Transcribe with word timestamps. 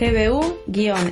gbu-es.org. 0.00 1.08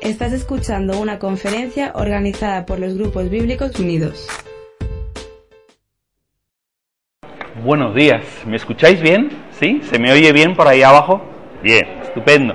Estás 0.00 0.32
escuchando 0.32 1.00
una 1.00 1.18
conferencia 1.18 1.92
organizada 1.94 2.66
por 2.66 2.78
los 2.78 2.94
Grupos 2.94 3.30
Bíblicos 3.30 3.78
Unidos. 3.80 4.28
Buenos 7.64 7.94
días, 7.94 8.22
¿me 8.46 8.56
escucháis 8.56 9.00
bien? 9.00 9.30
¿Sí? 9.58 9.80
¿Se 9.84 9.98
me 9.98 10.12
oye 10.12 10.32
bien 10.32 10.54
por 10.54 10.68
ahí 10.68 10.82
abajo? 10.82 11.33
Bien, 11.64 11.88
estupendo. 12.02 12.54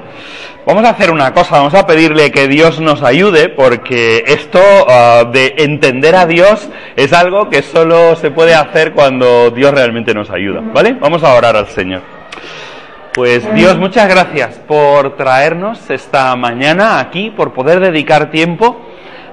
Vamos 0.68 0.86
a 0.86 0.91
hacer 0.91 1.09
una 1.09 1.34
cosa, 1.34 1.58
vamos 1.58 1.73
a 1.73 1.88
pedirle 1.88 2.31
que 2.31 2.48
Dios 2.48 2.80
nos 2.80 3.02
ayude 3.02 3.50
porque 3.50 4.23
esto 4.27 4.62
ah, 4.88 5.23
de 5.34 5.55
entender 5.58 6.13
a 6.16 6.27
Dios 6.27 6.70
es 6.95 7.12
algo 7.12 7.50
que 7.50 7.64
solo 7.64 8.16
se 8.17 8.30
puede 8.30 8.53
hacer 8.53 8.94
cuando 8.94 9.50
Dios 9.50 9.73
realmente 9.73 10.14
nos 10.14 10.30
ayuda, 10.30 10.62
¿vale? 10.62 10.94
Vamos 10.94 11.23
a 11.23 11.34
orar 11.34 11.55
al 11.55 11.66
Señor. 11.70 12.03
Pues 13.16 13.52
Dios, 13.55 13.80
muchas 13.80 14.08
gracias 14.08 14.59
por 14.67 15.17
traernos 15.17 15.89
esta 15.89 16.36
mañana 16.36 17.00
aquí, 17.00 17.31
por 17.31 17.53
poder 17.53 17.80
dedicar 17.80 18.30
tiempo 18.30 18.80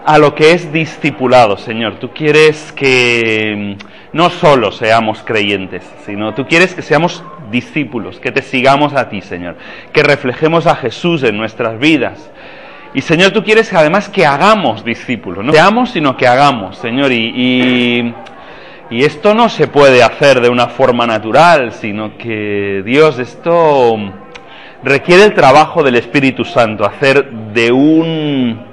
a 0.07 0.17
lo 0.17 0.35
que 0.35 0.53
es 0.53 0.73
discipulado, 0.73 1.59
Señor. 1.59 1.97
Tú 1.97 2.13
quieres 2.15 2.73
que 2.73 3.77
mm, 3.79 4.17
no 4.17 4.31
solo 4.31 4.73
seamos 4.73 5.23
creyentes, 5.23 5.85
sino 6.07 6.33
tú 6.33 6.47
quieres 6.47 6.75
que 6.75 6.81
seamos 6.81 7.23
discípulos, 7.61 8.21
que 8.21 8.33
te 8.33 8.43
sigamos 8.43 8.93
a 8.93 9.09
ti, 9.09 9.23
Señor, 9.23 9.57
que 9.93 10.03
reflejemos 10.03 10.67
a 10.67 10.77
Jesús 10.77 11.23
en 11.23 11.37
nuestras 11.37 11.79
vidas. 11.79 12.31
Y 12.93 13.01
Señor, 13.01 13.31
tú 13.31 13.43
quieres 13.43 13.73
además 13.73 14.09
que 14.09 14.27
hagamos 14.27 14.85
discípulos, 14.85 15.45
no 15.45 15.53
seamos, 15.53 15.91
sino 15.91 16.17
que 16.17 16.27
hagamos, 16.27 16.77
Señor. 16.79 17.13
Y, 17.13 18.15
y, 18.91 19.05
esto 19.05 19.35
no 19.35 19.49
se 19.49 19.69
puede 19.69 20.03
hacer 20.03 20.41
de 20.41 20.49
una 20.49 20.69
forma 20.69 21.07
natural, 21.07 21.73
sino 21.73 22.17
que 22.19 22.83
Dios, 22.85 23.19
esto 23.19 23.97
requiere 24.83 25.25
el 25.25 25.35
trabajo 25.35 25.83
del 25.83 25.97
Espíritu 25.97 26.45
Santo, 26.45 26.85
hacer 26.85 27.31
de 27.55 27.73
un 27.73 28.66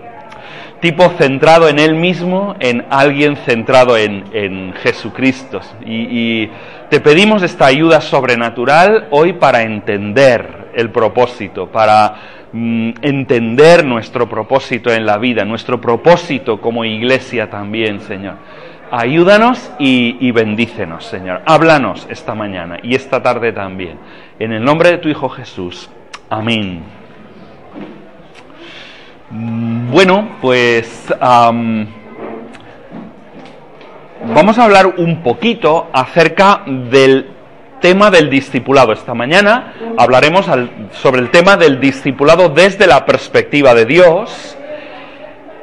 tipo 0.83 1.09
centrado 1.11 1.69
en 1.69 1.79
Él 1.79 1.95
mismo, 1.95 2.57
en 2.59 2.83
alguien 2.89 3.37
centrado 3.37 3.95
en, 3.95 4.25
en 4.33 4.73
Jesucristo. 4.73 5.61
Y, 5.85 6.49
te 6.89 6.99
pedimos 6.99 7.41
esta 7.41 7.67
ayuda 7.67 8.01
sobrenatural 8.01 9.07
hoy 9.09 9.31
para 9.31 9.61
entender 9.61 10.71
el 10.75 10.91
propósito, 10.91 11.67
para 11.67 12.15
mm, 12.51 12.91
entender 13.01 13.85
nuestro 13.85 14.27
propósito 14.27 14.91
en 14.91 15.05
la 15.05 15.17
vida, 15.17 15.45
nuestro 15.45 15.79
propósito 15.79 16.59
como 16.59 16.83
iglesia 16.83 17.49
también, 17.49 18.01
Señor. 18.01 18.35
Ayúdanos 18.91 19.71
y, 19.79 20.17
y, 20.19 20.31
bendícenos, 20.31 21.05
Señor. 21.05 21.43
Háblanos 21.45 22.05
esta 22.09 22.35
mañana 22.35 22.77
y 22.83 22.93
esta 22.93 23.23
tarde 23.23 23.53
también. 23.53 23.97
En 24.37 24.51
el 24.51 24.61
nombre 24.61 24.91
de 24.91 24.97
tu 24.97 25.07
Hijo 25.07 25.29
Jesús. 25.29 25.89
Amén. 26.29 27.02
Bueno, 29.35 30.37
pues 30.41 31.11
vamos 34.27 34.59
a 34.59 34.63
hablar 34.63 34.85
un 34.97 35.23
poquito 35.23 35.89
acerca 35.91 36.61
del 36.67 37.31
tema 37.81 38.11
del 38.11 38.29
discipulado. 38.29 38.91
Esta 38.91 39.15
mañana 39.15 39.73
hablaremos 39.97 40.45
sobre 40.91 41.21
el 41.21 41.31
tema 41.31 41.57
del 41.57 41.79
discipulado 41.79 42.49
desde 42.49 42.85
la 42.85 43.07
perspectiva 43.07 43.73
de 43.73 43.85
Dios. 43.87 44.55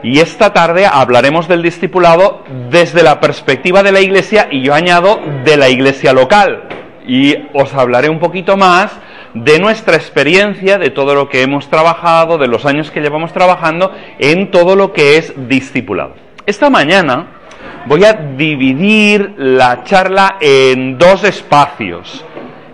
Y 0.03 0.19
esta 0.19 0.53
tarde 0.53 0.85
hablaremos 0.87 1.47
del 1.47 1.63
discipulado 1.63 2.43
desde 2.71 3.05
la 3.05 3.21
perspectiva 3.21 3.85
de 3.85 3.93
la 3.93 4.01
iglesia 4.01 4.49
y 4.51 4.63
yo 4.63 4.75
añado 4.75 5.21
de 5.45 5.57
la 5.57 5.69
iglesia 5.69 6.13
local. 6.13 6.65
Y 7.07 7.37
os 7.55 7.73
hablaré 7.75 8.09
un 8.09 8.19
poquito 8.19 8.57
más 8.57 8.99
de 9.35 9.59
nuestra 9.59 9.97
experiencia, 9.97 10.79
de 10.79 10.91
todo 10.91 11.15
lo 11.15 11.29
que 11.29 11.43
hemos 11.43 11.69
trabajado, 11.69 12.39
de 12.39 12.49
los 12.49 12.67
años 12.67 12.91
que 12.91 13.01
llevamos 13.01 13.33
trabajando 13.33 13.93
en 14.19 14.51
todo 14.51 14.77
lo 14.77 14.93
que 14.93 15.17
es 15.17 15.33
discipulado. 15.49 16.15
Esta 16.47 16.71
mañana 16.71 17.41
voy 17.87 18.05
a 18.05 18.13
dividir 18.13 19.35
la 19.37 19.85
charla 19.85 20.37
en 20.41 20.99
dos 20.99 21.25
espacios. 21.25 22.25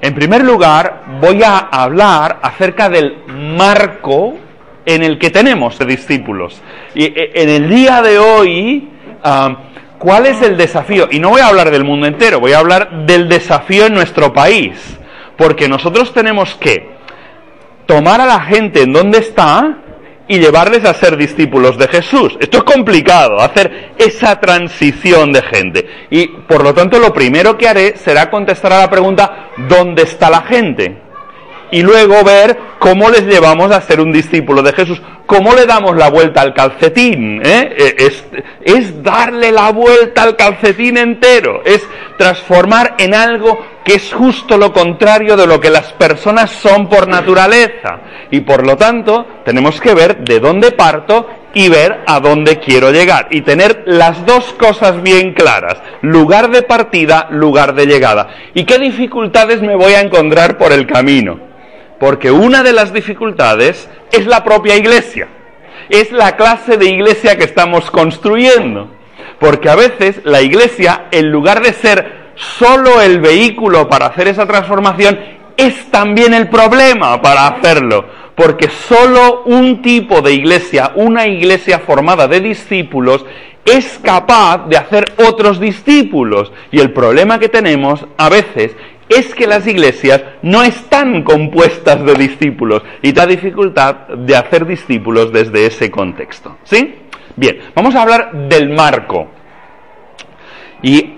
En 0.00 0.14
primer 0.14 0.44
lugar, 0.44 1.04
voy 1.20 1.42
a 1.42 1.58
hablar 1.58 2.38
acerca 2.42 2.88
del 2.88 3.16
marco 3.26 4.34
en 4.84 5.02
el 5.02 5.18
que 5.18 5.30
tenemos 5.30 5.78
discípulos. 5.86 6.62
Y 6.94 7.04
e, 7.04 7.32
en 7.34 7.48
el 7.48 7.68
día 7.68 8.02
de 8.02 8.18
hoy, 8.18 8.88
uh, 9.24 9.54
¿cuál 9.98 10.26
es 10.26 10.40
el 10.42 10.56
desafío? 10.56 11.08
Y 11.10 11.18
no 11.18 11.30
voy 11.30 11.40
a 11.40 11.48
hablar 11.48 11.70
del 11.70 11.84
mundo 11.84 12.06
entero, 12.06 12.40
voy 12.40 12.52
a 12.52 12.58
hablar 12.60 13.04
del 13.04 13.28
desafío 13.28 13.86
en 13.86 13.94
nuestro 13.94 14.32
país. 14.32 14.98
Porque 15.36 15.68
nosotros 15.68 16.12
tenemos 16.12 16.54
que 16.54 16.96
tomar 17.86 18.20
a 18.20 18.26
la 18.26 18.40
gente 18.40 18.82
en 18.82 18.92
donde 18.92 19.18
está 19.18 19.78
y 20.28 20.38
llevarles 20.38 20.84
a 20.84 20.94
ser 20.94 21.16
discípulos 21.16 21.78
de 21.78 21.88
Jesús. 21.88 22.36
Esto 22.40 22.58
es 22.58 22.64
complicado, 22.64 23.40
hacer 23.40 23.92
esa 23.96 24.40
transición 24.40 25.32
de 25.32 25.42
gente. 25.42 25.88
Y 26.10 26.26
por 26.26 26.62
lo 26.62 26.74
tanto 26.74 26.98
lo 26.98 27.12
primero 27.12 27.56
que 27.56 27.68
haré 27.68 27.96
será 27.96 28.28
contestar 28.28 28.72
a 28.72 28.80
la 28.80 28.90
pregunta, 28.90 29.50
¿dónde 29.68 30.02
está 30.02 30.28
la 30.28 30.42
gente? 30.42 31.02
Y 31.70 31.82
luego 31.82 32.22
ver 32.22 32.56
cómo 32.78 33.10
les 33.10 33.22
llevamos 33.22 33.72
a 33.72 33.80
ser 33.80 34.00
un 34.00 34.12
discípulo 34.12 34.62
de 34.62 34.72
Jesús. 34.72 35.00
¿Cómo 35.26 35.54
le 35.54 35.66
damos 35.66 35.96
la 35.96 36.10
vuelta 36.10 36.40
al 36.40 36.54
calcetín? 36.54 37.42
¿Eh? 37.44 37.96
Es, 37.98 38.24
es 38.62 39.02
darle 39.02 39.50
la 39.50 39.72
vuelta 39.72 40.22
al 40.22 40.36
calcetín 40.36 40.96
entero. 40.96 41.62
Es 41.64 41.84
transformar 42.16 42.94
en 42.98 43.14
algo 43.14 43.58
que 43.86 43.94
es 43.94 44.12
justo 44.12 44.58
lo 44.58 44.72
contrario 44.72 45.36
de 45.36 45.46
lo 45.46 45.60
que 45.60 45.70
las 45.70 45.92
personas 45.92 46.50
son 46.50 46.88
por 46.88 47.06
naturaleza. 47.06 48.00
Y 48.32 48.40
por 48.40 48.66
lo 48.66 48.76
tanto, 48.76 49.24
tenemos 49.44 49.80
que 49.80 49.94
ver 49.94 50.24
de 50.24 50.40
dónde 50.40 50.72
parto 50.72 51.28
y 51.54 51.68
ver 51.68 52.00
a 52.04 52.18
dónde 52.18 52.58
quiero 52.58 52.90
llegar. 52.90 53.28
Y 53.30 53.42
tener 53.42 53.84
las 53.86 54.26
dos 54.26 54.52
cosas 54.54 55.00
bien 55.04 55.34
claras. 55.34 55.80
Lugar 56.02 56.50
de 56.50 56.62
partida, 56.62 57.28
lugar 57.30 57.76
de 57.76 57.86
llegada. 57.86 58.28
¿Y 58.54 58.64
qué 58.64 58.80
dificultades 58.80 59.62
me 59.62 59.76
voy 59.76 59.92
a 59.92 60.00
encontrar 60.00 60.58
por 60.58 60.72
el 60.72 60.88
camino? 60.88 61.38
Porque 62.00 62.32
una 62.32 62.64
de 62.64 62.72
las 62.72 62.92
dificultades 62.92 63.88
es 64.10 64.26
la 64.26 64.42
propia 64.42 64.74
iglesia. 64.74 65.28
Es 65.90 66.10
la 66.10 66.34
clase 66.34 66.76
de 66.76 66.86
iglesia 66.86 67.38
que 67.38 67.44
estamos 67.44 67.92
construyendo. 67.92 68.90
Porque 69.38 69.70
a 69.70 69.76
veces 69.76 70.22
la 70.24 70.42
iglesia, 70.42 71.04
en 71.12 71.30
lugar 71.30 71.62
de 71.62 71.72
ser 71.72 72.25
solo 72.36 73.00
el 73.00 73.20
vehículo 73.20 73.88
para 73.88 74.06
hacer 74.06 74.28
esa 74.28 74.46
transformación, 74.46 75.18
es 75.56 75.90
también 75.90 76.34
el 76.34 76.48
problema 76.48 77.20
para 77.20 77.46
hacerlo. 77.48 78.04
Porque 78.34 78.68
solo 78.68 79.44
un 79.46 79.80
tipo 79.80 80.20
de 80.20 80.34
iglesia, 80.34 80.92
una 80.94 81.26
iglesia 81.26 81.78
formada 81.78 82.28
de 82.28 82.40
discípulos, 82.40 83.24
es 83.64 83.98
capaz 84.02 84.68
de 84.68 84.76
hacer 84.76 85.04
otros 85.16 85.58
discípulos. 85.58 86.52
Y 86.70 86.78
el 86.78 86.92
problema 86.92 87.38
que 87.38 87.48
tenemos 87.48 88.06
a 88.18 88.28
veces 88.28 88.76
es 89.08 89.34
que 89.34 89.46
las 89.46 89.66
iglesias 89.66 90.22
no 90.42 90.62
están 90.62 91.22
compuestas 91.22 92.04
de 92.04 92.14
discípulos 92.14 92.82
y 93.02 93.12
da 93.12 93.26
dificultad 93.26 94.08
de 94.08 94.36
hacer 94.36 94.66
discípulos 94.66 95.32
desde 95.32 95.66
ese 95.66 95.90
contexto. 95.90 96.58
¿Sí? 96.64 96.94
Bien, 97.36 97.58
vamos 97.74 97.94
a 97.94 98.02
hablar 98.02 98.48
del 98.48 98.70
marco. 98.70 99.28
Y 100.82 101.15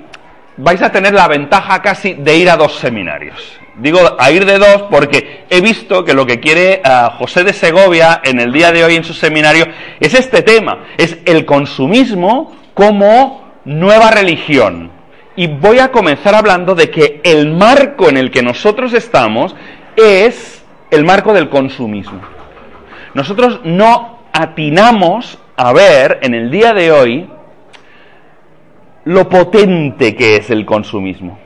vais 0.58 0.82
a 0.82 0.90
tener 0.90 1.14
la 1.14 1.28
ventaja 1.28 1.81
casi 1.81 2.14
de 2.14 2.37
ir 2.37 2.50
a 2.50 2.56
dos 2.56 2.78
seminarios. 2.78 3.58
Digo 3.76 4.00
a 4.19 4.31
ir 4.32 4.44
de 4.44 4.58
dos 4.58 4.82
porque 4.90 5.44
he 5.49 5.60
visto 5.60 6.05
que 6.05 6.12
lo 6.12 6.26
que 6.26 6.40
quiere 6.40 6.82
uh, 6.84 7.16
José 7.16 7.44
de 7.44 7.52
Segovia 7.52 8.20
en 8.25 8.40
el 8.40 8.52
día 8.52 8.72
de 8.72 8.84
hoy 8.84 8.96
en 8.96 9.05
su 9.05 9.14
seminario 9.14 9.66
es 10.00 10.14
este 10.14 10.43
tema, 10.43 10.84
es 10.96 11.19
el 11.25 11.44
consumismo 11.44 12.56
como 12.75 13.49
nueva 13.64 14.10
religión 14.10 14.90
y 15.37 15.46
voy 15.46 15.78
a 15.78 15.93
comenzar 15.93 16.34
hablando 16.34 16.75
de 16.75 16.90
que 16.90 17.20
el 17.22 17.52
marco 17.52 18.08
en 18.08 18.16
el 18.16 18.32
que 18.32 18.43
nosotros 18.43 18.93
estamos 18.93 19.55
es 19.94 20.64
el 20.90 21.05
marco 21.05 21.32
del 21.32 21.49
consumismo. 21.49 22.20
Nosotros 23.14 23.60
no 23.62 24.19
atinamos 24.32 25.38
a 25.56 25.72
ver 25.72 26.19
en 26.22 26.34
el 26.34 26.50
día 26.50 26.75
de 26.75 26.90
hoy 26.90 27.31
lo 29.08 29.26
potente 29.26 30.14
que 30.14 30.37
es 30.37 30.50
el 30.50 30.66
consumismo. 30.66 31.38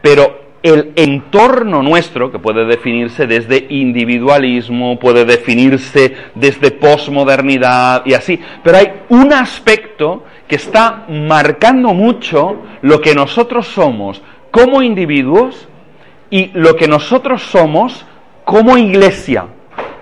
Pero 0.00 0.56
el 0.64 0.92
entorno 0.96 1.80
nuestro, 1.80 2.32
que 2.32 2.40
puede 2.40 2.64
definirse 2.64 3.28
desde 3.28 3.66
individualismo, 3.68 4.98
puede 4.98 5.24
definirse 5.24 6.12
desde 6.34 6.72
posmodernidad 6.72 8.04
y 8.04 8.14
así, 8.14 8.40
pero 8.64 8.78
hay 8.78 8.88
un 9.10 9.32
aspecto 9.32 10.24
que 10.48 10.56
está 10.56 11.04
marcando 11.08 11.94
mucho 11.94 12.62
lo 12.82 13.00
que 13.00 13.14
nosotros 13.14 13.68
somos 13.68 14.20
como 14.50 14.82
individuos 14.82 15.68
y 16.30 16.50
lo 16.52 16.74
que 16.74 16.88
nosotros 16.88 17.42
somos 17.42 18.04
como 18.44 18.76
iglesia. 18.76 19.46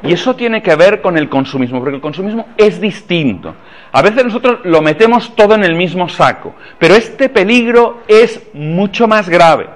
Y 0.03 0.15
eso 0.15 0.35
tiene 0.35 0.63
que 0.63 0.75
ver 0.77 1.03
con 1.03 1.19
el 1.19 1.29
consumismo, 1.29 1.79
porque 1.79 1.97
el 1.97 2.01
consumismo 2.01 2.47
es 2.57 2.81
distinto. 2.81 3.55
A 3.93 4.03
veces 4.03 4.25
nosotros 4.25 4.61
lo 4.65 4.83
metemos 4.83 5.35
todo 5.35 5.55
en 5.55 5.65
el 5.65 5.75
mismo 5.75 6.09
saco, 6.09 6.55
pero 6.79 6.95
este 6.95 7.29
peligro 7.29 8.03
es 8.07 8.41
mucho 8.53 9.09
más 9.09 9.29
grave. 9.29 9.67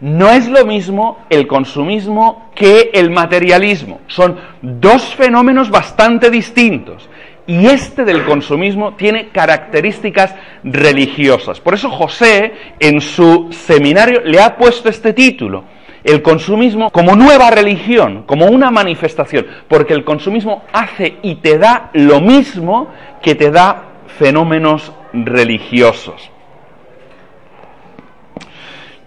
No 0.00 0.30
es 0.30 0.48
lo 0.48 0.64
mismo 0.64 1.26
el 1.28 1.46
consumismo 1.46 2.50
que 2.54 2.90
el 2.94 3.10
materialismo. 3.10 4.00
Son 4.06 4.38
dos 4.62 5.14
fenómenos 5.16 5.70
bastante 5.70 6.30
distintos. 6.30 7.08
Y 7.46 7.66
este 7.66 8.04
del 8.04 8.24
consumismo 8.24 8.94
tiene 8.94 9.28
características 9.30 10.34
religiosas. 10.62 11.60
Por 11.60 11.74
eso 11.74 11.90
José 11.90 12.52
en 12.78 13.00
su 13.00 13.48
seminario 13.50 14.20
le 14.24 14.40
ha 14.40 14.56
puesto 14.56 14.88
este 14.88 15.14
título 15.14 15.64
el 16.04 16.22
consumismo 16.22 16.90
como 16.90 17.16
nueva 17.16 17.50
religión, 17.50 18.24
como 18.26 18.46
una 18.46 18.70
manifestación, 18.70 19.46
porque 19.68 19.94
el 19.94 20.04
consumismo 20.04 20.64
hace 20.72 21.16
y 21.22 21.36
te 21.36 21.58
da 21.58 21.90
lo 21.92 22.20
mismo 22.20 22.88
que 23.22 23.34
te 23.34 23.50
da 23.50 23.84
fenómenos 24.18 24.92
religiosos. 25.12 26.30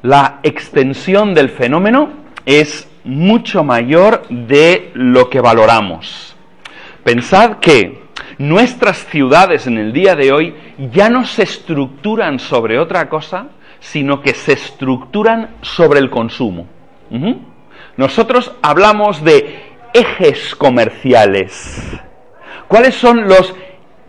La 0.04 0.40
extensión 0.44 1.34
del 1.34 1.50
fenómeno 1.50 2.10
es 2.46 2.90
mucho 3.04 3.64
mayor 3.64 4.24
de 4.30 4.92
lo 4.94 5.30
que 5.30 5.42
valoramos. 5.42 6.36
Pensad 7.04 7.58
que 7.58 8.02
nuestras 8.38 9.06
ciudades 9.06 9.68
en 9.68 9.78
el 9.78 9.94
día 9.94 10.16
de 10.16 10.32
hoy 10.32 10.56
ya 10.92 11.10
no 11.10 11.26
se 11.26 11.44
estructuran 11.44 12.40
sobre 12.40 12.80
otra 12.80 13.10
cosa, 13.10 13.50
sino 13.80 14.22
que 14.22 14.34
se 14.34 14.54
estructuran 14.54 15.56
sobre 15.62 16.00
el 16.00 16.10
consumo. 16.10 16.68
Nosotros 17.98 18.54
hablamos 18.62 19.24
de 19.24 19.60
ejes 19.94 20.56
comerciales. 20.56 22.00
¿Cuáles 22.68 22.96
son 22.96 23.28
los 23.28 23.54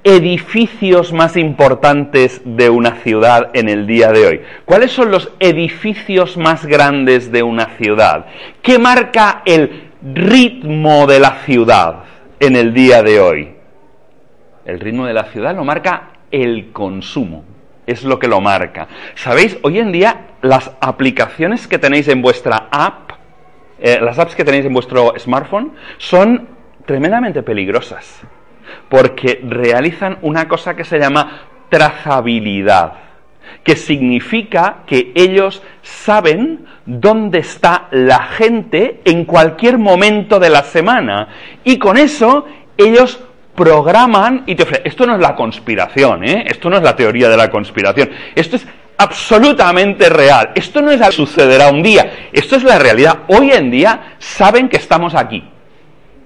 edificios 0.05 1.13
más 1.13 1.37
importantes 1.37 2.43
de 2.45 2.71
una 2.71 2.97
ciudad 3.03 3.51
en 3.55 3.69
el 3.69 3.87
día 3.87 4.11
de 4.13 4.27
hoy? 4.27 4.41
¿Cuáles 4.65 4.93
son 4.93 5.11
los 5.11 5.31
edificios 5.41 6.37
más 6.37 6.65
grandes 6.67 7.33
de 7.33 7.43
una 7.43 7.77
ciudad? 7.77 8.27
¿Qué 8.63 8.79
marca 8.79 9.43
el 9.45 9.91
ritmo 10.03 11.07
de 11.07 11.21
la 11.21 11.43
ciudad 11.45 12.05
en 12.41 12.57
el 12.57 12.73
día 12.73 13.03
de 13.03 13.21
hoy? 13.21 13.55
El 14.65 14.81
ritmo 14.81 15.07
de 15.07 15.15
la 15.15 15.25
ciudad 15.25 15.55
lo 15.57 15.65
marca 15.65 16.11
el 16.31 16.71
consumo 16.73 17.45
es 17.87 18.05
lo 18.05 18.19
que 18.19 18.29
lo 18.29 18.41
marca. 18.41 18.89
¿Sabéis? 19.15 19.59
Hoy 19.63 19.79
en 19.79 19.93
día 19.93 20.27
las 20.43 20.73
aplicaciones 20.81 21.67
que 21.67 21.79
tenéis 21.79 22.09
en 22.09 22.21
vuestra 22.21 22.69
app, 22.71 23.13
eh, 23.81 23.99
las 24.01 24.19
apps 24.19 24.35
que 24.35 24.45
tenéis 24.45 24.67
en 24.67 24.75
vuestro 24.75 25.15
smartphone, 25.19 25.73
son 25.99 26.49
tremendamente 26.85 27.43
peligrosas, 27.43 28.21
porque 28.89 29.41
realizan 29.45 30.19
una 30.23 30.49
cosa 30.49 30.75
que 30.75 30.85
se 30.85 30.99
llama 30.99 31.43
trazabilidad, 31.69 32.95
que 33.63 33.77
significa 33.77 34.79
que 34.87 35.13
ellos 35.15 35.63
saben 35.83 36.67
dónde 36.85 37.39
está 37.39 37.87
la 37.93 38.25
gente 38.25 39.01
en 39.05 39.25
cualquier 39.25 39.79
momento 39.79 40.41
de 40.41 40.51
la 40.51 40.63
semana, 40.63 41.29
y 41.65 41.79
con 41.79 41.97
eso 41.97 42.47
ellos 42.77 43.23
programan 43.55 44.45
y 44.47 44.55
te 44.55 44.65
ofrecen. 44.65 44.87
Esto 44.87 45.07
no 45.07 45.15
es 45.15 45.21
la 45.21 45.37
conspiración, 45.37 46.25
¿eh? 46.25 46.45
Esto 46.49 46.71
no 46.71 46.77
es 46.77 46.83
la 46.83 46.97
teoría 46.97 47.29
de 47.29 47.37
la 47.37 47.51
conspiración. 47.51 48.11
Esto 48.35 48.57
es 48.57 48.67
absolutamente 48.97 50.09
real. 50.09 50.53
Esto 50.55 50.81
no 50.81 50.91
es 50.91 51.01
algo 51.01 51.11
que 51.11 51.17
sucederá 51.17 51.71
un 51.71 51.83
día. 51.83 52.29
Esto 52.33 52.57
es 52.57 52.65
la 52.65 52.79
realidad. 52.79 53.21
Hoy 53.29 53.51
en 53.53 53.71
día 53.71 54.15
saben 54.19 54.69
que 54.69 54.77
estamos 54.77 55.15
aquí. 55.15 55.45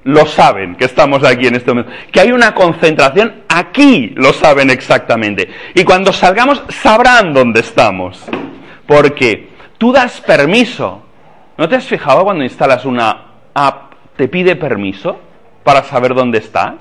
Lo 0.04 0.24
saben 0.24 0.76
que 0.76 0.84
estamos 0.84 1.24
aquí 1.24 1.48
en 1.48 1.56
este 1.56 1.72
momento. 1.72 1.90
Que 2.12 2.20
hay 2.20 2.32
una 2.32 2.54
concentración 2.54 3.42
aquí, 3.48 4.12
lo 4.14 4.32
saben 4.32 4.70
exactamente. 4.70 5.48
Y 5.74 5.82
cuando 5.84 6.12
salgamos 6.12 6.62
sabrán 6.68 7.32
dónde 7.32 7.60
estamos. 7.60 8.22
Porque 8.86 9.50
tú 9.78 9.92
das 9.92 10.20
permiso. 10.20 11.02
¿No 11.58 11.68
te 11.68 11.76
has 11.76 11.86
fijado 11.86 12.22
cuando 12.22 12.44
instalas 12.44 12.84
una 12.84 13.24
app, 13.54 13.94
te 14.16 14.28
pide 14.28 14.54
permiso 14.54 15.18
para 15.64 15.82
saber 15.82 16.14
dónde 16.14 16.38
estás? 16.38 16.74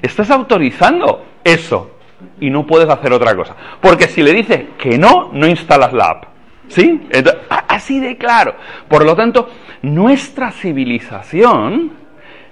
Estás 0.00 0.30
autorizando 0.30 1.26
eso 1.44 1.97
y 2.40 2.50
no 2.50 2.66
puedes 2.66 2.88
hacer 2.88 3.12
otra 3.12 3.34
cosa. 3.34 3.54
Porque 3.80 4.08
si 4.08 4.22
le 4.22 4.32
dices 4.32 4.60
que 4.78 4.98
no, 4.98 5.30
no 5.32 5.46
instalas 5.46 5.92
la 5.92 6.04
app. 6.06 6.24
¿Sí? 6.68 7.00
así 7.66 7.98
de 7.98 8.16
claro. 8.18 8.54
Por 8.88 9.04
lo 9.04 9.16
tanto, 9.16 9.48
nuestra 9.82 10.50
civilización 10.50 11.92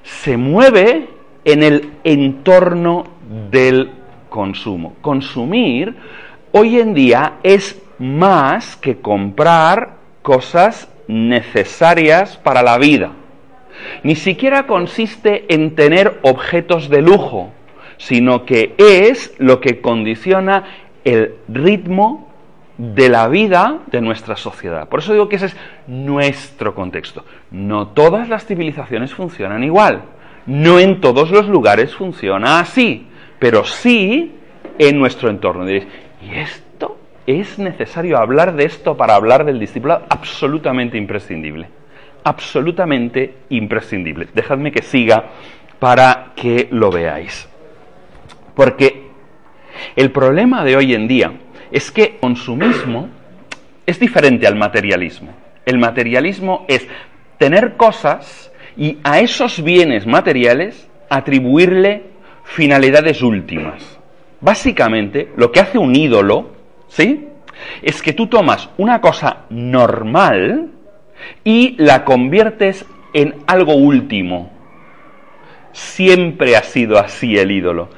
se 0.02 0.36
mueve 0.36 1.08
en 1.44 1.62
el 1.62 1.92
entorno 2.02 3.04
del 3.50 3.90
consumo. 4.30 4.96
Consumir 5.00 5.94
hoy 6.52 6.78
en 6.78 6.94
día 6.94 7.34
es 7.42 7.80
más 7.98 8.76
que 8.76 9.00
comprar 9.00 9.96
cosas 10.22 10.88
necesarias 11.08 12.36
para 12.36 12.62
la 12.62 12.78
vida. 12.78 13.12
Ni 14.02 14.16
siquiera 14.16 14.66
consiste 14.66 15.52
en 15.52 15.74
tener 15.74 16.18
objetos 16.22 16.88
de 16.88 17.02
lujo, 17.02 17.52
sino 17.98 18.44
que 18.44 18.74
es 18.78 19.34
lo 19.38 19.60
que 19.60 19.80
condiciona 19.80 20.64
el 21.04 21.34
ritmo 21.48 22.28
de 22.78 23.08
la 23.08 23.28
vida 23.28 23.78
de 23.86 24.00
nuestra 24.00 24.36
sociedad. 24.36 24.88
Por 24.88 25.00
eso 25.00 25.12
digo 25.12 25.28
que 25.28 25.36
ese 25.36 25.46
es 25.46 25.56
nuestro 25.86 26.74
contexto. 26.74 27.24
No 27.50 27.88
todas 27.88 28.28
las 28.28 28.44
civilizaciones 28.44 29.14
funcionan 29.14 29.64
igual. 29.64 30.02
No 30.46 30.78
en 30.78 31.00
todos 31.00 31.30
los 31.30 31.48
lugares 31.48 31.94
funciona 31.94 32.60
así, 32.60 33.08
pero 33.38 33.64
sí 33.64 34.32
en 34.78 34.98
nuestro 34.98 35.30
entorno. 35.30 35.64
Diréis, 35.64 35.86
¿y 36.22 36.34
esto? 36.36 36.98
¿Es 37.26 37.58
necesario 37.58 38.18
hablar 38.18 38.54
de 38.54 38.64
esto 38.64 38.96
para 38.96 39.14
hablar 39.14 39.44
del 39.44 39.58
discipulado? 39.58 40.04
Absolutamente 40.08 40.98
imprescindible 40.98 41.68
absolutamente 42.26 43.34
imprescindible. 43.50 44.26
Dejadme 44.34 44.72
que 44.72 44.82
siga 44.82 45.26
para 45.78 46.32
que 46.34 46.66
lo 46.72 46.90
veáis. 46.90 47.48
Porque 48.56 49.06
el 49.94 50.10
problema 50.10 50.64
de 50.64 50.74
hoy 50.74 50.94
en 50.94 51.06
día 51.06 51.32
es 51.70 51.92
que 51.92 52.16
consumismo 52.18 53.08
es 53.86 54.00
diferente 54.00 54.48
al 54.48 54.56
materialismo. 54.56 55.32
El 55.64 55.78
materialismo 55.78 56.64
es 56.66 56.88
tener 57.38 57.76
cosas 57.76 58.50
y 58.76 58.98
a 59.04 59.20
esos 59.20 59.62
bienes 59.62 60.06
materiales 60.06 60.88
atribuirle 61.08 62.02
finalidades 62.42 63.22
últimas. 63.22 64.00
Básicamente, 64.40 65.28
lo 65.36 65.52
que 65.52 65.60
hace 65.60 65.78
un 65.78 65.94
ídolo, 65.94 66.50
¿sí? 66.88 67.28
Es 67.80 68.02
que 68.02 68.12
tú 68.12 68.26
tomas 68.26 68.68
una 68.76 69.00
cosa 69.00 69.44
normal, 69.50 70.72
y 71.44 71.76
la 71.78 72.04
conviertes 72.04 72.84
en 73.12 73.36
algo 73.46 73.74
último. 73.74 74.52
Siempre 75.72 76.56
ha 76.56 76.62
sido 76.62 76.98
así 76.98 77.36
el 77.36 77.50
ídolo. 77.50 77.90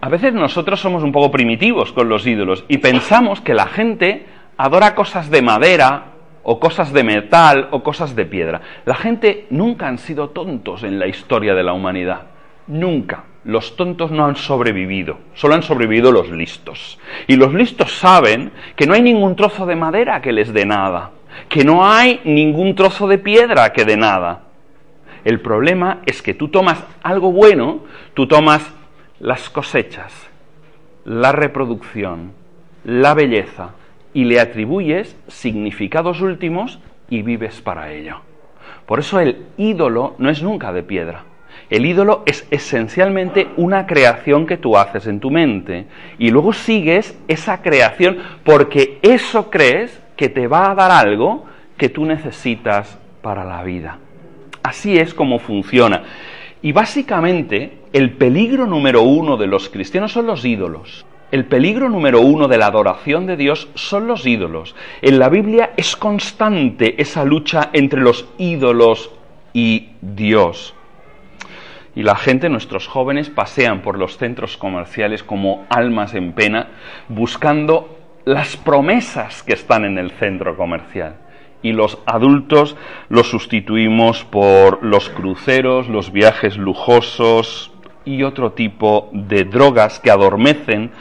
A 0.00 0.08
veces 0.08 0.34
nosotros 0.34 0.80
somos 0.80 1.02
un 1.02 1.12
poco 1.12 1.30
primitivos 1.30 1.92
con 1.92 2.08
los 2.08 2.26
ídolos 2.26 2.64
y 2.68 2.78
pensamos 2.78 3.40
que 3.40 3.54
la 3.54 3.66
gente 3.66 4.26
adora 4.56 4.94
cosas 4.94 5.30
de 5.30 5.42
madera 5.42 6.12
o 6.42 6.60
cosas 6.60 6.92
de 6.92 7.02
metal 7.02 7.68
o 7.72 7.82
cosas 7.82 8.14
de 8.14 8.24
piedra. 8.24 8.60
La 8.84 8.94
gente 8.94 9.46
nunca 9.50 9.88
han 9.88 9.98
sido 9.98 10.30
tontos 10.30 10.82
en 10.82 10.98
la 10.98 11.06
historia 11.06 11.54
de 11.54 11.64
la 11.64 11.72
humanidad. 11.72 12.22
Nunca. 12.66 13.24
Los 13.44 13.76
tontos 13.76 14.10
no 14.10 14.26
han 14.26 14.34
sobrevivido, 14.34 15.18
solo 15.34 15.54
han 15.54 15.62
sobrevivido 15.62 16.10
los 16.10 16.30
listos. 16.30 16.98
Y 17.28 17.36
los 17.36 17.54
listos 17.54 17.96
saben 17.96 18.50
que 18.74 18.86
no 18.86 18.94
hay 18.94 19.02
ningún 19.02 19.36
trozo 19.36 19.66
de 19.66 19.76
madera 19.76 20.20
que 20.20 20.32
les 20.32 20.52
dé 20.52 20.66
nada 20.66 21.12
que 21.48 21.64
no 21.64 21.86
hay 21.86 22.20
ningún 22.24 22.74
trozo 22.74 23.06
de 23.06 23.18
piedra 23.18 23.72
que 23.72 23.84
de 23.84 23.96
nada. 23.96 24.42
El 25.24 25.40
problema 25.40 26.00
es 26.06 26.22
que 26.22 26.34
tú 26.34 26.48
tomas 26.48 26.84
algo 27.02 27.32
bueno, 27.32 27.80
tú 28.14 28.26
tomas 28.26 28.72
las 29.20 29.50
cosechas, 29.50 30.12
la 31.04 31.32
reproducción, 31.32 32.32
la 32.84 33.14
belleza, 33.14 33.70
y 34.16 34.24
le 34.24 34.40
atribuyes 34.40 35.14
significados 35.28 36.22
últimos 36.22 36.78
y 37.10 37.20
vives 37.20 37.60
para 37.60 37.92
ello. 37.92 38.22
Por 38.86 38.98
eso 38.98 39.20
el 39.20 39.44
ídolo 39.58 40.14
no 40.16 40.30
es 40.30 40.42
nunca 40.42 40.72
de 40.72 40.82
piedra. 40.82 41.24
El 41.68 41.84
ídolo 41.84 42.22
es 42.24 42.46
esencialmente 42.50 43.48
una 43.58 43.86
creación 43.86 44.46
que 44.46 44.56
tú 44.56 44.78
haces 44.78 45.06
en 45.06 45.20
tu 45.20 45.30
mente 45.30 45.84
y 46.18 46.30
luego 46.30 46.54
sigues 46.54 47.18
esa 47.28 47.60
creación 47.60 48.16
porque 48.42 49.00
eso 49.02 49.50
crees 49.50 50.00
que 50.16 50.30
te 50.30 50.46
va 50.46 50.70
a 50.70 50.74
dar 50.74 50.92
algo 50.92 51.44
que 51.76 51.90
tú 51.90 52.06
necesitas 52.06 52.98
para 53.20 53.44
la 53.44 53.62
vida. 53.64 53.98
Así 54.62 54.96
es 54.96 55.12
como 55.12 55.38
funciona. 55.40 56.04
Y 56.62 56.72
básicamente 56.72 57.80
el 57.96 58.10
peligro 58.10 58.66
número 58.66 59.00
uno 59.00 59.38
de 59.38 59.46
los 59.46 59.70
cristianos 59.70 60.12
son 60.12 60.26
los 60.26 60.44
ídolos. 60.44 61.06
El 61.30 61.46
peligro 61.46 61.88
número 61.88 62.20
uno 62.20 62.46
de 62.46 62.58
la 62.58 62.66
adoración 62.66 63.24
de 63.24 63.38
Dios 63.38 63.70
son 63.74 64.06
los 64.06 64.26
ídolos. 64.26 64.74
En 65.00 65.18
la 65.18 65.30
Biblia 65.30 65.70
es 65.78 65.96
constante 65.96 67.00
esa 67.00 67.24
lucha 67.24 67.70
entre 67.72 68.02
los 68.02 68.28
ídolos 68.36 69.10
y 69.54 69.92
Dios. 70.02 70.74
Y 71.94 72.02
la 72.02 72.16
gente, 72.16 72.50
nuestros 72.50 72.86
jóvenes, 72.86 73.30
pasean 73.30 73.80
por 73.80 73.96
los 73.98 74.18
centros 74.18 74.58
comerciales 74.58 75.22
como 75.22 75.64
almas 75.70 76.12
en 76.12 76.34
pena, 76.34 76.68
buscando 77.08 77.96
las 78.26 78.58
promesas 78.58 79.42
que 79.42 79.54
están 79.54 79.86
en 79.86 79.96
el 79.96 80.10
centro 80.10 80.54
comercial 80.58 81.16
y 81.62 81.72
los 81.72 81.98
adultos 82.04 82.76
los 83.08 83.30
sustituimos 83.30 84.24
por 84.24 84.84
los 84.84 85.08
cruceros, 85.08 85.88
los 85.88 86.12
viajes 86.12 86.58
lujosos 86.58 87.72
y 88.06 88.22
otro 88.22 88.52
tipo 88.52 89.10
de 89.12 89.44
drogas 89.44 90.00
que 90.00 90.10
adormecen 90.10 90.92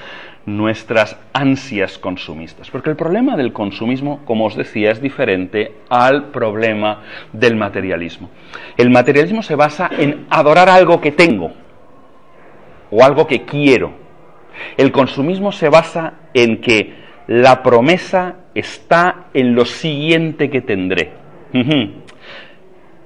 nuestras 0.45 1.17
ansias 1.33 1.97
consumistas. 1.97 2.69
Porque 2.69 2.89
el 2.89 2.95
problema 2.95 3.37
del 3.37 3.53
consumismo, 3.53 4.21
como 4.25 4.45
os 4.45 4.55
decía, 4.55 4.91
es 4.91 5.01
diferente 5.01 5.75
al 5.89 6.25
problema 6.31 7.03
del 7.31 7.55
materialismo. 7.55 8.29
El 8.75 8.89
materialismo 8.89 9.41
se 9.41 9.55
basa 9.55 9.89
en 9.97 10.25
adorar 10.29 10.69
algo 10.69 10.99
que 10.99 11.11
tengo 11.11 11.53
o 12.91 13.03
algo 13.03 13.25
que 13.25 13.43
quiero. 13.43 13.93
El 14.77 14.91
consumismo 14.91 15.51
se 15.51 15.69
basa 15.69 16.13
en 16.33 16.61
que 16.61 17.05
la 17.27 17.63
promesa 17.63 18.35
está 18.53 19.27
en 19.33 19.55
lo 19.55 19.65
siguiente 19.65 20.49
que 20.49 20.61
tendré. 20.61 21.11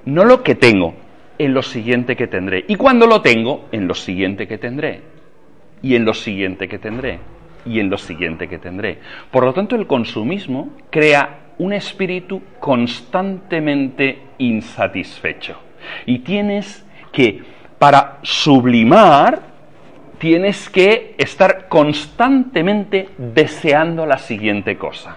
No 0.04 0.24
lo 0.24 0.42
que 0.42 0.54
tengo, 0.54 0.94
en 1.40 1.54
lo 1.54 1.62
siguiente 1.62 2.16
que 2.16 2.26
tendré. 2.26 2.66
Y 2.68 2.76
cuando 2.76 3.06
lo 3.06 3.22
tengo, 3.22 3.66
en 3.72 3.88
lo 3.88 3.94
siguiente 3.94 4.46
que 4.46 4.58
tendré. 4.58 5.00
Y 5.82 5.94
en 5.94 6.04
lo 6.04 6.12
siguiente 6.12 6.68
que 6.68 6.78
tendré. 6.78 7.18
Y 7.64 7.80
en 7.80 7.88
lo 7.88 7.96
siguiente 7.96 8.46
que 8.46 8.58
tendré. 8.58 8.98
Por 9.30 9.44
lo 9.44 9.54
tanto, 9.54 9.74
el 9.74 9.86
consumismo 9.86 10.76
crea 10.90 11.54
un 11.56 11.72
espíritu 11.72 12.42
constantemente 12.58 14.18
insatisfecho. 14.36 15.58
Y 16.04 16.18
tienes 16.18 16.84
que, 17.10 17.42
para 17.78 18.18
sublimar 18.22 19.50
tienes 20.18 20.68
que 20.68 21.14
estar 21.16 21.68
constantemente 21.68 23.08
deseando 23.16 24.04
la 24.04 24.18
siguiente 24.18 24.76
cosa. 24.76 25.16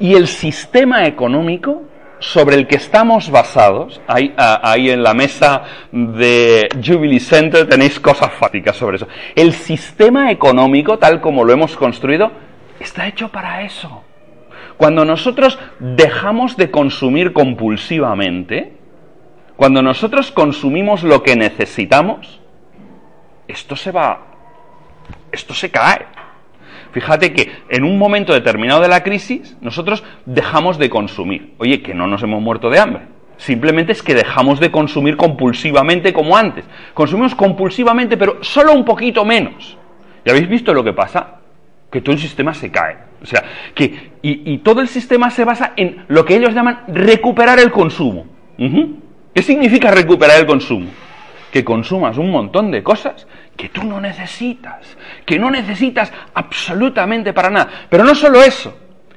Y 0.00 0.14
el 0.14 0.26
sistema 0.26 1.06
económico 1.06 1.84
sobre 2.24 2.56
el 2.56 2.66
que 2.66 2.76
estamos 2.76 3.30
basados, 3.30 4.00
ahí, 4.06 4.90
en 4.90 5.02
la 5.02 5.12
mesa 5.12 5.62
de 5.92 6.68
Jubilee 6.82 7.20
Center 7.20 7.68
tenéis 7.68 8.00
cosas 8.00 8.32
fáticas 8.32 8.76
sobre 8.76 8.96
eso. 8.96 9.08
El 9.34 9.52
sistema 9.52 10.30
económico, 10.30 10.98
tal 10.98 11.20
como 11.20 11.44
lo 11.44 11.52
hemos 11.52 11.76
construido, 11.76 12.32
está 12.80 13.06
hecho 13.06 13.28
para 13.28 13.62
eso. 13.62 14.04
Cuando 14.78 15.04
nosotros 15.04 15.58
dejamos 15.78 16.56
de 16.56 16.70
consumir 16.70 17.34
compulsivamente, 17.34 18.72
cuando 19.56 19.82
nosotros 19.82 20.32
consumimos 20.32 21.02
lo 21.02 21.22
que 21.22 21.36
necesitamos, 21.36 22.40
esto 23.46 23.76
se 23.76 23.92
va, 23.92 24.26
esto 25.30 25.52
se 25.52 25.70
cae. 25.70 26.06
Fíjate 26.94 27.32
que 27.32 27.50
en 27.68 27.82
un 27.82 27.98
momento 27.98 28.32
determinado 28.32 28.80
de 28.80 28.86
la 28.86 29.02
crisis 29.02 29.56
nosotros 29.60 30.04
dejamos 30.26 30.78
de 30.78 30.88
consumir. 30.88 31.52
Oye, 31.58 31.82
que 31.82 31.92
no 31.92 32.06
nos 32.06 32.22
hemos 32.22 32.40
muerto 32.40 32.70
de 32.70 32.78
hambre. 32.78 33.02
Simplemente 33.36 33.90
es 33.90 34.00
que 34.00 34.14
dejamos 34.14 34.60
de 34.60 34.70
consumir 34.70 35.16
compulsivamente 35.16 36.12
como 36.12 36.36
antes. 36.36 36.64
Consumimos 36.94 37.34
compulsivamente, 37.34 38.16
pero 38.16 38.38
solo 38.44 38.72
un 38.72 38.84
poquito 38.84 39.24
menos. 39.24 39.76
¿Ya 40.24 40.30
habéis 40.30 40.48
visto 40.48 40.72
lo 40.72 40.84
que 40.84 40.92
pasa? 40.92 41.40
Que 41.90 42.00
todo 42.00 42.14
el 42.14 42.20
sistema 42.20 42.54
se 42.54 42.70
cae. 42.70 42.96
O 43.20 43.26
sea, 43.26 43.42
que. 43.74 44.12
Y, 44.22 44.58
todo 44.58 44.80
el 44.80 44.86
sistema 44.86 45.30
se 45.30 45.44
basa 45.44 45.72
en 45.76 46.04
lo 46.06 46.24
que 46.24 46.36
ellos 46.36 46.54
llaman 46.54 46.84
recuperar 46.86 47.58
el 47.58 47.72
consumo. 47.72 48.24
¿Qué 49.34 49.42
significa 49.42 49.90
recuperar 49.90 50.38
el 50.38 50.46
consumo? 50.46 50.86
que 51.54 51.64
consumas 51.64 52.18
un 52.18 52.32
montón 52.32 52.72
de 52.72 52.82
cosas 52.82 53.28
que 53.56 53.68
tú 53.68 53.84
no 53.84 54.00
necesitas, 54.00 54.96
que 55.24 55.38
no 55.38 55.50
necesitas 55.50 56.12
absolutamente 56.34 57.32
para 57.32 57.50
nada. 57.50 57.70
Pero 57.88 58.04
no 58.04 58.14
solo 58.14 58.42
eso, 58.42 58.76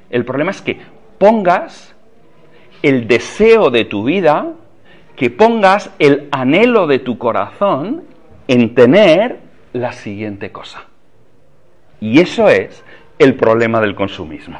el 0.09 0.25
problema 0.25 0.51
es 0.51 0.61
que 0.61 0.79
pongas 1.17 1.95
el 2.83 3.07
deseo 3.07 3.69
de 3.69 3.85
tu 3.85 4.03
vida, 4.03 4.53
que 5.15 5.29
pongas 5.29 5.91
el 5.99 6.27
anhelo 6.31 6.87
de 6.87 6.99
tu 6.99 7.17
corazón 7.17 8.03
en 8.47 8.75
tener 8.75 9.39
la 9.73 9.91
siguiente 9.91 10.51
cosa. 10.51 10.85
Y 11.99 12.19
eso 12.19 12.49
es 12.49 12.83
el 13.17 13.35
problema 13.35 13.81
del 13.81 13.95
consumismo. 13.95 14.59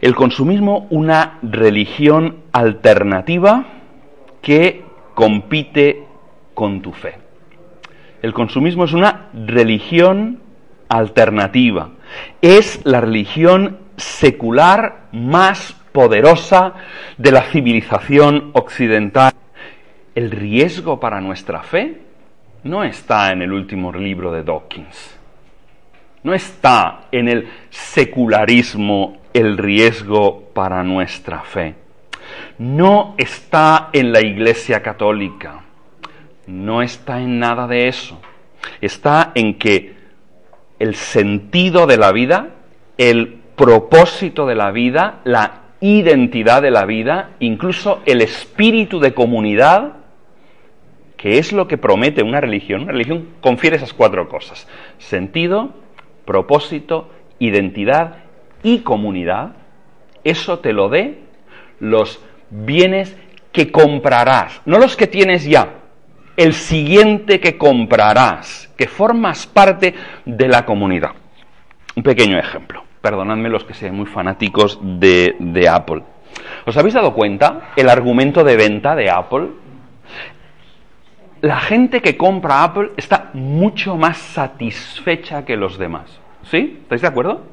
El 0.00 0.14
consumismo, 0.14 0.86
una 0.90 1.38
religión 1.42 2.42
alternativa 2.52 3.64
que 4.42 4.84
compite 5.14 6.07
con 6.58 6.82
tu 6.82 6.92
fe. 6.92 7.14
El 8.20 8.34
consumismo 8.34 8.82
es 8.82 8.92
una 8.92 9.28
religión 9.32 10.40
alternativa. 10.88 11.90
Es 12.42 12.84
la 12.84 13.00
religión 13.00 13.78
secular 13.96 15.06
más 15.12 15.74
poderosa 15.92 16.74
de 17.16 17.30
la 17.30 17.42
civilización 17.42 18.50
occidental. 18.54 19.32
El 20.16 20.32
riesgo 20.32 20.98
para 20.98 21.20
nuestra 21.20 21.62
fe 21.62 22.00
no 22.64 22.82
está 22.82 23.30
en 23.30 23.42
el 23.42 23.52
último 23.52 23.92
libro 23.92 24.32
de 24.32 24.42
Dawkins. 24.42 25.16
No 26.24 26.34
está 26.34 27.02
en 27.12 27.28
el 27.28 27.48
secularismo 27.70 29.18
el 29.32 29.58
riesgo 29.58 30.50
para 30.52 30.82
nuestra 30.82 31.38
fe 31.42 31.76
no 32.58 33.14
está 33.16 33.90
en 33.92 34.12
la 34.12 34.20
Iglesia 34.20 34.82
Católica, 34.82 35.62
no 36.48 36.82
está 36.82 37.20
en 37.20 37.38
nada 37.38 37.66
de 37.66 37.88
eso. 37.88 38.18
Está 38.80 39.32
en 39.34 39.58
que 39.58 39.94
el 40.78 40.94
sentido 40.94 41.86
de 41.86 41.98
la 41.98 42.10
vida, 42.10 42.54
el 42.96 43.40
propósito 43.54 44.46
de 44.46 44.54
la 44.54 44.70
vida, 44.70 45.20
la 45.24 45.62
identidad 45.80 46.62
de 46.62 46.70
la 46.70 46.86
vida, 46.86 47.30
incluso 47.38 48.00
el 48.06 48.22
espíritu 48.22 48.98
de 48.98 49.12
comunidad, 49.14 49.92
que 51.16 51.38
es 51.38 51.52
lo 51.52 51.68
que 51.68 51.76
promete 51.76 52.22
una 52.22 52.40
religión. 52.40 52.82
Una 52.82 52.92
religión 52.92 53.28
confiere 53.40 53.76
esas 53.76 53.92
cuatro 53.92 54.28
cosas. 54.28 54.66
Sentido, 54.96 55.74
propósito, 56.24 57.10
identidad 57.38 58.16
y 58.62 58.78
comunidad. 58.78 59.52
Eso 60.24 60.60
te 60.60 60.72
lo 60.72 60.88
dé 60.88 61.18
los 61.78 62.20
bienes 62.50 63.16
que 63.52 63.70
comprarás, 63.70 64.62
no 64.64 64.78
los 64.78 64.96
que 64.96 65.06
tienes 65.06 65.44
ya, 65.44 65.77
el 66.38 66.54
siguiente 66.54 67.40
que 67.40 67.58
comprarás, 67.58 68.72
que 68.76 68.86
formas 68.86 69.44
parte 69.48 69.92
de 70.24 70.46
la 70.46 70.64
comunidad. 70.64 71.10
Un 71.96 72.04
pequeño 72.04 72.38
ejemplo, 72.38 72.84
perdonadme 73.02 73.48
los 73.48 73.64
que 73.64 73.74
sean 73.74 73.96
muy 73.96 74.06
fanáticos 74.06 74.78
de, 74.80 75.68
Apple. 75.68 76.04
¿Os 76.64 76.76
habéis 76.76 76.94
dado 76.94 77.12
cuenta 77.12 77.70
el 77.74 77.88
argumento 77.88 78.44
de 78.44 78.56
venta 78.56 78.94
de 78.94 79.10
Apple? 79.10 79.48
La 81.40 81.58
gente 81.58 82.00
que 82.00 82.16
compra 82.16 82.62
Apple 82.62 82.92
está 82.96 83.30
mucho 83.34 83.96
más 83.96 84.18
satisfecha 84.18 85.44
que 85.44 85.56
los 85.56 85.76
demás. 85.76 86.20
¿Sí? 86.44 86.78
¿Estáis 86.82 87.02
de 87.02 87.08
acuerdo? 87.08 87.46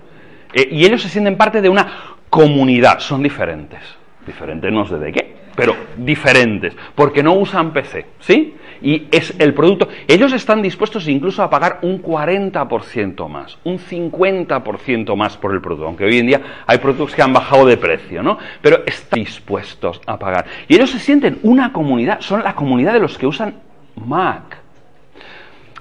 Eh, 0.53 0.67
y 0.69 0.85
ellos 0.85 1.01
se 1.01 1.09
sienten 1.09 1.37
parte 1.37 1.59
de 1.59 1.69
una 1.69 1.87
comunidad, 2.29 2.99
son 2.99 3.23
diferentes. 3.23 3.81
Diferentes 4.27 4.71
no 4.71 4.85
sé 4.85 4.99
de 4.99 5.11
qué, 5.11 5.34
pero 5.55 5.75
diferentes, 5.97 6.75
porque 6.93 7.23
no 7.23 7.33
usan 7.33 7.71
PC, 7.71 8.05
¿sí? 8.19 8.55
Y 8.81 9.07
es 9.11 9.33
el 9.39 9.53
producto. 9.53 9.87
Ellos 10.07 10.33
están 10.33 10.61
dispuestos 10.61 11.07
incluso 11.07 11.41
a 11.41 11.49
pagar 11.49 11.79
un 11.81 12.01
40% 12.01 13.27
más, 13.27 13.57
un 13.63 13.79
50% 13.79 15.15
más 15.15 15.37
por 15.37 15.53
el 15.53 15.61
producto, 15.61 15.87
aunque 15.87 16.05
hoy 16.05 16.19
en 16.19 16.27
día 16.27 16.41
hay 16.67 16.77
productos 16.77 17.15
que 17.15 17.21
han 17.21 17.33
bajado 17.33 17.65
de 17.65 17.77
precio, 17.77 18.21
¿no? 18.21 18.37
Pero 18.61 18.83
están 18.85 19.21
dispuestos 19.21 20.01
a 20.05 20.19
pagar. 20.19 20.45
Y 20.67 20.75
ellos 20.75 20.91
se 20.91 20.99
sienten 20.99 21.39
una 21.43 21.71
comunidad, 21.71 22.19
son 22.21 22.43
la 22.43 22.53
comunidad 22.53 22.93
de 22.93 22.99
los 22.99 23.17
que 23.17 23.27
usan 23.27 23.55
Mac. 23.95 24.57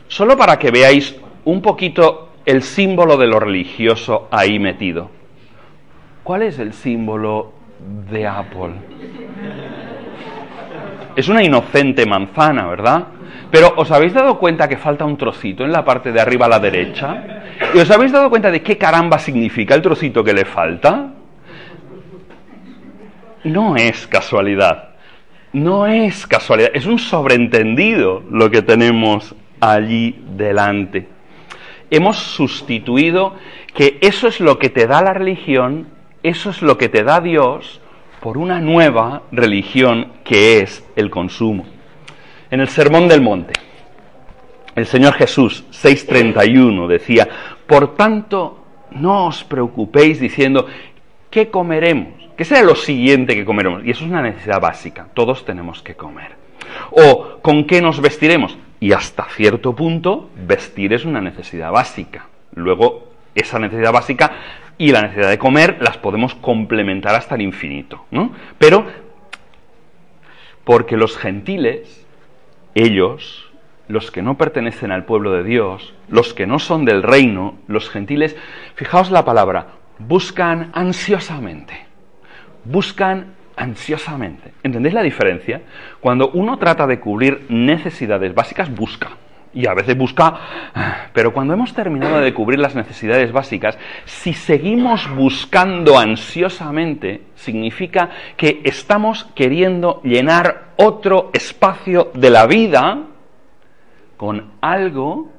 Solo 0.09 0.37
para 0.37 0.59
que 0.59 0.71
veáis 0.71 1.17
un 1.45 1.61
poquito 1.61 2.33
el 2.47 2.63
símbolo 2.63 3.17
de 3.17 3.27
lo 3.27 3.41
religioso 3.41 4.29
ahí 4.31 4.59
metido. 4.59 5.11
¿Cuál 6.23 6.43
es 6.43 6.59
el 6.59 6.73
símbolo 6.73 7.53
de 8.11 8.27
Apple. 8.27 8.73
Es 11.17 11.29
una 11.29 11.43
inocente 11.43 12.07
manzana, 12.07 12.67
¿verdad? 12.67 13.07
Pero 13.51 13.73
¿os 13.77 13.91
habéis 13.91 14.15
dado 14.15 14.39
cuenta 14.39 14.69
que 14.69 14.77
falta 14.77 15.05
un 15.05 15.17
trocito 15.17 15.65
en 15.65 15.73
la 15.73 15.85
parte 15.85 16.11
de 16.11 16.21
arriba 16.21 16.47
a 16.47 16.49
la 16.49 16.59
derecha? 16.59 17.43
¿Y 17.73 17.79
os 17.79 17.91
habéis 17.91 18.13
dado 18.13 18.29
cuenta 18.31 18.51
de 18.51 18.63
qué 18.63 18.77
caramba 18.77 19.19
significa 19.19 19.75
el 19.75 19.83
trocito 19.83 20.25
que 20.25 20.33
le 20.33 20.45
falta? 20.45 21.11
no 23.45 23.77
es 23.77 24.07
casualidad. 24.07 24.91
No 25.53 25.87
es 25.87 26.27
casualidad, 26.27 26.71
es 26.75 26.87
un 26.87 26.99
sobreentendido 26.99 28.25
lo 28.29 28.51
que 28.51 28.63
tenemos 28.63 29.37
allí 29.61 30.19
delante. 30.37 31.07
Hemos 31.91 32.17
sustituido 32.17 33.35
que 33.73 33.99
eso 34.01 34.27
es 34.27 34.41
lo 34.41 34.59
que 34.59 34.71
te 34.71 34.87
da 34.89 35.01
la 35.01 35.15
religión, 35.15 35.89
eso 36.25 36.51
es 36.51 36.63
lo 36.63 36.79
que 36.79 36.89
te 36.89 37.05
da 37.05 37.21
Dios, 37.21 37.81
por 38.21 38.39
una 38.39 38.59
nueva 38.59 39.23
religión 39.31 40.13
que 40.25 40.61
es 40.61 40.83
el 40.97 41.11
consumo. 41.11 41.67
En 42.51 42.61
el 42.61 42.69
Sermón 42.69 43.09
del 43.09 43.21
Monte, 43.21 43.53
el 44.75 44.87
Señor 44.87 45.13
Jesús 45.13 45.65
6:31 45.71 46.89
decía, 46.89 47.29
por 47.67 47.95
tanto, 47.95 48.65
no 48.93 49.27
os 49.27 49.45
preocupéis 49.45 50.19
diciendo, 50.19 50.67
¿qué 51.31 51.51
comeremos? 51.51 52.15
¿Qué 52.39 52.47
será 52.47 52.63
lo 52.63 52.75
siguiente 52.75 53.35
que 53.35 53.45
comeremos? 53.45 53.85
Y 53.85 53.91
eso 53.91 54.05
es 54.05 54.11
una 54.11 54.23
necesidad 54.23 54.63
básica, 54.63 55.09
todos 55.13 55.45
tenemos 55.45 55.83
que 55.83 55.95
comer. 55.95 56.37
O 56.91 57.39
¿con 57.43 57.67
qué 57.67 57.83
nos 57.83 58.01
vestiremos? 58.01 58.57
Y 58.81 58.93
hasta 58.93 59.25
cierto 59.25 59.77
punto, 59.77 60.31
vestir 60.47 60.95
es 60.95 61.05
una 61.05 61.21
necesidad 61.21 61.71
básica. 61.71 62.29
Luego, 62.55 63.13
esa 63.35 63.59
necesidad 63.59 63.93
básica 63.93 64.33
y 64.79 64.93
la 64.93 65.03
necesidad 65.03 65.31
de 65.31 65.39
comer 65.39 65.79
las 65.81 65.99
podemos 65.99 66.35
complementar 66.35 67.15
hasta 67.15 67.35
el 67.35 67.43
infinito. 67.43 68.05
¿no? 68.11 68.33
Pero, 68.59 68.87
porque 70.65 70.97
los 70.97 71.17
gentiles, 71.17 72.07
ellos, 72.75 73.51
los 73.89 74.11
que 74.11 74.23
no 74.23 74.37
pertenecen 74.37 74.93
al 74.93 75.05
pueblo 75.05 75.33
de 75.33 75.45
Dios, 75.45 75.95
los 76.09 76.35
que 76.35 76.47
no 76.47 76.59
son 76.59 76.85
del 76.85 77.03
reino, 77.03 77.57
los 77.69 77.91
gentiles, 77.91 78.37
fijaos 78.75 79.11
la 79.11 79.25
palabra, 79.25 79.69
buscan 79.99 80.71
ansiosamente, 80.75 81.87
buscan 82.65 83.35
ansiosamente. 83.57 84.53
¿Entendéis 84.63 84.95
la 84.95 85.03
diferencia? 85.03 85.63
Cuando 86.01 86.31
uno 86.31 86.59
trata 86.59 86.87
de 86.87 86.99
cubrir 86.99 87.47
necesidades 87.49 88.35
básicas, 88.35 88.75
busca. 88.75 89.11
Y 89.55 89.69
a 89.69 89.75
veces 89.75 89.97
busca, 89.97 90.35
pero 91.13 91.33
cuando 91.33 91.55
hemos 91.55 91.73
terminado 91.73 92.21
de 92.21 92.35
cubrir 92.35 92.59
las 92.59 92.75
necesidades 92.75 93.31
básicas, 93.31 93.79
si 94.05 94.33
seguimos 94.33 95.09
buscando 95.15 95.97
ansiosamente, 95.97 97.23
significa 97.37 98.11
que 98.37 98.63
estamos 98.65 99.25
queriendo 99.37 100.01
llenar 100.03 100.73
otro 100.77 101.31
espacio 101.33 102.11
de 102.15 102.31
la 102.31 102.47
vida 102.47 102.99
con 104.17 104.53
algo 104.61 105.31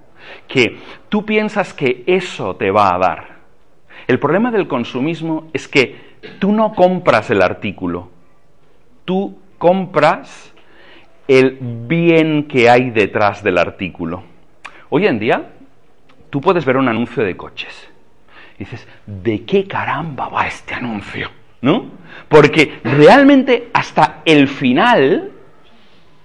que 0.48 0.77
tú 1.10 1.25
piensas 1.25 1.74
que 1.74 2.03
eso 2.07 2.55
te 2.55 2.72
va 2.72 2.95
a 2.95 2.98
dar. 2.98 3.36
El 4.07 4.19
problema 4.19 4.51
del 4.51 4.67
consumismo 4.67 5.50
es 5.53 5.67
que 5.67 6.15
tú 6.39 6.51
no 6.51 6.74
compras 6.74 7.29
el 7.31 7.41
artículo, 7.41 8.10
tú 9.03 9.39
compras 9.57 10.55
el 11.27 11.58
bien 11.62 12.48
que 12.48 12.70
hay 12.70 12.91
detrás 12.91 13.44
del 13.44 13.58
artículo. 13.58 14.24
Hoy 14.89 15.08
en 15.08 15.20
día, 15.20 15.51
tú 16.29 16.41
puedes 16.41 16.65
ver 16.65 16.77
un 16.77 16.88
anuncio 16.88 17.24
de 17.24 17.36
coches. 17.36 17.89
Y 18.55 18.60
dices, 18.60 18.88
¿de 19.05 19.44
qué 19.44 19.67
caramba 19.67 20.29
va 20.29 20.48
este 20.48 20.74
anuncio? 20.74 21.29
¿No? 21.62 21.91
Porque 22.29 22.79
realmente 22.84 23.70
hasta 23.74 24.22
el 24.24 24.48
final, 24.48 25.32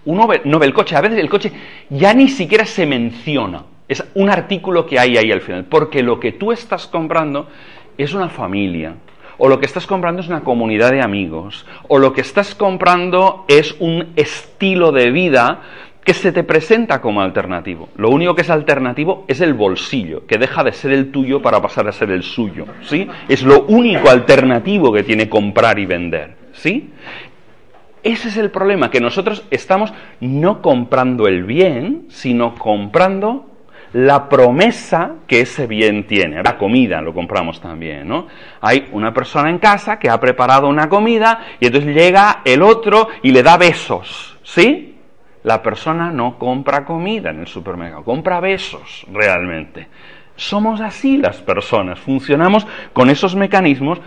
uno 0.04 0.28
no 0.44 0.58
ve 0.58 0.66
el 0.66 0.74
coche, 0.74 0.96
a 0.96 1.00
veces 1.00 1.18
el 1.18 1.30
coche 1.30 1.52
ya 1.88 2.12
ni 2.14 2.28
siquiera 2.28 2.64
se 2.64 2.86
menciona. 2.86 3.64
Es 3.88 4.04
un 4.14 4.30
artículo 4.30 4.86
que 4.86 4.98
hay 4.98 5.16
ahí 5.16 5.32
al 5.32 5.40
final. 5.40 5.64
Porque 5.64 6.02
lo 6.02 6.20
que 6.20 6.32
tú 6.32 6.52
estás 6.52 6.86
comprando 6.86 7.48
es 7.98 8.14
una 8.14 8.28
familia, 8.28 8.94
o 9.40 9.48
lo 9.48 9.58
que 9.58 9.66
estás 9.66 9.86
comprando 9.86 10.20
es 10.20 10.28
una 10.28 10.44
comunidad 10.44 10.92
de 10.92 11.02
amigos, 11.02 11.66
o 11.88 11.98
lo 11.98 12.12
que 12.12 12.20
estás 12.20 12.54
comprando 12.54 13.46
es 13.48 13.74
un 13.80 14.12
estilo 14.14 14.92
de 14.92 15.10
vida 15.10 15.62
que 16.04 16.14
se 16.14 16.30
te 16.30 16.44
presenta 16.44 17.00
como 17.00 17.22
alternativo. 17.22 17.88
Lo 17.96 18.10
único 18.10 18.34
que 18.34 18.42
es 18.42 18.50
alternativo 18.50 19.24
es 19.28 19.40
el 19.40 19.54
bolsillo, 19.54 20.26
que 20.26 20.38
deja 20.38 20.62
de 20.62 20.72
ser 20.72 20.92
el 20.92 21.10
tuyo 21.10 21.40
para 21.40 21.60
pasar 21.60 21.88
a 21.88 21.92
ser 21.92 22.10
el 22.10 22.22
suyo, 22.22 22.66
¿sí? 22.82 23.08
Es 23.28 23.42
lo 23.42 23.64
único 23.64 24.10
alternativo 24.10 24.92
que 24.92 25.02
tiene 25.02 25.28
comprar 25.28 25.78
y 25.78 25.86
vender, 25.86 26.36
¿sí? 26.52 26.90
Ese 28.02 28.28
es 28.28 28.36
el 28.36 28.50
problema, 28.50 28.90
que 28.90 29.00
nosotros 29.00 29.44
estamos 29.50 29.92
no 30.20 30.60
comprando 30.60 31.26
el 31.26 31.44
bien, 31.44 32.06
sino 32.08 32.54
comprando 32.54 33.49
la 33.92 34.28
promesa 34.28 35.16
que 35.26 35.40
ese 35.40 35.66
bien 35.66 36.06
tiene. 36.06 36.42
La 36.42 36.56
comida 36.56 37.00
lo 37.00 37.12
compramos 37.12 37.60
también, 37.60 38.06
¿no? 38.06 38.26
Hay 38.60 38.88
una 38.92 39.12
persona 39.12 39.50
en 39.50 39.58
casa 39.58 39.98
que 39.98 40.08
ha 40.08 40.20
preparado 40.20 40.68
una 40.68 40.88
comida 40.88 41.40
y 41.58 41.66
entonces 41.66 41.94
llega 41.94 42.42
el 42.44 42.62
otro 42.62 43.08
y 43.22 43.32
le 43.32 43.42
da 43.42 43.56
besos, 43.56 44.38
¿sí? 44.42 44.96
La 45.42 45.62
persona 45.62 46.10
no 46.10 46.38
compra 46.38 46.84
comida 46.84 47.30
en 47.30 47.40
el 47.40 47.46
supermercado, 47.46 48.04
compra 48.04 48.40
besos 48.40 49.06
realmente. 49.12 49.88
Somos 50.36 50.80
así 50.80 51.18
las 51.18 51.38
personas, 51.38 51.98
funcionamos 51.98 52.66
con 52.92 53.10
esos 53.10 53.34
mecanismos 53.34 54.00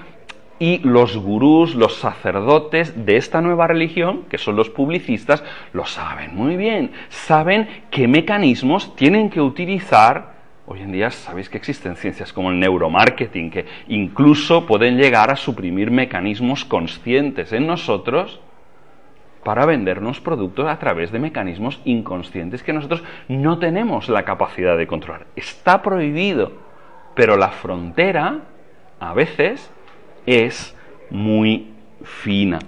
y 0.60 0.80
los 0.80 1.18
gurús, 1.18 1.76
los 1.76 1.96
sacerdotes 1.96 3.06
de 3.06 3.18
esta 3.18 3.42
nueva 3.42 3.68
religión, 3.68 4.26
que 4.30 4.38
son 4.38 4.56
los 4.56 4.70
publicistas, 4.70 5.44
lo 5.74 5.86
saben 5.86 6.36
muy 6.36 6.56
bien. 6.56 6.92
Saben 7.10 7.68
qué 7.90 8.08
mecanismos 8.08 8.96
tienen 8.96 9.30
que 9.30 9.42
utilizar. 9.42 10.34
Hoy 10.66 10.82
en 10.82 10.92
día 10.92 11.12
sabéis 11.12 11.50
que 11.50 11.58
existen 11.58 11.96
ciencias 11.96 12.32
como 12.32 12.52
el 12.52 12.60
neuromarketing, 12.60 13.52
que 13.52 13.66
incluso 13.88 14.66
pueden 14.66 14.98
llegar 14.98 15.32
a 15.32 15.36
suprimir 15.36 15.92
mecanismos 15.92 16.64
conscientes 16.64 17.52
en 17.52 17.68
nosotros 17.68 18.40
para 19.44 19.66
vendernos 19.66 20.22
productos 20.22 20.68
a 20.68 20.80
través 20.80 21.12
de 21.12 21.20
mecanismos 21.20 21.82
inconscientes 21.84 22.64
que 22.64 22.74
nosotros 22.74 23.04
no 23.28 23.60
tenemos 23.60 24.08
la 24.08 24.24
capacidad 24.24 24.78
de 24.78 24.88
controlar. 24.88 25.28
Está 25.36 25.82
prohibido, 25.82 26.54
pero 27.14 27.36
la 27.36 27.50
frontera 27.50 28.40
a 29.00 29.14
veces 29.14 29.70
es 30.26 30.76
muy 31.10 31.70
fina. 32.04 32.60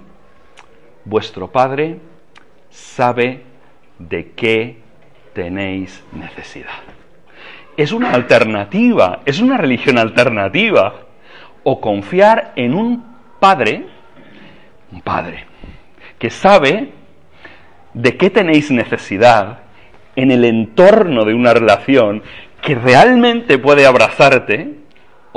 Vuestro 1.04 1.50
Padre 1.50 1.98
sabe 2.70 3.42
de 3.98 4.32
qué 4.32 4.78
tenéis 5.32 6.02
necesidad. 6.12 6.82
Es 7.76 7.92
una 7.92 8.12
alternativa, 8.12 9.20
es 9.24 9.40
una 9.40 9.56
religión 9.56 9.98
alternativa. 9.98 11.02
O 11.68 11.80
confiar 11.80 12.52
en 12.54 12.74
un 12.74 13.04
Padre, 13.40 13.86
un 14.92 15.00
Padre, 15.00 15.44
que 16.18 16.30
sabe 16.30 16.92
de 17.92 18.16
qué 18.16 18.30
tenéis 18.30 18.70
necesidad 18.70 19.58
en 20.14 20.30
el 20.30 20.44
entorno 20.44 21.24
de 21.24 21.34
una 21.34 21.52
relación 21.52 22.22
que 22.62 22.74
realmente 22.74 23.58
puede 23.58 23.84
abrazarte 23.84 24.76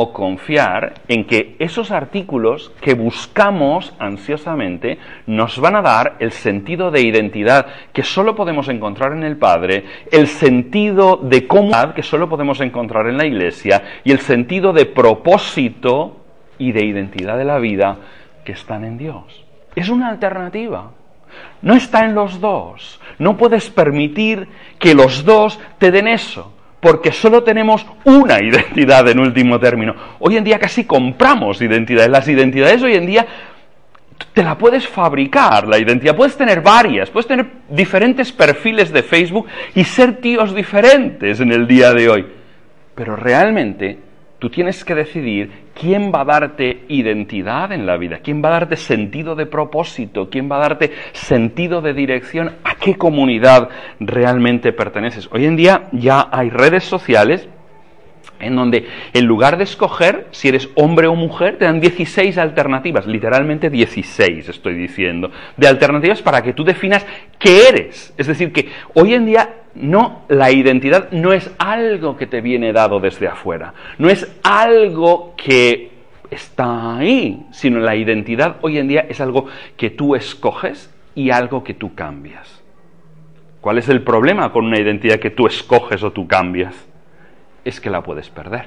o 0.01 0.13
confiar 0.13 0.93
en 1.09 1.25
que 1.25 1.57
esos 1.59 1.91
artículos 1.91 2.71
que 2.79 2.93
buscamos 2.93 3.93
ansiosamente 3.99 4.97
nos 5.27 5.59
van 5.59 5.75
a 5.75 5.81
dar 5.81 6.15
el 6.19 6.31
sentido 6.31 6.89
de 6.89 7.01
identidad 7.01 7.65
que 7.91 8.03
solo 8.03 8.33
podemos 8.33 8.69
encontrar 8.69 9.11
en 9.11 9.23
el 9.23 9.35
Padre, 9.35 9.83
el 10.09 10.27
sentido 10.27 11.17
de 11.17 11.45
comunidad 11.45 11.93
que 11.93 12.03
solo 12.03 12.29
podemos 12.29 12.61
encontrar 12.61 13.07
en 13.07 13.17
la 13.17 13.25
Iglesia 13.25 13.99
y 14.05 14.13
el 14.13 14.19
sentido 14.19 14.71
de 14.71 14.85
propósito 14.85 16.21
y 16.57 16.71
de 16.71 16.85
identidad 16.85 17.37
de 17.37 17.43
la 17.43 17.59
vida 17.59 17.97
que 18.45 18.53
están 18.53 18.85
en 18.85 18.97
Dios. 18.97 19.43
Es 19.75 19.89
una 19.89 20.07
alternativa. 20.07 20.91
No 21.61 21.73
está 21.73 22.05
en 22.05 22.15
los 22.15 22.39
dos. 22.39 23.01
No 23.17 23.35
puedes 23.35 23.69
permitir 23.69 24.47
que 24.79 24.95
los 24.95 25.25
dos 25.25 25.59
te 25.77 25.91
den 25.91 26.07
eso 26.07 26.53
porque 26.79 27.11
solo 27.11 27.43
tenemos 27.43 27.85
una 28.05 28.39
identidad 28.43 29.07
en 29.07 29.19
último 29.19 29.59
término. 29.59 29.95
Hoy 30.19 30.37
en 30.37 30.43
día 30.43 30.59
casi 30.59 30.85
compramos 30.85 31.61
identidades. 31.61 32.11
Las 32.11 32.27
identidades 32.27 32.81
hoy 32.83 32.95
en 32.95 33.05
día 33.05 33.27
te 34.33 34.43
la 34.43 34.57
puedes 34.57 34.87
fabricar, 34.87 35.67
la 35.67 35.77
identidad. 35.77 36.15
Puedes 36.15 36.37
tener 36.37 36.61
varias, 36.61 37.09
puedes 37.09 37.27
tener 37.27 37.45
diferentes 37.69 38.31
perfiles 38.31 38.91
de 38.91 39.03
Facebook 39.03 39.47
y 39.75 39.83
ser 39.83 40.17
tíos 40.17 40.53
diferentes 40.53 41.39
en 41.39 41.51
el 41.51 41.67
día 41.67 41.93
de 41.93 42.09
hoy. 42.09 42.27
Pero 42.95 43.15
realmente 43.15 44.08
tú 44.39 44.49
tienes 44.49 44.83
que 44.83 44.95
decidir 44.95 45.51
quién 45.79 46.11
va 46.13 46.21
a 46.21 46.25
darte 46.25 46.85
identidad 46.87 47.71
en 47.71 47.85
la 47.85 47.97
vida, 47.97 48.19
quién 48.23 48.43
va 48.43 48.49
a 48.49 48.59
darte 48.59 48.77
sentido 48.77 49.35
de 49.35 49.45
propósito, 49.45 50.29
quién 50.29 50.49
va 50.49 50.57
a 50.57 50.69
darte 50.69 50.91
sentido 51.11 51.81
de 51.81 51.93
dirección, 51.93 52.55
a 52.63 52.75
qué 52.75 52.95
comunidad 52.95 53.69
realmente 53.99 54.73
perteneces. 54.73 55.29
Hoy 55.31 55.45
en 55.45 55.55
día 55.55 55.89
ya 55.91 56.27
hay 56.31 56.49
redes 56.49 56.85
sociales 56.85 57.47
en 58.39 58.55
donde 58.55 58.87
en 59.13 59.25
lugar 59.25 59.57
de 59.57 59.63
escoger 59.63 60.27
si 60.31 60.47
eres 60.47 60.69
hombre 60.75 61.07
o 61.07 61.15
mujer, 61.15 61.57
te 61.57 61.65
dan 61.65 61.79
16 61.79 62.37
alternativas, 62.37 63.05
literalmente 63.05 63.69
16 63.69 64.49
estoy 64.49 64.75
diciendo, 64.75 65.31
de 65.57 65.67
alternativas 65.67 66.21
para 66.21 66.41
que 66.41 66.53
tú 66.53 66.63
definas 66.63 67.05
qué 67.37 67.67
eres. 67.69 68.13
Es 68.17 68.27
decir, 68.27 68.51
que 68.51 68.69
hoy 68.93 69.13
en 69.13 69.25
día 69.25 69.49
no, 69.75 70.23
la 70.27 70.51
identidad 70.51 71.11
no 71.11 71.33
es 71.33 71.51
algo 71.57 72.17
que 72.17 72.27
te 72.27 72.41
viene 72.41 72.73
dado 72.73 72.99
desde 72.99 73.27
afuera, 73.27 73.73
no 73.97 74.09
es 74.09 74.29
algo 74.43 75.33
que 75.37 75.91
está 76.31 76.97
ahí, 76.97 77.45
sino 77.51 77.79
la 77.79 77.95
identidad 77.95 78.57
hoy 78.61 78.77
en 78.77 78.87
día 78.87 79.05
es 79.09 79.19
algo 79.21 79.47
que 79.77 79.89
tú 79.89 80.15
escoges 80.15 80.93
y 81.15 81.31
algo 81.31 81.63
que 81.63 81.73
tú 81.73 81.95
cambias. 81.95 82.63
¿Cuál 83.61 83.77
es 83.77 83.89
el 83.89 84.03
problema 84.03 84.51
con 84.51 84.65
una 84.65 84.79
identidad 84.79 85.19
que 85.19 85.31
tú 85.31 85.45
escoges 85.45 86.01
o 86.03 86.11
tú 86.11 86.27
cambias? 86.27 86.88
Es 87.69 87.79
que 87.79 87.91
la 87.91 88.01
puedes 88.01 88.31
perder. 88.31 88.65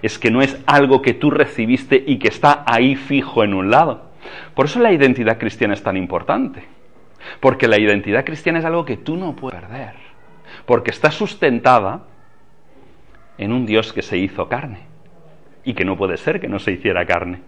Es 0.00 0.18
que 0.18 0.30
no 0.30 0.40
es 0.40 0.58
algo 0.64 1.02
que 1.02 1.12
tú 1.12 1.30
recibiste 1.30 2.02
y 2.06 2.18
que 2.18 2.28
está 2.28 2.64
ahí 2.66 2.96
fijo 2.96 3.44
en 3.44 3.52
un 3.52 3.70
lado. 3.70 4.08
Por 4.54 4.64
eso 4.64 4.80
la 4.80 4.92
identidad 4.92 5.36
cristiana 5.36 5.74
es 5.74 5.82
tan 5.82 5.98
importante. 5.98 6.64
Porque 7.40 7.68
la 7.68 7.78
identidad 7.78 8.24
cristiana 8.24 8.60
es 8.60 8.64
algo 8.64 8.86
que 8.86 8.96
tú 8.96 9.16
no 9.16 9.36
puedes 9.36 9.60
perder. 9.60 9.92
Porque 10.64 10.90
está 10.90 11.10
sustentada 11.10 12.04
en 13.36 13.52
un 13.52 13.66
Dios 13.66 13.92
que 13.92 14.00
se 14.00 14.16
hizo 14.16 14.48
carne. 14.48 14.86
Y 15.64 15.74
que 15.74 15.84
no 15.84 15.98
puede 15.98 16.16
ser 16.16 16.40
que 16.40 16.48
no 16.48 16.60
se 16.60 16.72
hiciera 16.72 17.04
carne. 17.04 17.42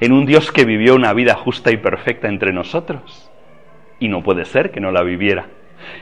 En 0.00 0.12
un 0.12 0.26
Dios 0.26 0.52
que 0.52 0.66
vivió 0.66 0.94
una 0.96 1.14
vida 1.14 1.34
justa 1.34 1.70
y 1.70 1.78
perfecta 1.78 2.28
entre 2.28 2.52
nosotros. 2.52 3.30
Y 4.00 4.08
no 4.08 4.22
puede 4.22 4.44
ser 4.44 4.70
que 4.70 4.80
no 4.80 4.92
la 4.92 5.02
viviera 5.02 5.46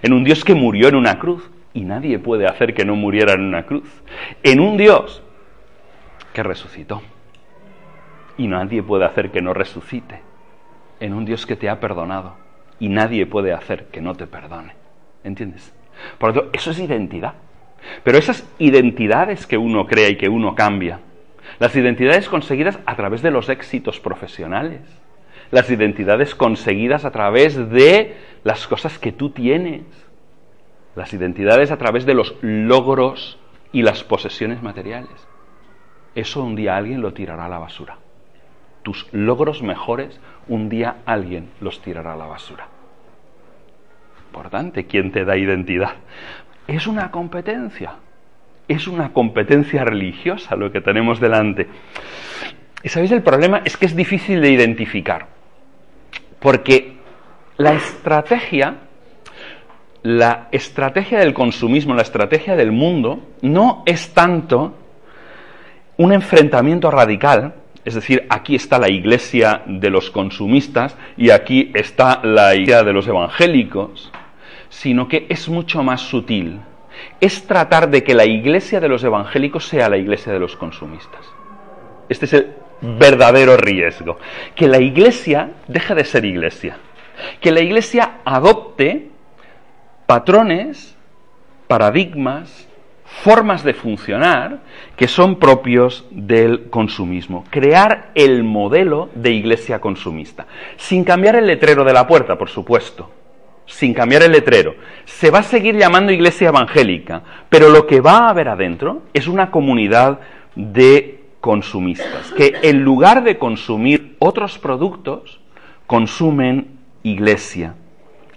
en 0.02 0.12
un 0.12 0.24
Dios 0.24 0.44
que 0.44 0.54
murió 0.54 0.88
en 0.88 0.96
una 0.96 1.18
cruz, 1.18 1.50
y 1.76 1.82
nadie 1.82 2.18
puede 2.18 2.46
hacer 2.46 2.72
que 2.72 2.86
no 2.86 2.96
muriera 2.96 3.34
en 3.34 3.42
una 3.42 3.66
cruz, 3.66 4.02
en 4.42 4.60
un 4.60 4.78
Dios 4.78 5.22
que 6.32 6.42
resucitó, 6.42 7.02
y 8.38 8.48
nadie 8.48 8.82
puede 8.82 9.04
hacer 9.04 9.30
que 9.30 9.42
no 9.42 9.52
resucite, 9.52 10.22
en 11.00 11.12
un 11.12 11.26
Dios 11.26 11.44
que 11.44 11.54
te 11.54 11.68
ha 11.68 11.78
perdonado, 11.78 12.34
y 12.80 12.88
nadie 12.88 13.26
puede 13.26 13.52
hacer 13.52 13.88
que 13.88 14.00
no 14.00 14.14
te 14.14 14.26
perdone. 14.26 14.72
¿Entiendes? 15.22 15.74
Por 16.16 16.30
lo 16.30 16.40
tanto, 16.40 16.58
eso 16.58 16.70
es 16.70 16.78
identidad. 16.78 17.34
Pero 18.02 18.16
esas 18.16 18.48
identidades 18.58 19.46
que 19.46 19.58
uno 19.58 19.86
crea 19.86 20.08
y 20.08 20.16
que 20.16 20.30
uno 20.30 20.54
cambia, 20.54 21.00
las 21.58 21.76
identidades 21.76 22.30
conseguidas 22.30 22.78
a 22.86 22.96
través 22.96 23.20
de 23.20 23.30
los 23.30 23.50
éxitos 23.50 24.00
profesionales, 24.00 24.80
las 25.50 25.68
identidades 25.70 26.34
conseguidas 26.34 27.04
a 27.04 27.10
través 27.10 27.68
de 27.68 28.16
las 28.44 28.66
cosas 28.66 28.98
que 28.98 29.12
tú 29.12 29.28
tienes, 29.28 30.05
las 30.96 31.12
identidades 31.12 31.70
a 31.70 31.76
través 31.76 32.06
de 32.06 32.14
los 32.14 32.34
logros 32.40 33.38
y 33.70 33.82
las 33.82 34.02
posesiones 34.02 34.62
materiales. 34.62 35.28
Eso 36.14 36.42
un 36.42 36.56
día 36.56 36.76
alguien 36.76 37.02
lo 37.02 37.12
tirará 37.12 37.44
a 37.44 37.48
la 37.48 37.58
basura. 37.58 37.98
Tus 38.82 39.06
logros 39.12 39.62
mejores 39.62 40.18
un 40.48 40.68
día 40.68 40.96
alguien 41.04 41.50
los 41.60 41.82
tirará 41.82 42.14
a 42.14 42.16
la 42.16 42.26
basura. 42.26 42.68
Importante, 44.28 44.86
¿quién 44.86 45.12
te 45.12 45.24
da 45.24 45.36
identidad? 45.36 45.94
Es 46.66 46.86
una 46.86 47.10
competencia. 47.10 47.94
Es 48.68 48.88
una 48.88 49.12
competencia 49.12 49.84
religiosa 49.84 50.56
lo 50.56 50.72
que 50.72 50.80
tenemos 50.80 51.20
delante. 51.20 51.68
Y 52.82 52.88
sabéis, 52.88 53.12
el 53.12 53.22
problema 53.22 53.62
es 53.64 53.76
que 53.76 53.86
es 53.86 53.94
difícil 53.94 54.40
de 54.40 54.50
identificar. 54.50 55.26
Porque 56.40 56.96
la 57.56 57.74
estrategia, 57.74 58.76
la 60.06 60.46
estrategia 60.52 61.18
del 61.18 61.34
consumismo, 61.34 61.92
la 61.92 62.02
estrategia 62.02 62.54
del 62.54 62.70
mundo, 62.70 63.18
no 63.42 63.82
es 63.86 64.14
tanto 64.14 64.72
un 65.96 66.12
enfrentamiento 66.12 66.92
radical, 66.92 67.54
es 67.84 67.94
decir, 67.94 68.24
aquí 68.30 68.54
está 68.54 68.78
la 68.78 68.88
iglesia 68.88 69.62
de 69.66 69.90
los 69.90 70.10
consumistas 70.10 70.96
y 71.16 71.30
aquí 71.30 71.72
está 71.74 72.20
la 72.22 72.54
iglesia 72.54 72.84
de 72.84 72.92
los 72.92 73.08
evangélicos, 73.08 74.12
sino 74.68 75.08
que 75.08 75.26
es 75.28 75.48
mucho 75.48 75.82
más 75.82 76.02
sutil. 76.02 76.60
Es 77.20 77.44
tratar 77.44 77.90
de 77.90 78.04
que 78.04 78.14
la 78.14 78.26
iglesia 78.26 78.78
de 78.78 78.88
los 78.88 79.02
evangélicos 79.02 79.66
sea 79.66 79.88
la 79.88 79.96
iglesia 79.96 80.32
de 80.32 80.38
los 80.38 80.54
consumistas. 80.54 81.26
Este 82.08 82.26
es 82.26 82.32
el 82.32 82.52
verdadero 82.80 83.56
riesgo. 83.56 84.18
Que 84.54 84.68
la 84.68 84.78
iglesia 84.78 85.50
deje 85.66 85.96
de 85.96 86.04
ser 86.04 86.24
iglesia. 86.24 86.76
Que 87.40 87.50
la 87.50 87.60
iglesia 87.60 88.18
adopte 88.24 89.15
patrones, 90.06 90.96
paradigmas, 91.66 92.68
formas 93.04 93.62
de 93.62 93.74
funcionar 93.74 94.60
que 94.96 95.08
son 95.08 95.36
propios 95.38 96.06
del 96.10 96.68
consumismo. 96.70 97.44
Crear 97.50 98.10
el 98.14 98.44
modelo 98.44 99.10
de 99.14 99.32
iglesia 99.32 99.80
consumista. 99.80 100.46
Sin 100.76 101.04
cambiar 101.04 101.36
el 101.36 101.46
letrero 101.46 101.84
de 101.84 101.92
la 101.92 102.06
puerta, 102.06 102.36
por 102.36 102.48
supuesto. 102.48 103.10
Sin 103.66 103.94
cambiar 103.94 104.22
el 104.22 104.32
letrero. 104.32 104.74
Se 105.04 105.30
va 105.30 105.40
a 105.40 105.44
seguir 105.44 105.76
llamando 105.76 106.12
iglesia 106.12 106.48
evangélica, 106.48 107.22
pero 107.48 107.68
lo 107.68 107.86
que 107.86 108.00
va 108.00 108.18
a 108.18 108.30
haber 108.30 108.48
adentro 108.48 109.02
es 109.12 109.26
una 109.26 109.50
comunidad 109.50 110.20
de 110.54 111.20
consumistas, 111.40 112.32
que 112.32 112.54
en 112.62 112.82
lugar 112.82 113.22
de 113.22 113.38
consumir 113.38 114.16
otros 114.18 114.58
productos, 114.58 115.40
consumen 115.86 116.78
iglesia. 117.02 117.74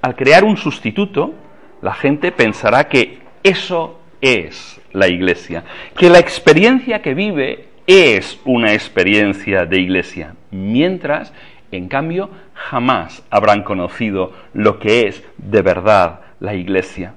Al 0.02 0.16
crear 0.16 0.44
un 0.44 0.58
sustituto, 0.58 1.34
la 1.82 1.94
gente 1.94 2.32
pensará 2.32 2.88
que 2.88 3.20
eso 3.44 4.00
es 4.22 4.80
la 4.92 5.08
iglesia, 5.08 5.64
que 5.98 6.10
la 6.10 6.20
experiencia 6.20 7.02
que 7.02 7.14
vive 7.14 7.66
es 7.88 8.40
una 8.46 8.74
experiencia 8.74 9.66
de 9.66 9.80
iglesia, 9.80 10.36
mientras, 10.52 11.34
en 11.72 11.88
cambio, 11.88 12.30
jamás 12.54 13.24
habrán 13.30 13.64
conocido 13.64 14.34
lo 14.54 14.80
que 14.80 15.08
es 15.08 15.24
de 15.38 15.62
verdad 15.62 16.22
la 16.40 16.54
iglesia. 16.54 17.14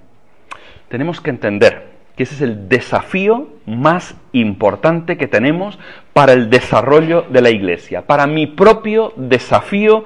Tenemos 0.89 1.21
que 1.21 1.31
entender 1.31 1.93
que 2.17 2.25
ese 2.25 2.35
es 2.35 2.41
el 2.43 2.69
desafío 2.69 3.49
más 3.67 4.15
importante 4.33 5.17
que 5.17 5.27
tenemos 5.27 5.79
para 6.13 6.33
el 6.35 6.51
desarrollo 6.51 7.23
de 7.31 7.41
la 7.41 7.51
Iglesia, 7.51 8.03
para 8.03 8.27
mi 8.27 8.47
propio 8.47 9.15
desafío 9.17 10.05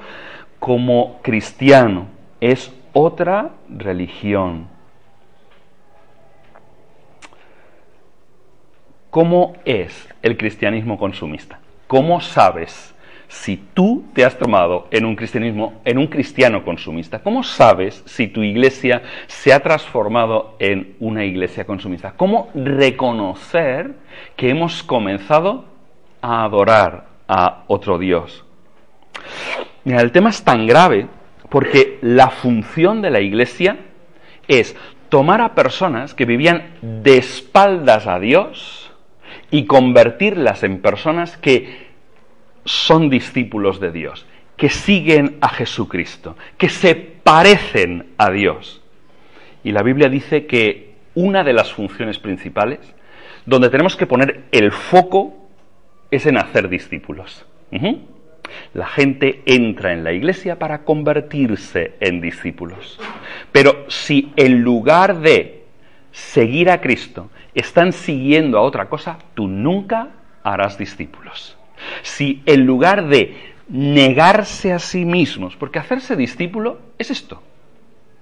como 0.61 1.21
cristiano. 1.23 2.07
Es 2.41 2.73
otra 2.99 3.51
religión. 3.69 4.69
¿Cómo 9.11 9.53
es 9.67 10.09
el 10.23 10.39
cristianismo 10.39 10.99
consumista? 10.99 11.61
¿Cómo 11.87 12.23
sabes 12.23 12.95
si 13.29 13.59
tú 13.75 14.07
te 14.15 14.25
has 14.25 14.39
tomado 14.39 14.89
en 14.91 15.05
un 15.05 15.15
cristianismo, 15.15 15.75
en 15.85 15.99
un 15.99 16.07
cristiano 16.07 16.65
consumista, 16.65 17.19
¿cómo 17.19 17.43
sabes 17.43 18.03
si 18.07 18.29
tu 18.29 18.43
iglesia 18.43 19.03
se 19.27 19.53
ha 19.53 19.61
transformado 19.61 20.57
en 20.59 20.97
una 20.99 21.23
iglesia 21.27 21.67
consumista? 21.67 22.15
¿Cómo 22.17 22.49
reconocer 22.55 23.95
que 24.37 24.49
hemos 24.49 24.83
comenzado 24.83 25.67
a 26.23 26.45
adorar 26.45 27.09
a 27.29 27.65
otro 27.67 27.99
Dios? 27.99 28.43
Mira, 29.85 30.01
el 30.01 30.13
tema 30.13 30.31
es 30.31 30.43
tan 30.43 30.67
grave 30.67 31.09
porque 31.49 31.99
la 32.03 32.31
función 32.31 33.03
de 33.03 33.11
la 33.11 33.21
iglesia 33.21 33.77
es 34.49 34.77
tomar 35.09 35.41
a 35.41 35.55
personas 35.55 36.15
que 36.15 36.25
vivían 36.25 36.75
de 36.83 37.19
espaldas 37.19 38.07
a 38.07 38.19
Dios 38.19 38.93
y 39.51 39.67
convertirlas 39.67 40.63
en 40.63 40.81
personas 40.81 41.37
que 41.37 41.87
son 42.65 43.11
discípulos 43.11 43.81
de 43.81 43.93
Dios, 43.93 44.27
que 44.57 44.69
siguen 44.69 45.39
a 45.41 45.49
Jesucristo, 45.49 46.37
que 46.59 46.69
se 46.69 46.95
parecen 46.95 48.13
a 48.19 48.31
Dios. 48.31 48.83
Y 49.63 49.73
la 49.73 49.83
Biblia 49.83 50.09
dice 50.09 50.47
que 50.47 50.95
una 51.15 51.45
de 51.45 51.53
las 51.53 51.73
funciones 51.73 52.19
principales, 52.19 52.81
donde 53.47 53.71
tenemos 53.71 53.97
que 53.97 54.07
poner 54.07 54.45
el 54.51 54.73
foco, 54.73 55.49
es 56.11 56.27
en 56.27 56.39
hacer 56.39 56.69
discípulos. 56.69 57.47
La 58.75 58.87
gente 58.87 59.43
entra 59.47 59.93
en 59.93 60.05
la 60.05 60.13
iglesia 60.13 60.59
para 60.59 60.85
convertirse 60.85 61.95
en 62.01 62.21
discípulos. 62.21 62.99
Pero 63.53 63.87
si 63.89 64.33
en 64.37 64.63
lugar 64.63 65.21
de 65.21 65.65
seguir 66.13 66.71
a 66.71 66.81
Cristo 66.81 67.31
están 67.55 67.93
siguiendo 67.93 68.59
a 68.59 68.63
otra 68.63 68.89
cosa, 68.89 69.19
tú 69.35 69.49
nunca 69.49 70.09
harás 70.43 70.79
discípulos 70.79 71.57
si 72.03 72.43
en 72.47 72.67
lugar 72.67 73.09
de 73.09 73.37
negarse 73.69 74.73
a 74.73 74.79
sí 74.79 75.05
mismos, 75.05 75.57
porque 75.57 75.79
hacerse 75.79 76.17
discípulo 76.17 76.79
es 76.99 77.11
esto. 77.11 77.43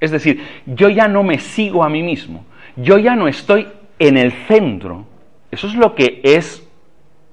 Es 0.00 0.10
decir, 0.10 0.42
yo 0.66 0.88
ya 0.88 1.08
no 1.08 1.22
me 1.22 1.38
sigo 1.38 1.84
a 1.84 1.88
mí 1.88 2.02
mismo, 2.02 2.44
yo 2.76 2.98
ya 2.98 3.14
no 3.16 3.28
estoy 3.28 3.68
en 3.98 4.16
el 4.16 4.32
centro. 4.32 5.06
Eso 5.50 5.66
es 5.66 5.74
lo 5.74 5.94
que 5.94 6.20
es 6.24 6.66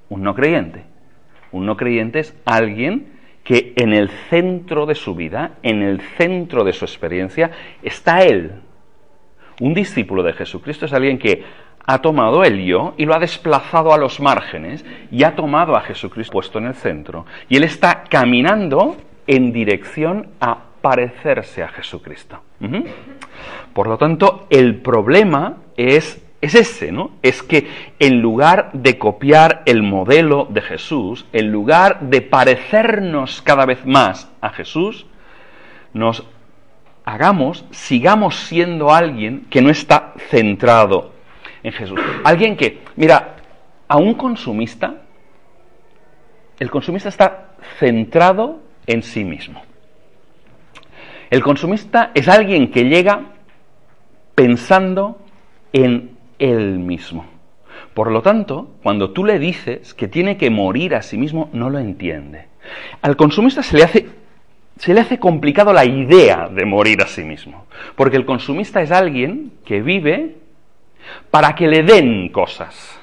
un 0.08 0.22
no 0.22 0.34
creyente. 0.34 0.84
Un 1.52 1.66
no 1.66 1.76
creyente 1.76 2.20
es 2.20 2.34
alguien 2.44 3.12
que 3.44 3.72
en 3.76 3.92
el 3.92 4.08
centro 4.30 4.86
de 4.86 4.94
su 4.94 5.14
vida, 5.14 5.52
en 5.62 5.82
el 5.82 6.00
centro 6.16 6.64
de 6.64 6.72
su 6.72 6.84
experiencia, 6.84 7.50
está 7.82 8.22
Él. 8.22 8.52
Un 9.60 9.74
discípulo 9.74 10.22
de 10.22 10.32
Jesucristo 10.32 10.86
es 10.86 10.92
alguien 10.92 11.18
que 11.18 11.44
ha 11.84 11.98
tomado 11.98 12.44
el 12.44 12.64
yo 12.64 12.94
y 12.96 13.04
lo 13.04 13.14
ha 13.14 13.18
desplazado 13.18 13.92
a 13.92 13.98
los 13.98 14.20
márgenes 14.20 14.84
y 15.10 15.24
ha 15.24 15.34
tomado 15.34 15.76
a 15.76 15.82
Jesucristo 15.82 16.32
puesto 16.32 16.58
en 16.58 16.66
el 16.66 16.74
centro. 16.74 17.26
Y 17.48 17.56
él 17.56 17.64
está 17.64 18.04
caminando 18.04 18.96
en 19.26 19.52
dirección 19.52 20.28
a 20.40 20.58
parecerse 20.80 21.62
a 21.62 21.68
Jesucristo. 21.68 22.40
Por 23.72 23.86
lo 23.88 23.98
tanto, 23.98 24.46
el 24.50 24.76
problema 24.76 25.56
es 25.76 26.21
es 26.42 26.56
ese, 26.56 26.90
¿no? 26.90 27.12
Es 27.22 27.42
que 27.42 27.68
en 28.00 28.20
lugar 28.20 28.70
de 28.72 28.98
copiar 28.98 29.62
el 29.64 29.82
modelo 29.82 30.48
de 30.50 30.60
Jesús, 30.60 31.24
en 31.32 31.52
lugar 31.52 32.00
de 32.00 32.20
parecernos 32.20 33.40
cada 33.42 33.64
vez 33.64 33.86
más 33.86 34.28
a 34.40 34.50
Jesús, 34.50 35.06
nos 35.94 36.24
hagamos, 37.04 37.64
sigamos 37.70 38.34
siendo 38.34 38.92
alguien 38.92 39.46
que 39.50 39.62
no 39.62 39.70
está 39.70 40.14
centrado 40.30 41.12
en 41.62 41.72
Jesús. 41.72 42.00
Alguien 42.24 42.56
que, 42.56 42.82
mira, 42.96 43.36
a 43.86 43.98
un 43.98 44.14
consumista, 44.14 44.96
el 46.58 46.70
consumista 46.70 47.08
está 47.08 47.54
centrado 47.78 48.60
en 48.86 49.04
sí 49.04 49.22
mismo. 49.22 49.62
El 51.30 51.40
consumista 51.40 52.10
es 52.14 52.28
alguien 52.28 52.72
que 52.72 52.84
llega 52.84 53.26
pensando 54.34 55.20
en 55.72 56.11
él 56.42 56.78
mismo. 56.78 57.26
Por 57.94 58.10
lo 58.10 58.22
tanto, 58.22 58.70
cuando 58.82 59.10
tú 59.10 59.24
le 59.24 59.38
dices 59.38 59.94
que 59.94 60.08
tiene 60.08 60.36
que 60.36 60.50
morir 60.50 60.94
a 60.94 61.02
sí 61.02 61.18
mismo, 61.18 61.50
no 61.52 61.70
lo 61.70 61.78
entiende. 61.78 62.46
Al 63.02 63.16
consumista 63.16 63.62
se 63.62 63.76
le 63.76 63.84
hace 63.84 64.06
se 64.78 64.94
le 64.94 65.00
hace 65.00 65.18
complicado 65.18 65.72
la 65.72 65.84
idea 65.84 66.48
de 66.48 66.64
morir 66.64 67.02
a 67.02 67.06
sí 67.06 67.22
mismo, 67.22 67.66
porque 67.94 68.16
el 68.16 68.24
consumista 68.24 68.82
es 68.82 68.90
alguien 68.90 69.52
que 69.64 69.80
vive 69.82 70.36
para 71.30 71.54
que 71.54 71.68
le 71.68 71.82
den 71.82 72.30
cosas, 72.30 72.98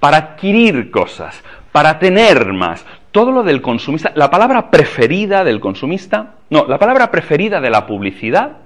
para 0.00 0.16
adquirir 0.16 0.90
cosas, 0.90 1.42
para 1.72 1.98
tener 1.98 2.52
más. 2.52 2.84
Todo 3.12 3.30
lo 3.30 3.44
del 3.44 3.62
consumista, 3.62 4.12
la 4.16 4.30
palabra 4.30 4.70
preferida 4.70 5.44
del 5.44 5.60
consumista, 5.60 6.34
no, 6.50 6.66
la 6.66 6.78
palabra 6.78 7.10
preferida 7.10 7.60
de 7.60 7.70
la 7.70 7.86
publicidad 7.86 8.56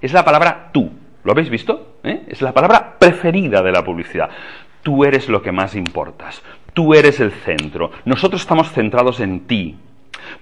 es 0.00 0.12
la 0.12 0.24
palabra 0.24 0.70
tú. 0.72 0.90
¿Lo 1.24 1.32
habéis 1.32 1.50
visto? 1.50 1.96
¿Eh? 2.02 2.24
Es 2.28 2.42
la 2.42 2.52
palabra 2.52 2.98
preferida 2.98 3.62
de 3.62 3.72
la 3.72 3.84
publicidad. 3.84 4.30
Tú 4.82 5.04
eres 5.04 5.28
lo 5.28 5.42
que 5.42 5.52
más 5.52 5.74
importas. 5.74 6.42
Tú 6.74 6.94
eres 6.94 7.20
el 7.20 7.30
centro. 7.30 7.92
Nosotros 8.04 8.40
estamos 8.40 8.72
centrados 8.72 9.20
en 9.20 9.40
ti. 9.40 9.76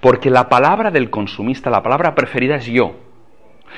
Porque 0.00 0.30
la 0.30 0.48
palabra 0.48 0.90
del 0.90 1.10
consumista, 1.10 1.70
la 1.70 1.82
palabra 1.82 2.14
preferida 2.14 2.56
es 2.56 2.66
yo. 2.66 2.94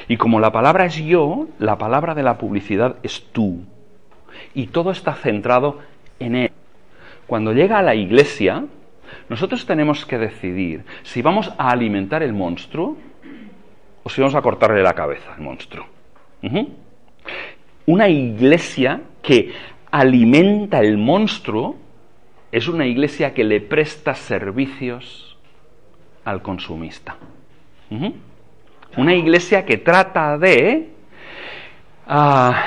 Y 0.08 0.16
como 0.16 0.40
la 0.40 0.52
palabra 0.52 0.86
es 0.86 0.96
yo, 0.96 1.48
la 1.58 1.78
palabra 1.78 2.14
de 2.14 2.22
la 2.22 2.38
publicidad 2.38 2.96
es 3.02 3.26
tú. 3.32 3.62
Y 4.54 4.68
todo 4.68 4.90
está 4.90 5.14
centrado 5.14 5.80
en 6.18 6.36
él. 6.36 6.52
Cuando 7.26 7.52
llega 7.52 7.78
a 7.78 7.82
la 7.82 7.94
iglesia, 7.94 8.64
nosotros 9.28 9.66
tenemos 9.66 10.06
que 10.06 10.18
decidir 10.18 10.84
si 11.02 11.22
vamos 11.22 11.52
a 11.58 11.70
alimentar 11.70 12.22
el 12.22 12.32
monstruo 12.32 12.96
o 14.02 14.10
si 14.10 14.20
vamos 14.20 14.34
a 14.34 14.42
cortarle 14.42 14.82
la 14.82 14.94
cabeza 14.94 15.34
al 15.34 15.40
monstruo. 15.40 15.86
Una 17.86 18.08
iglesia 18.08 19.00
que 19.22 19.52
alimenta 19.90 20.80
el 20.80 20.98
monstruo 20.98 21.76
es 22.50 22.68
una 22.68 22.86
iglesia 22.86 23.34
que 23.34 23.44
le 23.44 23.60
presta 23.60 24.14
servicios 24.14 25.38
al 26.24 26.42
consumista. 26.42 27.16
Una 28.96 29.14
iglesia 29.14 29.64
que 29.64 29.78
trata 29.78 30.38
de 30.38 30.90
ah, 32.06 32.62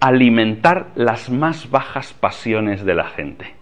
alimentar 0.00 0.90
las 0.94 1.30
más 1.30 1.70
bajas 1.70 2.12
pasiones 2.12 2.84
de 2.84 2.94
la 2.94 3.08
gente. 3.08 3.54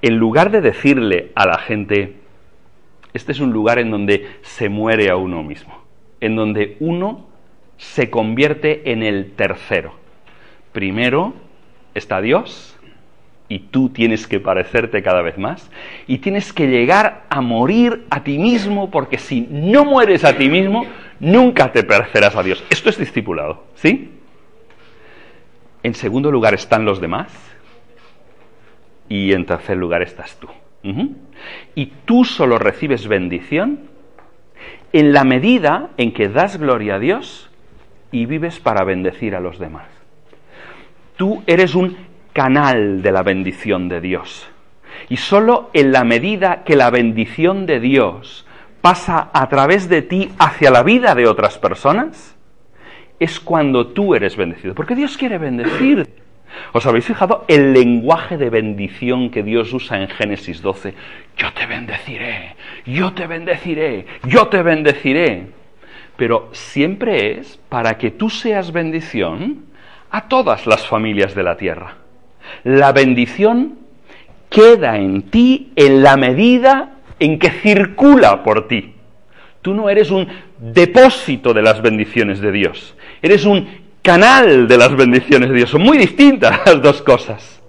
En 0.00 0.16
lugar 0.16 0.50
de 0.50 0.60
decirle 0.60 1.32
a 1.34 1.46
la 1.46 1.58
gente, 1.58 2.16
este 3.14 3.32
es 3.32 3.40
un 3.40 3.52
lugar 3.52 3.78
en 3.78 3.90
donde 3.90 4.36
se 4.42 4.68
muere 4.68 5.10
a 5.10 5.16
uno 5.16 5.42
mismo, 5.42 5.82
en 6.20 6.34
donde 6.34 6.76
uno 6.80 7.26
se 7.82 8.10
convierte 8.10 8.92
en 8.92 9.02
el 9.02 9.32
tercero. 9.32 9.94
Primero 10.72 11.34
está 11.94 12.20
Dios, 12.20 12.78
y 13.52 13.58
tú 13.58 13.90
tienes 13.90 14.26
que 14.26 14.40
parecerte 14.40 15.02
cada 15.02 15.20
vez 15.20 15.36
más 15.36 15.70
y 16.06 16.18
tienes 16.18 16.54
que 16.54 16.68
llegar 16.68 17.24
a 17.28 17.42
morir 17.42 18.06
a 18.08 18.24
ti 18.24 18.38
mismo 18.38 18.90
porque 18.90 19.18
si 19.18 19.42
no 19.42 19.84
mueres 19.84 20.24
a 20.24 20.38
ti 20.38 20.48
mismo, 20.48 20.86
nunca 21.20 21.70
te 21.70 21.82
parecerás 21.82 22.34
a 22.34 22.42
Dios. 22.42 22.64
Esto 22.70 22.88
es 22.88 22.96
discipulado, 22.96 23.64
¿sí? 23.74 24.10
En 25.82 25.94
segundo 25.94 26.30
lugar 26.30 26.54
están 26.54 26.86
los 26.86 26.98
demás 26.98 27.30
y 29.10 29.34
en 29.34 29.44
tercer 29.44 29.76
lugar 29.76 30.00
estás 30.00 30.34
tú. 30.38 30.48
Y 31.74 31.86
tú 32.06 32.24
solo 32.24 32.58
recibes 32.58 33.06
bendición 33.06 33.80
en 34.94 35.12
la 35.12 35.24
medida 35.24 35.90
en 35.98 36.14
que 36.14 36.30
das 36.30 36.56
gloria 36.56 36.94
a 36.94 36.98
Dios 36.98 37.50
y 38.12 38.26
vives 38.26 38.60
para 38.60 38.84
bendecir 38.84 39.34
a 39.34 39.40
los 39.40 39.58
demás. 39.58 39.88
Tú 41.16 41.42
eres 41.46 41.74
un 41.74 41.96
canal 42.32 43.02
de 43.02 43.12
la 43.12 43.22
bendición 43.22 43.88
de 43.88 44.00
Dios. 44.00 44.48
Y 45.08 45.16
solo 45.16 45.70
en 45.72 45.90
la 45.90 46.04
medida 46.04 46.62
que 46.64 46.76
la 46.76 46.90
bendición 46.90 47.66
de 47.66 47.80
Dios 47.80 48.46
pasa 48.80 49.30
a 49.32 49.48
través 49.48 49.88
de 49.88 50.02
ti 50.02 50.30
hacia 50.38 50.70
la 50.70 50.82
vida 50.82 51.14
de 51.14 51.26
otras 51.26 51.58
personas, 51.58 52.36
es 53.18 53.40
cuando 53.40 53.88
tú 53.88 54.14
eres 54.14 54.36
bendecido. 54.36 54.74
Porque 54.74 54.94
Dios 54.94 55.16
quiere 55.16 55.38
bendecir. 55.38 56.08
¿Os 56.72 56.84
habéis 56.86 57.06
fijado 57.06 57.44
el 57.48 57.72
lenguaje 57.72 58.36
de 58.36 58.50
bendición 58.50 59.30
que 59.30 59.42
Dios 59.42 59.72
usa 59.72 60.02
en 60.02 60.08
Génesis 60.08 60.60
12? 60.60 60.94
Yo 61.36 61.52
te 61.54 61.66
bendeciré, 61.66 62.56
yo 62.84 63.12
te 63.14 63.26
bendeciré, 63.26 64.06
yo 64.24 64.48
te 64.48 64.62
bendeciré. 64.62 65.46
Pero 66.22 66.50
siempre 66.52 67.40
es 67.40 67.58
para 67.68 67.98
que 67.98 68.12
tú 68.12 68.30
seas 68.30 68.70
bendición 68.70 69.64
a 70.08 70.28
todas 70.28 70.68
las 70.68 70.86
familias 70.86 71.34
de 71.34 71.42
la 71.42 71.56
tierra. 71.56 71.96
La 72.62 72.92
bendición 72.92 73.80
queda 74.48 74.98
en 74.98 75.22
ti 75.22 75.72
en 75.74 76.04
la 76.04 76.16
medida 76.16 76.92
en 77.18 77.40
que 77.40 77.50
circula 77.50 78.44
por 78.44 78.68
ti. 78.68 78.94
Tú 79.62 79.74
no 79.74 79.90
eres 79.90 80.12
un 80.12 80.28
depósito 80.60 81.52
de 81.52 81.62
las 81.62 81.82
bendiciones 81.82 82.40
de 82.40 82.52
Dios, 82.52 82.96
eres 83.20 83.44
un 83.44 83.66
canal 84.00 84.68
de 84.68 84.78
las 84.78 84.94
bendiciones 84.94 85.48
de 85.48 85.56
Dios. 85.56 85.70
Son 85.70 85.82
muy 85.82 85.98
distintas 85.98 86.60
las 86.66 86.80
dos 86.80 87.02
cosas. 87.02 87.60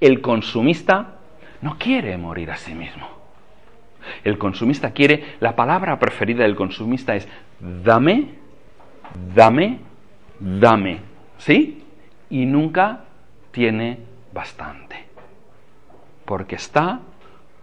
El 0.00 0.20
consumista 0.20 1.18
no 1.60 1.78
quiere 1.78 2.18
morir 2.18 2.50
a 2.50 2.56
sí 2.56 2.74
mismo. 2.74 3.21
El 4.24 4.38
consumista 4.38 4.92
quiere, 4.92 5.36
la 5.40 5.56
palabra 5.56 5.98
preferida 5.98 6.42
del 6.44 6.56
consumista 6.56 7.14
es 7.14 7.28
dame, 7.60 8.28
dame, 9.34 9.78
dame. 10.38 10.98
¿Sí? 11.38 11.82
Y 12.30 12.46
nunca 12.46 13.04
tiene 13.50 13.98
bastante. 14.32 14.96
Porque 16.24 16.56
está 16.56 17.00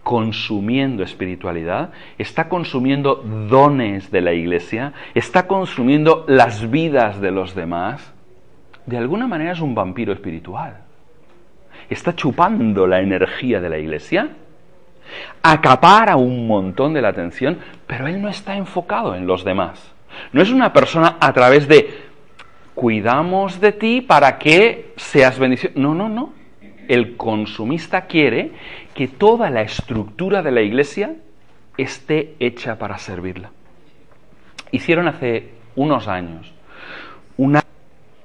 consumiendo 0.03 1.03
espiritualidad, 1.03 1.91
está 2.17 2.49
consumiendo 2.49 3.15
dones 3.15 4.09
de 4.11 4.21
la 4.21 4.33
iglesia, 4.33 4.93
está 5.13 5.47
consumiendo 5.47 6.25
las 6.27 6.69
vidas 6.71 7.21
de 7.21 7.31
los 7.31 7.53
demás. 7.53 8.13
De 8.85 8.97
alguna 8.97 9.27
manera 9.27 9.51
es 9.51 9.59
un 9.59 9.75
vampiro 9.75 10.11
espiritual. 10.13 10.77
Está 11.89 12.15
chupando 12.15 12.87
la 12.87 13.01
energía 13.01 13.61
de 13.61 13.69
la 13.69 13.77
iglesia, 13.77 14.29
acapara 15.41 16.15
un 16.15 16.47
montón 16.47 16.93
de 16.93 17.01
la 17.01 17.09
atención, 17.09 17.57
pero 17.87 18.07
él 18.07 18.21
no 18.21 18.29
está 18.29 18.55
enfocado 18.55 19.15
en 19.15 19.27
los 19.27 19.43
demás. 19.43 19.93
No 20.33 20.41
es 20.41 20.51
una 20.51 20.73
persona 20.73 21.17
a 21.19 21.33
través 21.33 21.67
de 21.67 22.09
cuidamos 22.75 23.59
de 23.59 23.71
ti 23.71 24.01
para 24.01 24.37
que 24.37 24.93
seas 24.97 25.37
bendición. 25.37 25.73
No, 25.75 25.93
no, 25.93 26.09
no 26.09 26.39
el 26.89 27.15
consumista 27.15 28.07
quiere 28.07 28.51
que 28.95 29.07
toda 29.07 29.51
la 29.51 29.61
estructura 29.61 30.41
de 30.41 30.51
la 30.51 30.61
iglesia 30.61 31.15
esté 31.77 32.33
hecha 32.39 32.79
para 32.79 32.97
servirla. 32.97 33.51
Hicieron 34.71 35.07
hace 35.07 35.49
unos 35.75 36.07
años 36.07 36.51
una 37.37 37.63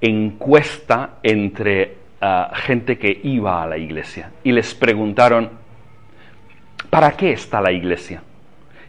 encuesta 0.01 1.19
entre 1.23 1.97
ah, 2.21 2.53
gente 2.55 2.99
que 2.99 3.21
iba 3.23 3.63
a 3.63 3.67
la 3.67 3.77
iglesia 3.77 4.33
y 4.43 4.53
les 4.53 4.75
preguntaron, 4.75 5.51
¿para 6.91 7.13
qué 7.13 7.33
está 7.33 7.61
la 7.61 7.73
iglesia? 7.73 8.23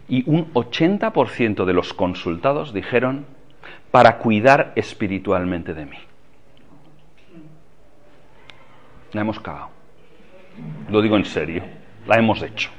Y 0.08 0.28
un 0.28 0.52
80% 0.52 1.64
de 1.64 1.72
los 1.72 1.92
consultados 1.92 2.72
dijeron, 2.72 3.26
para 3.90 4.18
cuidar 4.18 4.72
espiritualmente 4.76 5.74
de 5.74 5.86
mí. 5.86 5.96
La 9.12 9.22
hemos 9.22 9.40
cagado. 9.40 9.70
Lo 10.90 11.00
digo 11.02 11.16
en 11.16 11.24
serio. 11.24 11.62
La 12.06 12.16
hemos 12.16 12.42
hecho. 12.42 12.70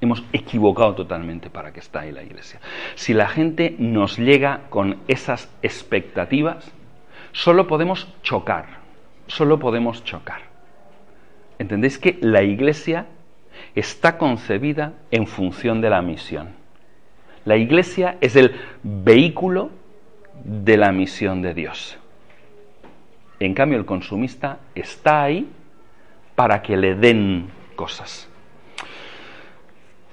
Hemos 0.00 0.22
equivocado 0.32 0.94
totalmente 0.94 1.50
para 1.50 1.72
que 1.72 1.80
esté 1.80 1.98
ahí 1.98 2.12
la 2.12 2.22
iglesia. 2.22 2.60
Si 2.94 3.14
la 3.14 3.28
gente 3.28 3.74
nos 3.78 4.18
llega 4.18 4.62
con 4.70 4.98
esas 5.08 5.50
expectativas, 5.62 6.70
solo 7.32 7.66
podemos 7.66 8.08
chocar. 8.22 8.66
Solo 9.26 9.58
podemos 9.58 10.04
chocar. 10.04 10.42
¿Entendéis 11.58 11.98
que 11.98 12.18
la 12.20 12.42
iglesia 12.42 13.06
está 13.74 14.18
concebida 14.18 14.92
en 15.10 15.26
función 15.26 15.80
de 15.80 15.90
la 15.90 16.02
misión? 16.02 16.50
La 17.44 17.56
iglesia 17.56 18.16
es 18.20 18.36
el 18.36 18.54
vehículo 18.82 19.70
de 20.44 20.76
la 20.76 20.90
misión 20.90 21.42
de 21.42 21.54
Dios 21.54 21.96
En 23.38 23.54
cambio, 23.54 23.78
el 23.78 23.84
consumista 23.84 24.58
está 24.74 25.22
ahí 25.22 25.48
para 26.34 26.62
que 26.62 26.76
le 26.76 26.94
den 26.94 27.50
cosas. 27.76 28.28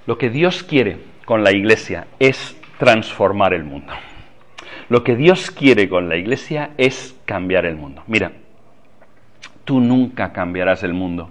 Lo 0.05 0.17
que 0.17 0.29
Dios 0.29 0.63
quiere 0.63 0.97
con 1.25 1.43
la 1.43 1.51
iglesia 1.51 2.07
es 2.19 2.57
transformar 2.77 3.53
el 3.53 3.63
mundo. 3.63 3.93
Lo 4.89 5.03
que 5.03 5.15
Dios 5.15 5.51
quiere 5.51 5.87
con 5.87 6.09
la 6.09 6.17
iglesia 6.17 6.71
es 6.77 7.15
cambiar 7.25 7.65
el 7.65 7.77
mundo. 7.77 8.03
Mira, 8.07 8.33
tú 9.63 9.79
nunca 9.79 10.33
cambiarás 10.33 10.83
el 10.83 10.93
mundo 10.93 11.29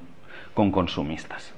con 0.55 0.71
consumistas. 0.71 1.53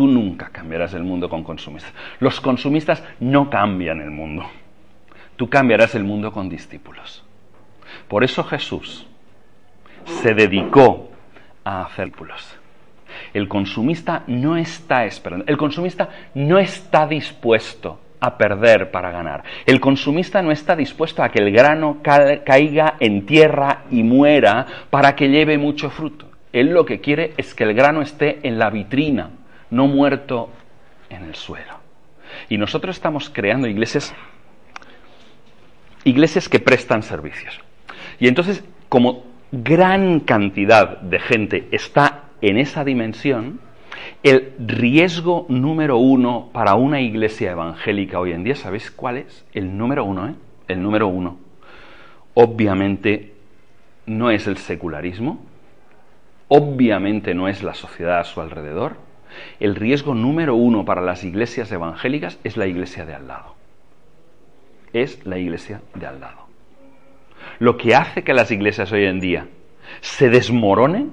Tú 0.00 0.06
nunca 0.06 0.48
cambiarás 0.48 0.94
el 0.94 1.02
mundo 1.02 1.28
con 1.28 1.44
consumistas. 1.44 1.92
Los 2.20 2.40
consumistas 2.40 3.04
no 3.20 3.50
cambian 3.50 4.00
el 4.00 4.10
mundo. 4.10 4.46
Tú 5.36 5.50
cambiarás 5.50 5.94
el 5.94 6.04
mundo 6.04 6.32
con 6.32 6.48
discípulos. 6.48 7.22
Por 8.08 8.24
eso 8.24 8.42
Jesús 8.44 9.06
se 10.06 10.32
dedicó 10.32 11.10
a 11.64 11.82
hacer 11.82 12.06
discípulos. 12.06 12.56
El 13.34 13.46
consumista 13.46 14.24
no 14.26 14.56
está 14.56 15.04
esperando, 15.04 15.44
el 15.46 15.58
consumista 15.58 16.08
no 16.32 16.58
está 16.58 17.06
dispuesto 17.06 18.00
a 18.20 18.38
perder 18.38 18.90
para 18.90 19.10
ganar. 19.10 19.44
El 19.66 19.80
consumista 19.80 20.40
no 20.40 20.50
está 20.50 20.76
dispuesto 20.76 21.22
a 21.22 21.28
que 21.28 21.42
el 21.42 21.52
grano 21.52 21.98
caiga 22.02 22.94
en 23.00 23.26
tierra 23.26 23.82
y 23.90 24.02
muera 24.02 24.64
para 24.88 25.14
que 25.14 25.28
lleve 25.28 25.58
mucho 25.58 25.90
fruto. 25.90 26.26
Él 26.54 26.70
lo 26.70 26.86
que 26.86 27.02
quiere 27.02 27.34
es 27.36 27.54
que 27.54 27.64
el 27.64 27.74
grano 27.74 28.00
esté 28.00 28.40
en 28.48 28.58
la 28.58 28.70
vitrina, 28.70 29.32
no 29.70 29.86
muerto 29.86 30.50
en 31.08 31.24
el 31.24 31.34
suelo. 31.34 31.74
Y 32.48 32.58
nosotros 32.58 32.96
estamos 32.96 33.30
creando 33.30 33.66
iglesias, 33.66 34.14
iglesias 36.04 36.48
que 36.48 36.60
prestan 36.60 37.02
servicios. 37.02 37.60
Y 38.18 38.28
entonces, 38.28 38.64
como 38.88 39.24
gran 39.52 40.20
cantidad 40.20 40.98
de 41.00 41.18
gente 41.18 41.68
está 41.72 42.24
en 42.40 42.58
esa 42.58 42.84
dimensión, 42.84 43.60
el 44.22 44.54
riesgo 44.58 45.46
número 45.48 45.96
uno 45.96 46.50
para 46.52 46.74
una 46.74 47.00
iglesia 47.00 47.52
evangélica 47.52 48.20
hoy 48.20 48.32
en 48.32 48.44
día, 48.44 48.54
¿sabéis 48.54 48.90
cuál 48.90 49.18
es? 49.18 49.44
El 49.52 49.76
número 49.76 50.04
uno, 50.04 50.28
¿eh? 50.28 50.34
El 50.68 50.82
número 50.82 51.08
uno. 51.08 51.38
Obviamente 52.34 53.34
no 54.06 54.30
es 54.30 54.46
el 54.46 54.56
secularismo, 54.56 55.44
obviamente 56.48 57.34
no 57.34 57.48
es 57.48 57.62
la 57.62 57.74
sociedad 57.74 58.20
a 58.20 58.24
su 58.24 58.40
alrededor. 58.40 58.96
El 59.58 59.74
riesgo 59.76 60.14
número 60.14 60.54
uno 60.54 60.84
para 60.84 61.00
las 61.00 61.24
iglesias 61.24 61.70
evangélicas 61.72 62.38
es 62.44 62.56
la 62.56 62.66
iglesia 62.66 63.04
de 63.06 63.14
al 63.14 63.28
lado. 63.28 63.54
Es 64.92 65.24
la 65.26 65.38
iglesia 65.38 65.80
de 65.94 66.06
al 66.06 66.20
lado. 66.20 66.46
Lo 67.58 67.76
que 67.76 67.94
hace 67.94 68.22
que 68.22 68.34
las 68.34 68.50
iglesias 68.50 68.90
hoy 68.92 69.04
en 69.04 69.20
día 69.20 69.46
se 70.00 70.30
desmoronen 70.30 71.12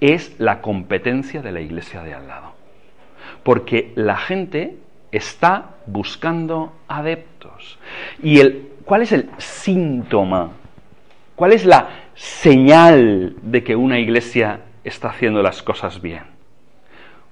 es 0.00 0.34
la 0.38 0.60
competencia 0.60 1.42
de 1.42 1.52
la 1.52 1.60
iglesia 1.60 2.02
de 2.02 2.14
al 2.14 2.28
lado. 2.28 2.52
Porque 3.42 3.92
la 3.94 4.16
gente 4.16 4.76
está 5.12 5.76
buscando 5.86 6.72
adeptos. 6.86 7.78
¿Y 8.22 8.40
el, 8.40 8.68
cuál 8.84 9.02
es 9.02 9.12
el 9.12 9.30
síntoma? 9.38 10.52
¿Cuál 11.34 11.52
es 11.52 11.64
la 11.64 11.88
señal 12.14 13.36
de 13.42 13.62
que 13.62 13.76
una 13.76 13.98
iglesia 13.98 14.60
está 14.84 15.08
haciendo 15.10 15.42
las 15.42 15.62
cosas 15.62 16.02
bien? 16.02 16.37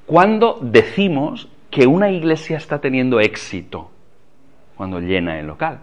Cuando 0.07 0.59
decimos 0.63 1.49
que 1.71 1.87
una 1.87 2.11
iglesia 2.11 2.57
está 2.57 2.81
teniendo 2.81 3.21
éxito, 3.21 3.91
cuando 4.77 5.01
llena 5.01 5.39
el 5.41 5.47
local. 5.47 5.81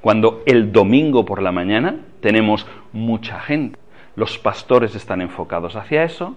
Cuando 0.00 0.42
el 0.46 0.72
domingo 0.72 1.24
por 1.24 1.42
la 1.42 1.52
mañana 1.52 1.96
tenemos 2.20 2.66
mucha 2.92 3.40
gente 3.40 3.78
los 4.16 4.38
pastores 4.38 4.94
están 4.94 5.20
enfocados 5.20 5.76
hacia 5.76 6.04
eso, 6.04 6.36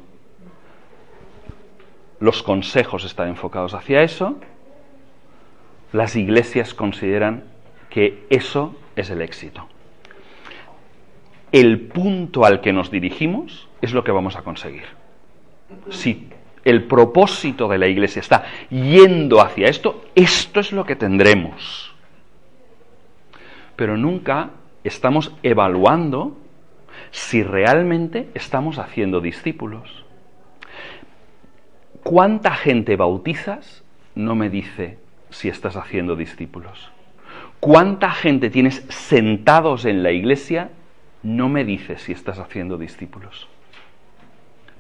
los 2.19 2.43
consejos 2.43 3.04
están 3.04 3.28
enfocados 3.30 3.73
hacia 3.73 4.04
eso, 4.04 4.38
las 5.91 6.15
iglesias 6.15 6.73
consideran 6.73 7.43
que 7.89 8.26
eso 8.30 8.76
es 8.95 9.10
el 9.10 9.21
éxito. 9.21 9.67
El 11.52 11.82
punto 11.82 12.45
al 12.45 12.62
que 12.62 12.73
nos 12.73 12.89
dirigimos 12.89 13.67
es 13.82 13.93
lo 13.93 14.04
que 14.04 14.12
vamos 14.12 14.36
a 14.36 14.43
conseguir. 14.43 14.86
El 16.65 16.84
propósito 16.86 17.67
de 17.67 17.78
la 17.78 17.88
iglesia 17.88 18.19
está 18.19 18.45
yendo 18.69 19.41
hacia 19.41 19.67
esto, 19.67 20.06
esto 20.15 20.60
es 20.60 20.71
lo 20.71 20.86
que 20.86 20.95
tendremos. 20.95 21.93
Pero 23.76 23.97
nunca 23.97 24.52
estamos 24.84 25.34
evaluando 25.43 26.38
si 27.12 27.43
realmente 27.43 28.30
estamos 28.34 28.78
haciendo 28.78 29.19
discípulos. 29.21 30.06
¿Cuánta 32.04 32.52
gente 32.52 32.95
bautizas? 32.95 33.84
No 34.15 34.36
me 34.36 34.49
dice 34.49 34.97
si 35.30 35.49
estás 35.49 35.76
haciendo 35.76 36.15
discípulos. 36.15 36.91
¿Cuánta 37.60 38.12
gente 38.12 38.49
tienes 38.49 38.86
sentados 38.89 39.86
en 39.86 40.04
la 40.04 40.12
iglesia? 40.12 40.69
No 41.23 41.49
me 41.49 41.63
dice 41.63 41.97
si 41.97 42.12
estás 42.12 42.39
haciendo 42.39 42.78
discípulos. 42.78 43.47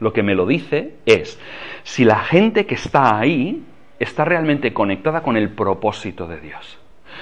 Lo 0.03 0.11
que 0.11 0.21
me 0.21 0.35
lo 0.35 0.45
dice 0.45 0.95
es 1.05 1.39
si 1.83 2.03
la 2.03 2.19
gente 2.19 2.65
que 2.65 2.75
está 2.75 3.17
ahí 3.17 3.63
está 3.99 4.25
realmente 4.25 4.73
conectada 4.73 5.23
con 5.23 5.37
el 5.37 5.47
propósito 5.51 6.27
de 6.27 6.41
Dios. 6.41 6.77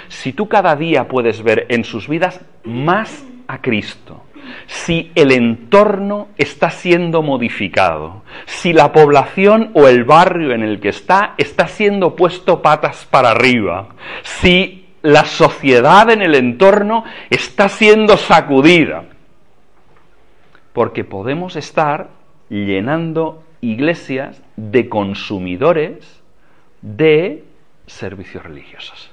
Si 0.08 0.34
tú 0.34 0.50
cada 0.50 0.76
día 0.76 1.08
puedes 1.08 1.44
ver 1.44 1.68
en 1.70 1.84
sus 1.84 2.08
vidas 2.08 2.42
más 2.64 3.24
a 3.48 3.62
Cristo, 3.62 4.24
si 4.66 5.12
el 5.14 5.32
entorno 5.32 6.30
está 6.40 6.72
siendo 6.72 7.22
modificado, 7.22 8.24
si 8.46 8.74
la 8.74 8.92
población 8.92 9.70
o 9.76 9.88
el 9.88 10.04
barrio 10.04 10.52
en 10.52 10.64
el 10.64 10.80
que 10.80 10.90
está 10.90 11.36
está 11.38 11.68
siendo 11.68 12.16
puesto 12.16 12.64
patas 12.64 13.06
para 13.06 13.30
arriba, 13.30 13.90
si 14.24 14.88
la 15.04 15.26
sociedad 15.26 16.10
en 16.10 16.24
el 16.24 16.34
entorno 16.34 17.04
está 17.30 17.70
siendo 17.70 18.18
sacudida, 18.18 19.04
porque 20.74 21.04
podemos 21.04 21.56
estar 21.56 22.21
llenando 22.52 23.44
iglesias 23.62 24.42
de 24.58 24.90
consumidores 24.90 26.22
de 26.82 27.46
servicios 27.88 28.44
religiosos. 28.44 29.10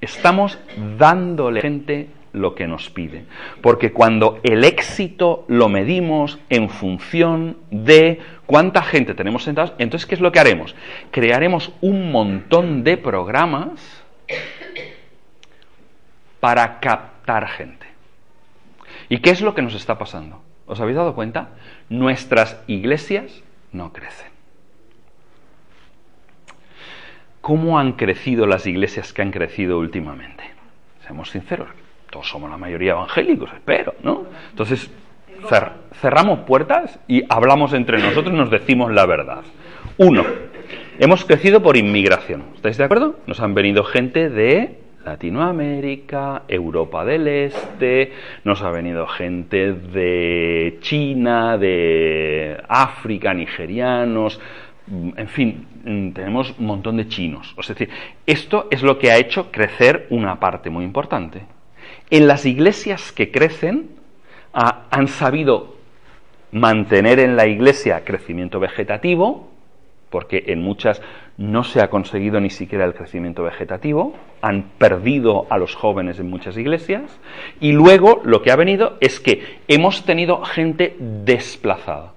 Estamos 0.00 0.58
dándole 0.98 1.60
gente 1.60 2.08
lo 2.32 2.54
que 2.54 2.66
nos 2.66 2.90
pide. 2.90 3.24
Porque 3.62 3.92
cuando 3.92 4.40
el 4.42 4.64
éxito 4.64 5.44
lo 5.48 5.68
medimos 5.68 6.38
en 6.50 6.68
función 6.68 7.56
de 7.70 8.20
cuánta 8.46 8.82
gente 8.82 9.14
tenemos 9.14 9.44
sentados, 9.44 9.72
entonces 9.78 10.06
¿qué 10.06 10.14
es 10.14 10.20
lo 10.20 10.32
que 10.32 10.40
haremos? 10.40 10.74
Crearemos 11.10 11.72
un 11.80 12.10
montón 12.12 12.84
de 12.84 12.96
programas 12.96 14.04
para 16.40 16.80
captar 16.80 17.48
gente. 17.48 17.86
¿Y 19.08 19.18
qué 19.18 19.30
es 19.30 19.40
lo 19.40 19.54
que 19.54 19.62
nos 19.62 19.74
está 19.74 19.98
pasando? 19.98 20.47
¿Os 20.68 20.80
habéis 20.80 20.96
dado 20.96 21.14
cuenta? 21.14 21.48
Nuestras 21.88 22.62
iglesias 22.66 23.42
no 23.72 23.92
crecen. 23.92 24.28
¿Cómo 27.40 27.78
han 27.78 27.92
crecido 27.92 28.46
las 28.46 28.66
iglesias 28.66 29.12
que 29.14 29.22
han 29.22 29.30
crecido 29.30 29.78
últimamente? 29.78 30.44
Seamos 31.00 31.30
sinceros, 31.30 31.68
todos 32.10 32.28
somos 32.28 32.50
la 32.50 32.58
mayoría 32.58 32.92
evangélicos, 32.92 33.50
espero, 33.54 33.94
¿no? 34.02 34.26
Entonces, 34.50 34.90
cerramos 35.94 36.40
puertas 36.40 37.00
y 37.08 37.22
hablamos 37.30 37.72
entre 37.72 37.98
nosotros 37.98 38.34
y 38.34 38.36
nos 38.36 38.50
decimos 38.50 38.92
la 38.92 39.06
verdad. 39.06 39.42
Uno, 39.96 40.24
hemos 40.98 41.24
crecido 41.24 41.62
por 41.62 41.78
inmigración. 41.78 42.44
¿Estáis 42.56 42.76
de 42.76 42.84
acuerdo? 42.84 43.18
Nos 43.26 43.40
han 43.40 43.54
venido 43.54 43.84
gente 43.84 44.28
de 44.28 44.78
Latinoamérica, 45.08 46.42
Europa 46.46 47.04
del 47.04 47.26
Este, 47.28 48.12
nos 48.44 48.62
ha 48.62 48.70
venido 48.70 49.06
gente 49.06 49.72
de 49.72 50.78
China, 50.80 51.58
de 51.58 52.62
África, 52.68 53.34
nigerianos, 53.34 54.40
en 54.90 55.28
fin, 55.28 56.12
tenemos 56.14 56.54
un 56.58 56.66
montón 56.66 56.96
de 56.96 57.08
chinos. 57.08 57.54
Es 57.58 57.68
decir, 57.68 57.90
esto 58.26 58.68
es 58.70 58.82
lo 58.82 58.98
que 58.98 59.10
ha 59.10 59.18
hecho 59.18 59.50
crecer 59.50 60.06
una 60.10 60.40
parte 60.40 60.70
muy 60.70 60.84
importante. 60.84 61.42
En 62.10 62.26
las 62.26 62.46
iglesias 62.46 63.12
que 63.12 63.30
crecen 63.30 63.90
ah, 64.54 64.86
han 64.90 65.08
sabido 65.08 65.76
mantener 66.52 67.18
en 67.18 67.36
la 67.36 67.46
iglesia 67.46 68.04
crecimiento 68.04 68.60
vegetativo, 68.60 69.50
porque 70.10 70.44
en 70.48 70.62
muchas 70.62 71.02
no 71.36 71.64
se 71.64 71.80
ha 71.80 71.90
conseguido 71.90 72.40
ni 72.40 72.50
siquiera 72.50 72.84
el 72.84 72.94
crecimiento 72.94 73.42
vegetativo, 73.42 74.14
han 74.42 74.64
perdido 74.78 75.46
a 75.50 75.58
los 75.58 75.74
jóvenes 75.74 76.18
en 76.18 76.30
muchas 76.30 76.56
iglesias, 76.56 77.18
y 77.60 77.72
luego 77.72 78.20
lo 78.24 78.42
que 78.42 78.50
ha 78.50 78.56
venido 78.56 78.96
es 79.00 79.20
que 79.20 79.58
hemos 79.68 80.04
tenido 80.04 80.42
gente 80.42 80.96
desplazada. 80.98 82.12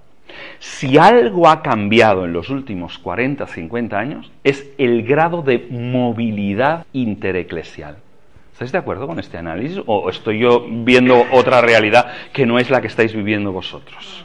Si 0.58 0.98
algo 0.98 1.48
ha 1.48 1.62
cambiado 1.62 2.24
en 2.24 2.32
los 2.32 2.50
últimos 2.50 2.98
40, 2.98 3.46
50 3.46 3.98
años, 3.98 4.32
es 4.44 4.70
el 4.78 5.02
grado 5.02 5.42
de 5.42 5.66
movilidad 5.70 6.86
intereclesial. 6.92 7.98
¿Estáis 8.52 8.72
de 8.72 8.78
acuerdo 8.78 9.06
con 9.06 9.18
este 9.18 9.38
análisis? 9.38 9.80
¿O 9.86 10.08
estoy 10.08 10.38
yo 10.38 10.66
viendo 10.68 11.24
otra 11.32 11.60
realidad 11.60 12.12
que 12.32 12.46
no 12.46 12.58
es 12.58 12.70
la 12.70 12.80
que 12.80 12.86
estáis 12.86 13.14
viviendo 13.14 13.52
vosotros? 13.52 14.24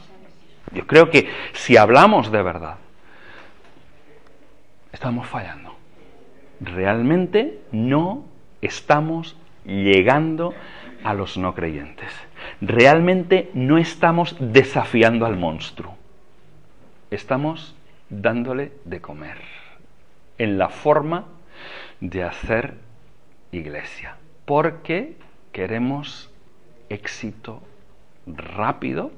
Yo 0.73 0.85
creo 0.85 1.09
que 1.09 1.27
si 1.53 1.77
hablamos 1.77 2.31
de 2.31 2.43
verdad, 2.43 2.75
estamos 4.91 5.27
fallando. 5.27 5.75
Realmente 6.59 7.59
no 7.71 8.25
estamos 8.61 9.35
llegando 9.65 10.53
a 11.03 11.13
los 11.13 11.37
no 11.37 11.53
creyentes. 11.53 12.11
Realmente 12.61 13.51
no 13.53 13.77
estamos 13.77 14.35
desafiando 14.39 15.25
al 15.25 15.37
monstruo. 15.37 15.95
Estamos 17.11 17.75
dándole 18.09 18.71
de 18.85 19.01
comer 19.01 19.37
en 20.37 20.57
la 20.57 20.69
forma 20.69 21.25
de 21.99 22.23
hacer 22.23 22.75
iglesia. 23.51 24.17
Porque 24.45 25.15
queremos 25.51 26.31
éxito 26.89 27.61
rápido 28.25 29.11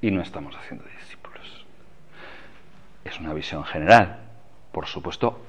y 0.00 0.10
no 0.10 0.22
estamos 0.22 0.56
haciendo 0.56 0.84
discípulos. 0.84 1.13
Es 3.04 3.20
una 3.20 3.34
visión 3.34 3.64
general. 3.64 4.18
Por 4.72 4.86
supuesto, 4.86 5.40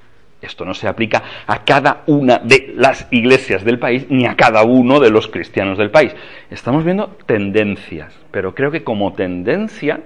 esto 0.42 0.66
no 0.66 0.74
se 0.74 0.88
aplica 0.88 1.24
a 1.48 1.64
cada 1.64 2.04
una 2.08 2.38
de 2.38 2.74
las 2.76 3.08
iglesias 3.12 3.64
del 3.64 3.80
país 3.80 4.06
ni 4.10 4.26
a 4.26 4.36
cada 4.36 4.64
uno 4.64 5.00
de 5.00 5.10
los 5.10 5.28
cristianos 5.28 5.78
del 5.78 5.92
país. 5.92 6.16
Estamos 6.52 6.84
viendo 6.84 7.08
tendencias, 7.26 8.14
pero 8.32 8.54
creo 8.54 8.72
que 8.72 8.84
como 8.84 9.14
tendencia 9.14 10.02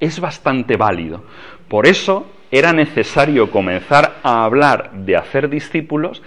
es 0.00 0.20
bastante 0.20 0.76
válido. 0.76 1.24
Por 1.68 1.86
eso 1.86 2.26
era 2.50 2.72
necesario 2.72 3.50
comenzar 3.50 4.16
a 4.22 4.44
hablar 4.44 4.92
de 4.92 5.16
hacer 5.16 5.48
discípulos 5.48 6.22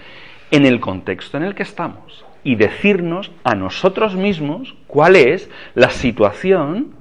en 0.50 0.66
el 0.66 0.80
contexto 0.80 1.36
en 1.36 1.42
el 1.42 1.54
que 1.54 1.64
estamos 1.64 2.24
y 2.44 2.56
decirnos 2.56 3.30
a 3.44 3.54
nosotros 3.54 4.14
mismos 4.14 4.74
cuál 4.86 5.16
es 5.16 5.50
la 5.74 5.90
situación 5.90 6.94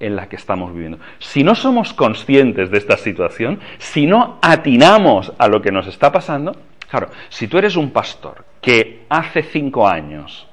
en 0.00 0.16
la 0.16 0.28
que 0.28 0.36
estamos 0.36 0.72
viviendo. 0.72 0.98
Si 1.18 1.42
no 1.42 1.54
somos 1.54 1.92
conscientes 1.92 2.70
de 2.70 2.78
esta 2.78 2.96
situación, 2.96 3.60
si 3.78 4.06
no 4.06 4.38
atinamos 4.42 5.32
a 5.38 5.48
lo 5.48 5.62
que 5.62 5.72
nos 5.72 5.86
está 5.86 6.12
pasando, 6.12 6.56
claro, 6.88 7.08
si 7.28 7.48
tú 7.48 7.58
eres 7.58 7.76
un 7.76 7.90
pastor 7.90 8.44
que 8.60 9.04
hace 9.08 9.42
cinco 9.42 9.86
años 9.86 10.46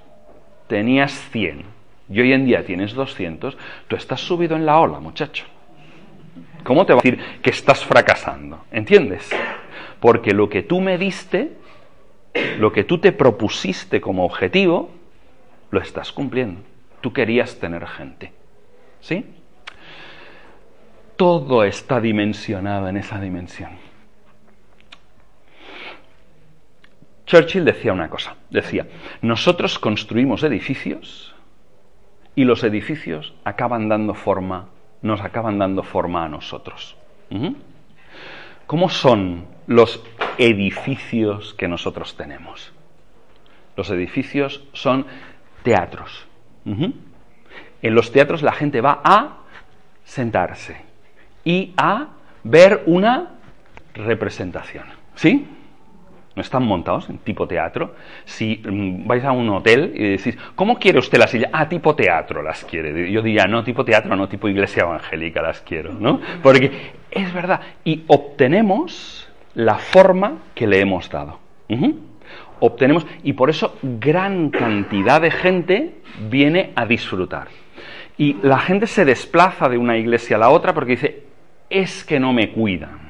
tenías 0.68 1.12
100 1.32 1.64
y 2.10 2.22
hoy 2.22 2.34
en 2.34 2.46
día 2.46 2.66
tienes 2.66 2.94
200, 2.94 3.58
tú 3.88 3.96
estás 3.96 4.22
subido 4.22 4.56
en 4.56 4.66
la 4.66 4.80
ola, 4.80 5.00
muchacho. 5.00 5.46
¿Cómo 6.64 6.86
te 6.86 6.94
va 6.94 7.00
a 7.00 7.02
decir 7.02 7.20
que 7.42 7.50
estás 7.50 7.84
fracasando? 7.84 8.66
¿Entiendes? 8.72 9.30
Porque 10.00 10.34
lo 10.34 10.50
que 10.50 10.62
tú 10.62 10.80
me 10.80 10.98
diste 10.98 11.62
lo 12.60 12.72
que 12.72 12.84
tú 12.84 12.98
te 13.00 13.12
propusiste 13.12 14.00
como 14.00 14.26
objetivo, 14.26 14.92
lo 15.70 15.82
estás 15.82 16.12
cumpliendo. 16.12 16.62
Tú 17.02 17.14
querías 17.14 17.60
tener 17.60 17.86
gente. 17.88 18.32
¿Sí? 19.02 19.26
Todo 21.18 21.64
está 21.64 22.00
dimensionado 22.00 22.88
en 22.88 22.98
esa 22.98 23.20
dimensión. 23.20 23.72
Churchill 27.26 27.64
decía 27.64 27.94
una 27.94 28.10
cosa, 28.10 28.36
decía, 28.50 28.88
nosotros 29.22 29.80
construimos 29.80 30.44
edificios 30.44 31.34
y 32.36 32.44
los 32.44 32.64
edificios 32.64 33.34
acaban 33.44 33.88
dando 33.88 34.14
forma, 34.14 34.70
nos 35.02 35.22
acaban 35.22 35.58
dando 35.58 35.84
forma 35.84 36.26
a 36.26 36.30
nosotros. 36.30 36.98
¿Cómo 38.68 38.90
son 38.90 39.48
los 39.68 40.04
edificios 40.38 41.54
que 41.54 41.68
nosotros 41.68 42.18
tenemos? 42.18 42.74
Los 43.78 43.90
edificios 43.92 44.64
son 44.74 45.06
teatros. 45.64 46.28
En 47.82 47.96
los 47.96 48.12
teatros 48.12 48.42
la 48.42 48.52
gente 48.52 48.82
va 48.82 49.02
a 49.04 49.38
sentarse 50.04 50.78
y 51.44 51.74
a 51.78 52.08
ver 52.44 52.84
una 52.86 53.30
representación. 53.94 54.86
¿Sí? 55.16 55.48
no 56.36 56.42
están 56.42 56.64
montados 56.64 57.10
en 57.10 57.18
tipo 57.20 57.48
teatro. 57.48 57.96
Si 58.26 58.62
mm, 58.64 59.06
vais 59.06 59.24
a 59.24 59.32
un 59.32 59.50
hotel 59.50 59.92
y 59.96 60.12
decís, 60.12 60.38
¿cómo 60.56 60.78
quiere 60.80 61.00
usted 61.00 61.18
la 61.18 61.28
silla? 61.28 61.50
Ah, 61.52 61.68
tipo 61.68 61.96
teatro 61.96 62.42
las 62.42 62.64
quiere. 62.64 63.12
Yo 63.12 63.22
diría, 63.22 63.46
no, 63.46 63.64
tipo 63.64 63.84
teatro, 63.84 64.16
no, 64.16 64.28
tipo 64.30 64.48
iglesia 64.48 64.84
evangélica 64.84 65.42
las 65.42 65.62
quiero, 65.62 65.94
¿no? 65.94 66.22
Porque 66.42 66.72
es 67.10 67.34
verdad. 67.34 67.62
Y 67.84 68.04
obtenemos 68.08 69.30
la 69.56 69.76
forma 69.76 70.38
que 70.56 70.68
le 70.68 70.80
hemos 70.80 71.10
dado. 71.10 71.40
Obtenemos, 72.60 73.06
y 73.24 73.34
por 73.34 73.50
eso 73.50 73.78
gran 73.82 74.50
cantidad 74.52 75.20
de 75.20 75.32
gente 75.32 75.96
viene 76.30 76.72
a 76.76 76.86
disfrutar. 76.86 77.48
Y 78.22 78.38
la 78.44 78.60
gente 78.60 78.86
se 78.86 79.04
desplaza 79.04 79.68
de 79.68 79.78
una 79.78 79.98
iglesia 79.98 80.36
a 80.36 80.40
la 80.40 80.50
otra 80.50 80.74
porque 80.74 80.92
dice, 80.92 81.24
es 81.70 82.04
que 82.04 82.20
no 82.20 82.34
me 82.34 82.52
cuidan 82.52 83.02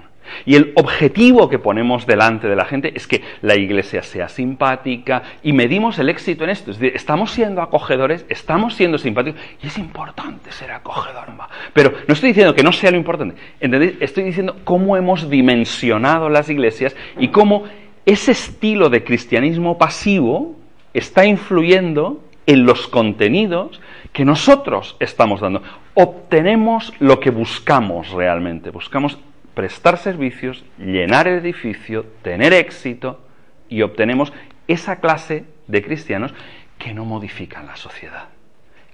y 0.46 0.56
el 0.56 0.72
objetivo 0.76 1.50
que 1.50 1.60
ponemos 1.60 2.06
delante 2.06 2.48
de 2.48 2.56
la 2.56 2.66
gente 2.66 2.92
es 2.96 3.08
que 3.08 3.22
la 3.42 3.56
iglesia 3.56 4.02
sea 4.04 4.30
simpática 4.30 5.24
y 5.44 5.54
medimos 5.54 6.00
el 6.00 6.10
éxito 6.10 6.44
en 6.44 6.52
esto. 6.52 6.72
Es 6.72 6.80
decir, 6.80 6.96
estamos 6.96 7.32
siendo 7.32 7.62
acogedores, 7.62 8.26
estamos 8.30 8.76
siendo 8.76 8.98
simpáticos 8.98 9.40
y 9.62 9.68
es 9.68 9.78
importante 9.78 10.52
ser 10.52 10.72
acogedor. 10.72 11.28
Pero 11.74 11.94
no 12.08 12.14
estoy 12.14 12.30
diciendo 12.30 12.56
que 12.56 12.64
no 12.64 12.72
sea 12.72 12.92
lo 12.92 12.98
importante. 12.98 13.36
¿entendéis? 13.60 13.94
Estoy 14.00 14.24
diciendo 14.24 14.58
cómo 14.64 14.98
hemos 14.98 15.30
dimensionado 15.30 16.30
las 16.30 16.50
iglesias 16.50 16.96
y 17.18 17.30
cómo 17.30 17.66
ese 18.06 18.32
estilo 18.32 18.90
de 18.90 19.04
cristianismo 19.04 19.78
pasivo 19.78 20.56
está 20.94 21.26
influyendo 21.26 22.24
en 22.48 22.66
los 22.66 22.88
contenidos 22.88 23.80
que 24.14 24.26
nosotros 24.26 24.98
estamos 25.00 25.40
dando. 25.42 25.64
Obtenemos 25.94 26.94
lo 27.00 27.20
que 27.20 27.32
buscamos 27.32 28.12
realmente. 28.12 28.70
Buscamos 28.70 29.18
prestar 29.54 29.98
servicios, 29.98 30.64
llenar 30.78 31.28
el 31.28 31.40
edificio, 31.40 32.06
tener 32.22 32.54
éxito 32.54 33.22
y 33.70 33.82
obtenemos 33.82 34.34
esa 34.68 34.98
clase 34.98 35.46
de 35.68 35.84
cristianos 35.84 36.34
que 36.78 36.94
no 36.94 37.06
modifican 37.06 37.68
la 37.68 37.76
sociedad, 37.76 38.30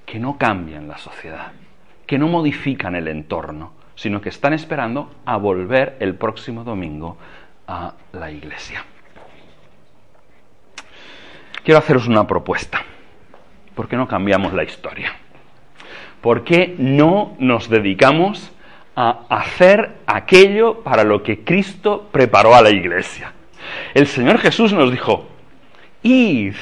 que 0.05 0.19
no 0.19 0.37
cambian 0.37 0.87
la 0.87 0.97
sociedad, 0.97 1.51
que 2.05 2.17
no 2.17 2.27
modifican 2.27 2.95
el 2.95 3.07
entorno, 3.07 3.73
sino 3.95 4.21
que 4.21 4.29
están 4.29 4.53
esperando 4.53 5.15
a 5.25 5.37
volver 5.37 5.97
el 5.99 6.15
próximo 6.15 6.63
domingo 6.63 7.17
a 7.67 7.93
la 8.13 8.31
iglesia. 8.31 8.83
Quiero 11.63 11.79
haceros 11.79 12.07
una 12.07 12.25
propuesta. 12.25 12.81
¿Por 13.77 13.87
qué 13.87 13.95
no 13.95 14.09
cambiamos 14.09 14.51
la 14.51 14.63
historia? 14.63 15.15
¿Por 16.19 16.43
qué 16.43 16.75
no 16.77 17.37
nos 17.39 17.69
dedicamos 17.69 18.51
a 18.99 19.25
hacer 19.29 19.97
aquello 20.07 20.81
para 20.81 21.03
lo 21.03 21.21
que 21.21 21.43
Cristo 21.43 22.09
preparó 22.11 22.55
a 22.55 22.63
la 22.63 22.71
iglesia. 22.71 23.31
El 23.93 24.07
Señor 24.07 24.39
Jesús 24.39 24.73
nos 24.73 24.89
dijo, 24.89 25.27
id, 26.01 26.55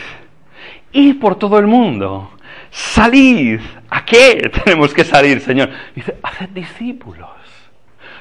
id 0.92 1.18
por 1.18 1.40
todo 1.40 1.58
el 1.58 1.66
mundo, 1.66 2.32
salid. 2.70 3.62
¿A 3.90 4.04
qué 4.04 4.52
tenemos 4.66 4.94
que 4.94 5.06
salir, 5.06 5.40
Señor? 5.40 5.70
Dice, 5.96 6.18
haced 6.22 6.50
discípulos, 6.50 7.30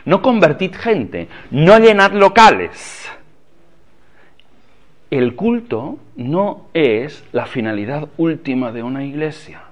no 0.04 0.22
convertid 0.22 0.76
gente, 0.76 1.28
no 1.50 1.76
llenad 1.80 2.12
locales. 2.12 3.10
El 5.14 5.36
culto 5.36 6.00
no 6.16 6.66
es 6.74 7.24
la 7.30 7.46
finalidad 7.46 8.08
última 8.16 8.72
de 8.72 8.82
una 8.82 9.04
iglesia. 9.04 9.62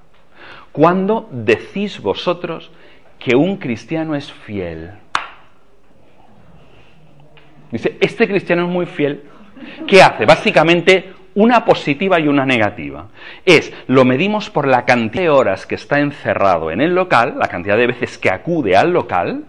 Cuando 0.70 1.28
decís 1.32 2.00
vosotros, 2.00 2.70
que 3.18 3.34
un 3.34 3.56
cristiano 3.56 4.14
es 4.14 4.32
fiel. 4.32 4.92
Dice, 7.72 7.98
este 8.00 8.28
cristiano 8.28 8.66
es 8.66 8.68
muy 8.68 8.86
fiel. 8.86 9.24
¿Qué 9.88 10.00
hace? 10.00 10.26
Básicamente 10.26 11.12
una 11.34 11.64
positiva 11.64 12.20
y 12.20 12.28
una 12.28 12.46
negativa. 12.46 13.08
Es, 13.44 13.72
lo 13.88 14.04
medimos 14.04 14.48
por 14.48 14.68
la 14.68 14.84
cantidad 14.84 15.24
de 15.24 15.30
horas 15.30 15.66
que 15.66 15.74
está 15.74 15.98
encerrado 15.98 16.70
en 16.70 16.80
el 16.80 16.94
local, 16.94 17.34
la 17.36 17.48
cantidad 17.48 17.76
de 17.76 17.88
veces 17.88 18.16
que 18.16 18.30
acude 18.30 18.76
al 18.76 18.92
local, 18.92 19.42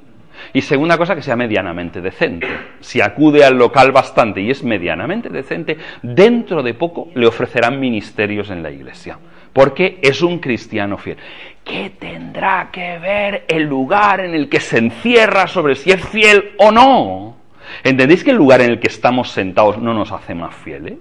y 0.53 0.61
segunda 0.61 0.97
cosa, 0.97 1.15
que 1.15 1.21
sea 1.21 1.35
medianamente 1.35 2.01
decente. 2.01 2.47
Si 2.79 3.01
acude 3.01 3.43
al 3.43 3.57
local 3.57 3.91
bastante 3.91 4.41
y 4.41 4.49
es 4.49 4.63
medianamente 4.63 5.29
decente, 5.29 5.77
dentro 6.01 6.63
de 6.63 6.73
poco 6.73 7.09
le 7.15 7.27
ofrecerán 7.27 7.79
ministerios 7.79 8.49
en 8.49 8.63
la 8.63 8.71
iglesia, 8.71 9.17
porque 9.51 9.99
es 10.01 10.21
un 10.21 10.39
cristiano 10.39 10.97
fiel. 10.97 11.17
¿Qué 11.63 11.91
tendrá 11.97 12.69
que 12.71 12.99
ver 12.99 13.45
el 13.47 13.63
lugar 13.63 14.19
en 14.19 14.33
el 14.33 14.49
que 14.49 14.59
se 14.59 14.79
encierra 14.79 15.47
sobre 15.47 15.75
si 15.75 15.91
es 15.91 16.03
fiel 16.05 16.51
o 16.57 16.71
no? 16.71 17.37
¿Entendéis 17.83 18.23
que 18.23 18.31
el 18.31 18.37
lugar 18.37 18.61
en 18.61 18.71
el 18.71 18.79
que 18.79 18.87
estamos 18.87 19.31
sentados 19.31 19.77
no 19.77 19.93
nos 19.93 20.11
hace 20.11 20.35
más 20.35 20.53
fieles? 20.55 20.97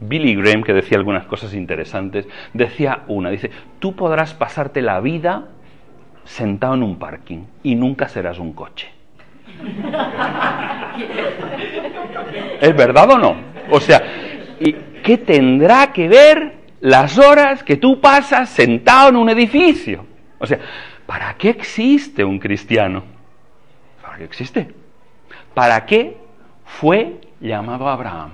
Billy 0.00 0.34
Graham, 0.34 0.62
que 0.62 0.72
decía 0.72 0.98
algunas 0.98 1.26
cosas 1.26 1.54
interesantes, 1.54 2.26
decía 2.54 3.02
una, 3.06 3.30
dice, 3.30 3.50
tú 3.78 3.94
podrás 3.94 4.34
pasarte 4.34 4.80
la 4.82 5.00
vida 5.00 5.48
sentado 6.30 6.74
en 6.74 6.82
un 6.84 6.96
parking 6.96 7.44
y 7.64 7.74
nunca 7.74 8.08
serás 8.08 8.38
un 8.38 8.52
coche. 8.52 8.88
¿Es 12.60 12.76
verdad 12.76 13.10
o 13.10 13.18
no? 13.18 13.36
O 13.70 13.80
sea, 13.80 14.00
¿y 14.60 14.72
¿qué 15.02 15.18
tendrá 15.18 15.92
que 15.92 16.08
ver 16.08 16.54
las 16.80 17.18
horas 17.18 17.64
que 17.64 17.76
tú 17.76 18.00
pasas 18.00 18.48
sentado 18.48 19.08
en 19.08 19.16
un 19.16 19.28
edificio? 19.28 20.06
O 20.38 20.46
sea, 20.46 20.60
¿para 21.04 21.34
qué 21.34 21.50
existe 21.50 22.22
un 22.24 22.38
cristiano? 22.38 23.02
¿Para 24.00 24.18
qué 24.18 24.24
existe? 24.24 24.72
¿Para 25.52 25.84
qué 25.84 26.16
fue 26.64 27.20
llamado 27.40 27.88
Abraham? 27.88 28.30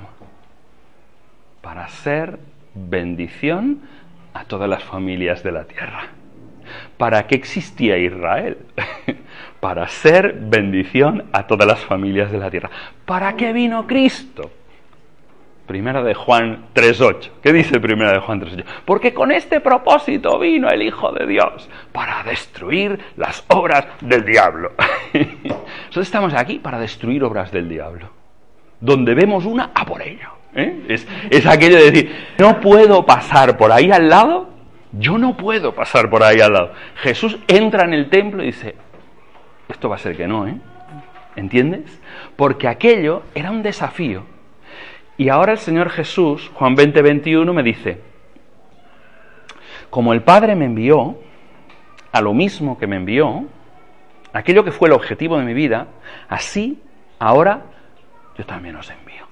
Para 1.62 1.88
ser 1.88 2.38
bendición 2.74 3.80
a 4.34 4.44
todas 4.44 4.68
las 4.68 4.84
familias 4.84 5.42
de 5.42 5.52
la 5.52 5.64
tierra. 5.64 6.15
¿Para 6.96 7.26
qué 7.26 7.34
existía 7.34 7.96
Israel? 7.98 8.58
Para 9.60 9.88
ser 9.88 10.34
bendición 10.38 11.24
a 11.32 11.46
todas 11.46 11.66
las 11.66 11.80
familias 11.80 12.30
de 12.30 12.38
la 12.38 12.50
tierra. 12.50 12.70
¿Para 13.04 13.36
qué 13.36 13.52
vino 13.52 13.86
Cristo? 13.86 14.50
Primera 15.66 16.02
de 16.02 16.14
Juan 16.14 16.66
3.8. 16.74 17.30
¿Qué 17.42 17.52
dice 17.52 17.80
Primera 17.80 18.12
de 18.12 18.20
Juan 18.20 18.40
3.8? 18.40 18.64
Porque 18.84 19.12
con 19.12 19.32
este 19.32 19.60
propósito 19.60 20.38
vino 20.38 20.68
el 20.68 20.82
Hijo 20.82 21.10
de 21.12 21.26
Dios, 21.26 21.68
para 21.92 22.22
destruir 22.22 22.98
las 23.16 23.44
obras 23.48 23.86
del 24.00 24.24
diablo. 24.24 24.72
Nosotros 25.12 26.06
estamos 26.06 26.34
aquí 26.34 26.60
para 26.60 26.78
destruir 26.78 27.24
obras 27.24 27.50
del 27.50 27.68
diablo. 27.68 28.10
Donde 28.80 29.14
vemos 29.14 29.44
una, 29.44 29.72
a 29.74 29.84
por 29.84 30.02
ello. 30.02 30.28
¿eh? 30.54 30.84
Es, 30.88 31.06
es 31.30 31.46
aquello 31.46 31.76
de 31.76 31.90
decir, 31.90 32.16
no 32.38 32.60
puedo 32.60 33.04
pasar 33.04 33.56
por 33.56 33.72
ahí 33.72 33.90
al 33.90 34.08
lado, 34.08 34.48
yo 34.98 35.18
no 35.18 35.36
puedo 35.36 35.74
pasar 35.74 36.10
por 36.10 36.22
ahí 36.22 36.40
al 36.40 36.52
lado. 36.52 36.72
Jesús 36.96 37.38
entra 37.48 37.84
en 37.84 37.94
el 37.94 38.08
templo 38.08 38.42
y 38.42 38.46
dice, 38.46 38.74
esto 39.68 39.88
va 39.88 39.96
a 39.96 39.98
ser 39.98 40.16
que 40.16 40.26
no, 40.26 40.46
¿eh? 40.46 40.56
¿Entiendes? 41.34 42.00
Porque 42.36 42.68
aquello 42.68 43.22
era 43.34 43.50
un 43.50 43.62
desafío. 43.62 44.24
Y 45.18 45.28
ahora 45.28 45.52
el 45.52 45.58
Señor 45.58 45.90
Jesús, 45.90 46.50
Juan 46.54 46.74
20, 46.74 47.02
21, 47.02 47.52
me 47.52 47.62
dice, 47.62 48.00
como 49.90 50.12
el 50.12 50.22
Padre 50.22 50.54
me 50.54 50.66
envió, 50.66 51.18
a 52.12 52.20
lo 52.20 52.32
mismo 52.32 52.78
que 52.78 52.86
me 52.86 52.96
envió, 52.96 53.44
aquello 54.32 54.64
que 54.64 54.72
fue 54.72 54.88
el 54.88 54.94
objetivo 54.94 55.38
de 55.38 55.44
mi 55.44 55.54
vida, 55.54 55.88
así 56.28 56.82
ahora 57.18 57.64
yo 58.36 58.44
también 58.46 58.76
os 58.76 58.90
envío. 58.90 59.26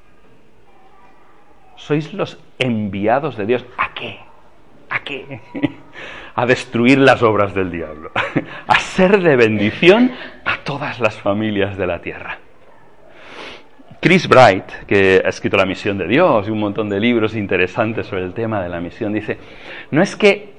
Sois 1.76 2.12
los 2.14 2.38
enviados 2.58 3.36
de 3.36 3.46
Dios. 3.46 3.66
¿A 3.76 3.92
qué? 3.94 4.20
¿A 4.95 5.01
qué? 5.03 5.40
A 6.36 6.47
destruir 6.47 6.99
las 6.99 7.20
obras 7.22 7.53
del 7.53 7.70
diablo. 7.72 8.12
A 8.68 8.78
ser 8.78 9.20
de 9.20 9.34
bendición 9.34 10.12
a 10.45 10.59
todas 10.59 11.01
las 11.01 11.16
familias 11.16 11.76
de 11.76 11.86
la 11.86 12.01
tierra. 12.01 12.38
Chris 14.01 14.28
Bright, 14.28 14.64
que 14.86 15.20
ha 15.24 15.28
escrito 15.28 15.57
La 15.57 15.66
misión 15.66 15.99
de 15.99 16.07
Dios 16.07 16.47
y 16.47 16.51
un 16.51 16.61
montón 16.61 16.88
de 16.88 17.01
libros 17.01 17.34
interesantes 17.34 18.07
sobre 18.07 18.22
el 18.24 18.34
tema 18.34 18.62
de 18.62 18.68
la 18.68 18.80
misión, 18.80 19.12
dice, 19.12 19.38
no 19.90 20.01
es 20.03 20.14
que 20.14 20.53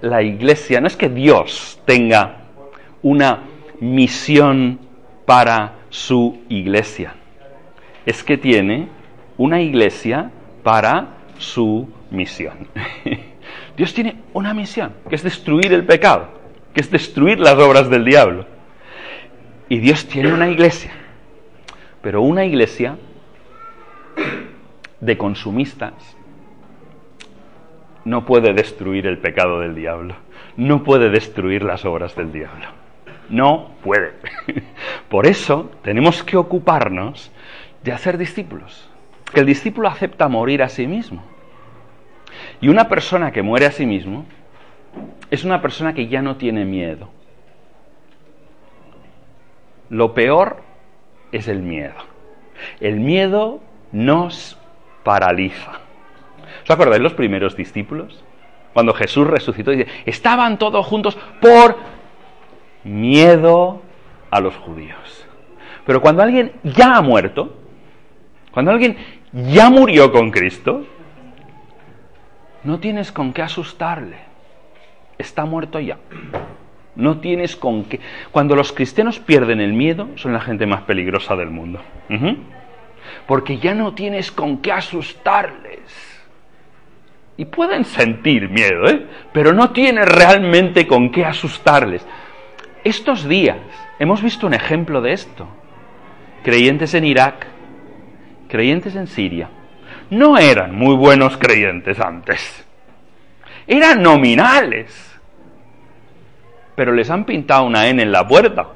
la 0.00 0.22
iglesia, 0.22 0.80
no 0.80 0.86
es 0.86 0.96
que 0.96 1.08
Dios 1.08 1.80
tenga 1.84 2.36
una 3.02 3.40
misión 3.80 4.78
para 5.26 5.74
su 5.88 6.42
iglesia, 6.50 7.14
es 8.04 8.22
que 8.22 8.36
tiene 8.36 8.88
una 9.38 9.60
iglesia 9.60 10.30
para 10.62 11.16
su 11.38 11.88
misión. 12.10 12.68
Dios 13.82 13.94
tiene 13.94 14.14
una 14.32 14.54
misión, 14.54 14.92
que 15.08 15.16
es 15.16 15.24
destruir 15.24 15.72
el 15.72 15.84
pecado, 15.84 16.28
que 16.72 16.80
es 16.80 16.88
destruir 16.88 17.40
las 17.40 17.58
obras 17.58 17.90
del 17.90 18.04
diablo. 18.04 18.46
Y 19.68 19.80
Dios 19.80 20.06
tiene 20.06 20.32
una 20.32 20.48
iglesia, 20.48 20.92
pero 22.00 22.22
una 22.22 22.44
iglesia 22.44 22.96
de 25.00 25.18
consumistas 25.18 26.16
no 28.04 28.24
puede 28.24 28.52
destruir 28.52 29.08
el 29.08 29.18
pecado 29.18 29.58
del 29.58 29.74
diablo, 29.74 30.14
no 30.56 30.84
puede 30.84 31.10
destruir 31.10 31.64
las 31.64 31.84
obras 31.84 32.14
del 32.14 32.30
diablo. 32.30 32.66
No 33.30 33.72
puede. 33.82 34.12
Por 35.08 35.26
eso 35.26 35.72
tenemos 35.82 36.22
que 36.22 36.36
ocuparnos 36.36 37.32
de 37.82 37.90
hacer 37.90 38.16
discípulos. 38.16 38.88
Que 39.34 39.40
el 39.40 39.46
discípulo 39.46 39.88
acepta 39.88 40.28
morir 40.28 40.62
a 40.62 40.68
sí 40.68 40.86
mismo. 40.86 41.31
Y 42.60 42.68
una 42.68 42.88
persona 42.88 43.32
que 43.32 43.42
muere 43.42 43.66
a 43.66 43.72
sí 43.72 43.86
mismo 43.86 44.24
es 45.30 45.44
una 45.44 45.62
persona 45.62 45.94
que 45.94 46.08
ya 46.08 46.22
no 46.22 46.36
tiene 46.36 46.64
miedo. 46.64 47.08
Lo 49.88 50.14
peor 50.14 50.62
es 51.32 51.48
el 51.48 51.60
miedo. 51.60 51.94
El 52.80 53.00
miedo 53.00 53.60
nos 53.92 54.58
paraliza. 55.02 55.80
¿Os 56.62 56.70
acordáis 56.70 57.02
los 57.02 57.14
primeros 57.14 57.56
discípulos? 57.56 58.24
Cuando 58.72 58.94
Jesús 58.94 59.26
resucitó, 59.26 59.70
dice, 59.70 59.88
estaban 60.06 60.58
todos 60.58 60.86
juntos 60.86 61.18
por 61.40 61.76
miedo 62.84 63.82
a 64.30 64.40
los 64.40 64.56
judíos. 64.56 65.26
Pero 65.84 66.00
cuando 66.00 66.22
alguien 66.22 66.52
ya 66.62 66.96
ha 66.96 67.02
muerto, 67.02 67.54
cuando 68.50 68.70
alguien 68.70 68.96
ya 69.32 69.68
murió 69.70 70.12
con 70.12 70.30
Cristo, 70.30 70.84
no 72.64 72.78
tienes 72.78 73.12
con 73.12 73.32
qué 73.32 73.42
asustarle. 73.42 74.16
Está 75.18 75.44
muerto 75.44 75.80
ya. 75.80 75.98
No 76.94 77.18
tienes 77.18 77.56
con 77.56 77.84
qué. 77.84 78.00
Cuando 78.30 78.54
los 78.54 78.72
cristianos 78.72 79.18
pierden 79.18 79.60
el 79.60 79.72
miedo, 79.72 80.08
son 80.16 80.32
la 80.32 80.40
gente 80.40 80.66
más 80.66 80.82
peligrosa 80.82 81.34
del 81.36 81.50
mundo. 81.50 81.80
Porque 83.26 83.58
ya 83.58 83.74
no 83.74 83.94
tienes 83.94 84.30
con 84.30 84.58
qué 84.58 84.72
asustarles. 84.72 85.80
Y 87.36 87.46
pueden 87.46 87.84
sentir 87.84 88.48
miedo, 88.50 88.86
¿eh? 88.88 89.06
pero 89.32 89.52
no 89.52 89.70
tienes 89.70 90.06
realmente 90.06 90.86
con 90.86 91.10
qué 91.10 91.24
asustarles. 91.24 92.06
Estos 92.84 93.26
días 93.26 93.56
hemos 93.98 94.22
visto 94.22 94.46
un 94.46 94.54
ejemplo 94.54 95.00
de 95.00 95.12
esto. 95.12 95.48
Creyentes 96.44 96.92
en 96.94 97.04
Irak, 97.04 97.46
creyentes 98.48 98.96
en 98.96 99.06
Siria, 99.06 99.48
no 100.12 100.36
eran 100.36 100.74
muy 100.74 100.94
buenos 100.94 101.38
creyentes 101.38 101.98
antes. 101.98 102.66
Eran 103.66 104.02
nominales. 104.02 105.18
Pero 106.74 106.92
les 106.92 107.10
han 107.10 107.24
pintado 107.24 107.64
una 107.64 107.88
N 107.88 108.02
en 108.02 108.12
la 108.12 108.28
puerta. 108.28 108.68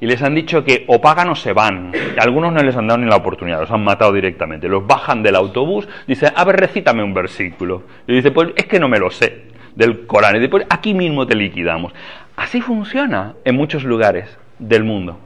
Y 0.00 0.06
les 0.06 0.22
han 0.22 0.34
dicho 0.34 0.62
que 0.64 0.84
o 0.86 1.00
pagan 1.00 1.30
o 1.30 1.34
se 1.34 1.54
van. 1.54 1.92
Y 1.94 2.20
algunos 2.20 2.52
no 2.52 2.62
les 2.62 2.76
han 2.76 2.86
dado 2.86 2.98
ni 2.98 3.08
la 3.08 3.16
oportunidad, 3.16 3.60
los 3.60 3.70
han 3.70 3.82
matado 3.82 4.12
directamente. 4.12 4.68
Los 4.68 4.86
bajan 4.86 5.22
del 5.22 5.34
autobús, 5.34 5.88
dicen, 6.06 6.30
a 6.36 6.44
ver, 6.44 6.56
recítame 6.56 7.02
un 7.02 7.14
versículo. 7.14 7.84
Y 8.06 8.14
dice, 8.14 8.30
pues 8.30 8.50
es 8.54 8.66
que 8.66 8.78
no 8.78 8.88
me 8.88 8.98
lo 8.98 9.10
sé 9.10 9.46
del 9.74 10.06
Corán. 10.06 10.36
Y 10.36 10.40
después 10.40 10.66
aquí 10.68 10.92
mismo 10.92 11.26
te 11.26 11.34
liquidamos. 11.34 11.94
Así 12.36 12.60
funciona 12.60 13.34
en 13.44 13.56
muchos 13.56 13.82
lugares 13.82 14.36
del 14.58 14.84
mundo. 14.84 15.18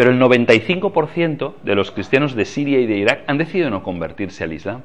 Pero 0.00 0.12
el 0.12 0.18
95% 0.18 1.56
de 1.62 1.74
los 1.74 1.90
cristianos 1.90 2.34
de 2.34 2.46
Siria 2.46 2.80
y 2.80 2.86
de 2.86 2.96
Irak 2.96 3.24
han 3.26 3.36
decidido 3.36 3.68
no 3.68 3.82
convertirse 3.82 4.44
al 4.44 4.54
Islam. 4.54 4.80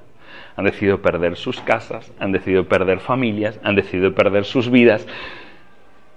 Han 0.57 0.65
decidido 0.65 1.01
perder 1.01 1.37
sus 1.37 1.61
casas, 1.61 2.11
han 2.19 2.33
decidido 2.33 2.67
perder 2.67 2.99
familias, 2.99 3.57
han 3.63 3.75
decidido 3.75 4.13
perder 4.13 4.43
sus 4.43 4.69
vidas. 4.69 5.07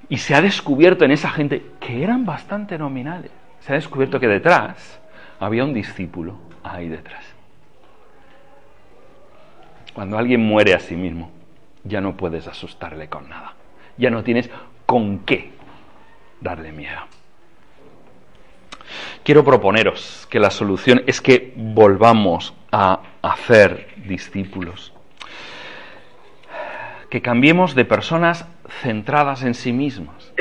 Y 0.08 0.16
se 0.16 0.34
ha 0.34 0.42
descubierto 0.42 1.04
en 1.04 1.12
esa 1.12 1.30
gente 1.30 1.62
que 1.78 2.02
eran 2.02 2.26
bastante 2.26 2.76
nominales. 2.76 3.30
Se 3.60 3.70
ha 3.70 3.76
descubierto 3.76 4.18
que 4.18 4.26
detrás 4.26 5.00
había 5.38 5.62
un 5.62 5.74
discípulo 5.74 6.34
ahí 6.64 6.88
detrás. 6.88 7.24
Cuando 9.94 10.18
alguien 10.18 10.40
muere 10.40 10.74
a 10.74 10.80
sí 10.80 10.96
mismo, 10.96 11.30
ya 11.84 12.00
no 12.00 12.16
puedes 12.16 12.48
asustarle 12.48 13.08
con 13.08 13.28
nada. 13.28 13.54
Ya 13.96 14.10
no 14.10 14.24
tienes 14.24 14.50
con 14.86 15.20
qué 15.20 15.52
darle 16.40 16.72
miedo. 16.72 17.17
Quiero 19.22 19.44
proponeros 19.44 20.26
que 20.30 20.40
la 20.40 20.50
solución 20.50 21.02
es 21.06 21.20
que 21.20 21.52
volvamos 21.56 22.54
a 22.72 23.00
hacer 23.22 23.88
discípulos. 24.06 24.92
Que 27.10 27.22
cambiemos 27.22 27.74
de 27.74 27.84
personas 27.84 28.46
centradas 28.82 29.42
en 29.42 29.54
sí 29.54 29.72
mismas, 29.72 30.32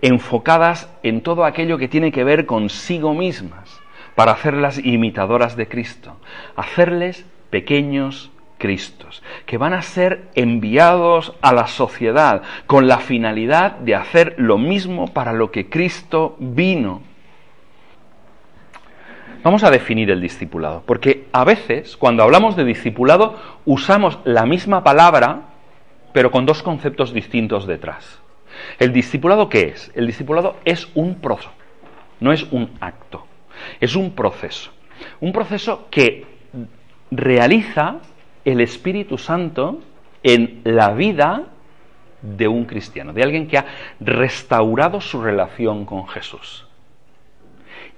enfocadas 0.00 0.88
en 1.02 1.20
todo 1.20 1.44
aquello 1.44 1.78
que 1.78 1.88
tiene 1.88 2.12
que 2.12 2.24
ver 2.24 2.46
consigo 2.46 3.14
mismas, 3.14 3.82
para 4.14 4.32
hacerlas 4.32 4.78
imitadoras 4.78 5.56
de 5.56 5.68
Cristo, 5.68 6.16
hacerles 6.56 7.24
pequeños 7.50 8.30
Cristos, 8.58 9.24
que 9.44 9.58
van 9.58 9.72
a 9.72 9.82
ser 9.82 10.28
enviados 10.36 11.32
a 11.42 11.52
la 11.52 11.66
sociedad 11.66 12.42
con 12.66 12.86
la 12.86 12.98
finalidad 12.98 13.72
de 13.72 13.96
hacer 13.96 14.36
lo 14.38 14.56
mismo 14.56 15.08
para 15.08 15.32
lo 15.32 15.50
que 15.50 15.68
Cristo 15.68 16.36
vino. 16.38 17.02
Vamos 19.42 19.64
a 19.64 19.72
definir 19.72 20.08
el 20.12 20.20
discipulado, 20.20 20.84
porque 20.86 21.26
a 21.32 21.44
veces 21.44 21.96
cuando 21.96 22.22
hablamos 22.22 22.54
de 22.54 22.64
discipulado 22.64 23.36
usamos 23.64 24.20
la 24.24 24.46
misma 24.46 24.84
palabra, 24.84 25.48
pero 26.12 26.30
con 26.30 26.46
dos 26.46 26.62
conceptos 26.62 27.12
distintos 27.12 27.66
detrás. 27.66 28.20
¿El 28.78 28.92
discipulado 28.92 29.48
qué 29.48 29.68
es? 29.68 29.90
El 29.96 30.06
discipulado 30.06 30.56
es 30.64 30.88
un 30.94 31.16
proceso, 31.16 31.50
no 32.20 32.32
es 32.32 32.44
un 32.52 32.70
acto. 32.80 33.26
Es 33.80 33.96
un 33.96 34.12
proceso. 34.12 34.70
Un 35.20 35.32
proceso 35.32 35.88
que 35.90 36.24
realiza 37.10 37.96
el 38.44 38.60
Espíritu 38.60 39.18
Santo 39.18 39.80
en 40.22 40.60
la 40.62 40.90
vida 40.92 41.48
de 42.22 42.46
un 42.46 42.64
cristiano, 42.64 43.12
de 43.12 43.24
alguien 43.24 43.48
que 43.48 43.58
ha 43.58 43.66
restaurado 43.98 45.00
su 45.00 45.20
relación 45.20 45.84
con 45.84 46.06
Jesús 46.06 46.66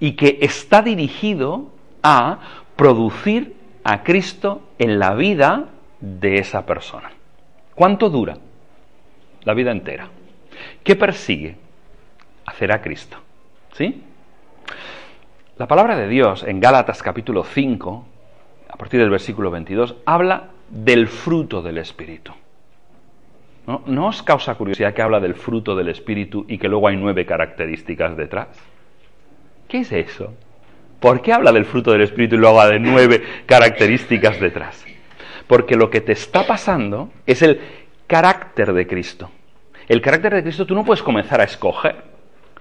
y 0.00 0.12
que 0.12 0.38
está 0.42 0.82
dirigido 0.82 1.70
a 2.02 2.38
producir 2.76 3.56
a 3.84 4.02
Cristo 4.02 4.62
en 4.78 4.98
la 4.98 5.14
vida 5.14 5.68
de 6.00 6.36
esa 6.36 6.66
persona. 6.66 7.12
¿Cuánto 7.74 8.10
dura? 8.10 8.36
La 9.42 9.54
vida 9.54 9.72
entera. 9.72 10.08
¿Qué 10.82 10.96
persigue? 10.96 11.56
Hacer 12.46 12.72
a 12.72 12.80
Cristo. 12.80 13.16
¿Sí? 13.72 14.02
La 15.56 15.68
palabra 15.68 15.96
de 15.96 16.08
Dios 16.08 16.44
en 16.44 16.60
Gálatas 16.60 17.02
capítulo 17.02 17.44
5, 17.44 18.06
a 18.68 18.76
partir 18.76 19.00
del 19.00 19.10
versículo 19.10 19.50
22, 19.50 19.96
habla 20.04 20.50
del 20.68 21.08
fruto 21.08 21.62
del 21.62 21.78
Espíritu. 21.78 22.32
¿No? 23.66 24.08
os 24.08 24.22
causa 24.22 24.56
curiosidad 24.56 24.92
que 24.92 25.00
habla 25.00 25.20
del 25.20 25.34
fruto 25.34 25.74
del 25.74 25.88
Espíritu 25.88 26.44
y 26.48 26.58
que 26.58 26.68
luego 26.68 26.88
hay 26.88 26.96
nueve 26.96 27.24
características 27.24 28.16
detrás? 28.16 28.48
¿Qué 29.74 29.80
es 29.80 29.90
eso? 29.90 30.32
¿Por 31.00 31.20
qué 31.20 31.32
habla 31.32 31.50
del 31.50 31.64
fruto 31.64 31.90
del 31.90 32.02
Espíritu 32.02 32.36
y 32.36 32.38
luego 32.38 32.60
habla 32.60 32.74
de 32.74 32.78
nueve 32.78 33.24
características 33.44 34.38
detrás? 34.38 34.84
Porque 35.48 35.74
lo 35.74 35.90
que 35.90 36.00
te 36.00 36.12
está 36.12 36.46
pasando 36.46 37.10
es 37.26 37.42
el 37.42 37.60
carácter 38.06 38.72
de 38.72 38.86
Cristo. 38.86 39.32
El 39.88 40.00
carácter 40.00 40.32
de 40.32 40.42
Cristo 40.44 40.64
tú 40.64 40.76
no 40.76 40.84
puedes 40.84 41.02
comenzar 41.02 41.40
a 41.40 41.44
escoger, 41.44 41.96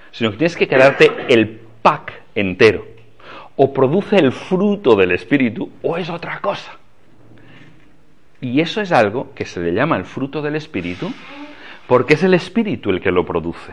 sino 0.10 0.32
que 0.32 0.38
tienes 0.38 0.58
que 0.58 0.68
quedarte 0.68 1.12
el 1.30 1.62
pack 1.84 2.14
entero. 2.34 2.84
O 3.58 3.72
produce 3.72 4.16
el 4.16 4.32
fruto 4.32 4.96
del 4.96 5.12
Espíritu 5.12 5.70
o 5.84 5.98
es 5.98 6.10
otra 6.10 6.40
cosa. 6.40 6.72
Y 8.42 8.60
eso 8.60 8.82
es 8.82 8.92
algo 8.92 9.36
que 9.36 9.46
se 9.46 9.60
le 9.60 9.72
llama 9.72 9.98
el 9.98 10.06
fruto 10.06 10.42
del 10.42 10.56
Espíritu 10.56 11.14
porque 11.86 12.16
es 12.16 12.24
el 12.24 12.34
Espíritu 12.34 12.90
el 12.90 13.00
que 13.00 13.12
lo 13.12 13.24
produce. 13.24 13.72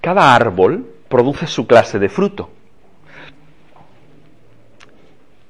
Cada 0.00 0.32
árbol 0.32 0.94
produce 1.08 1.46
su 1.46 1.66
clase 1.66 1.98
de 1.98 2.08
fruto. 2.08 2.50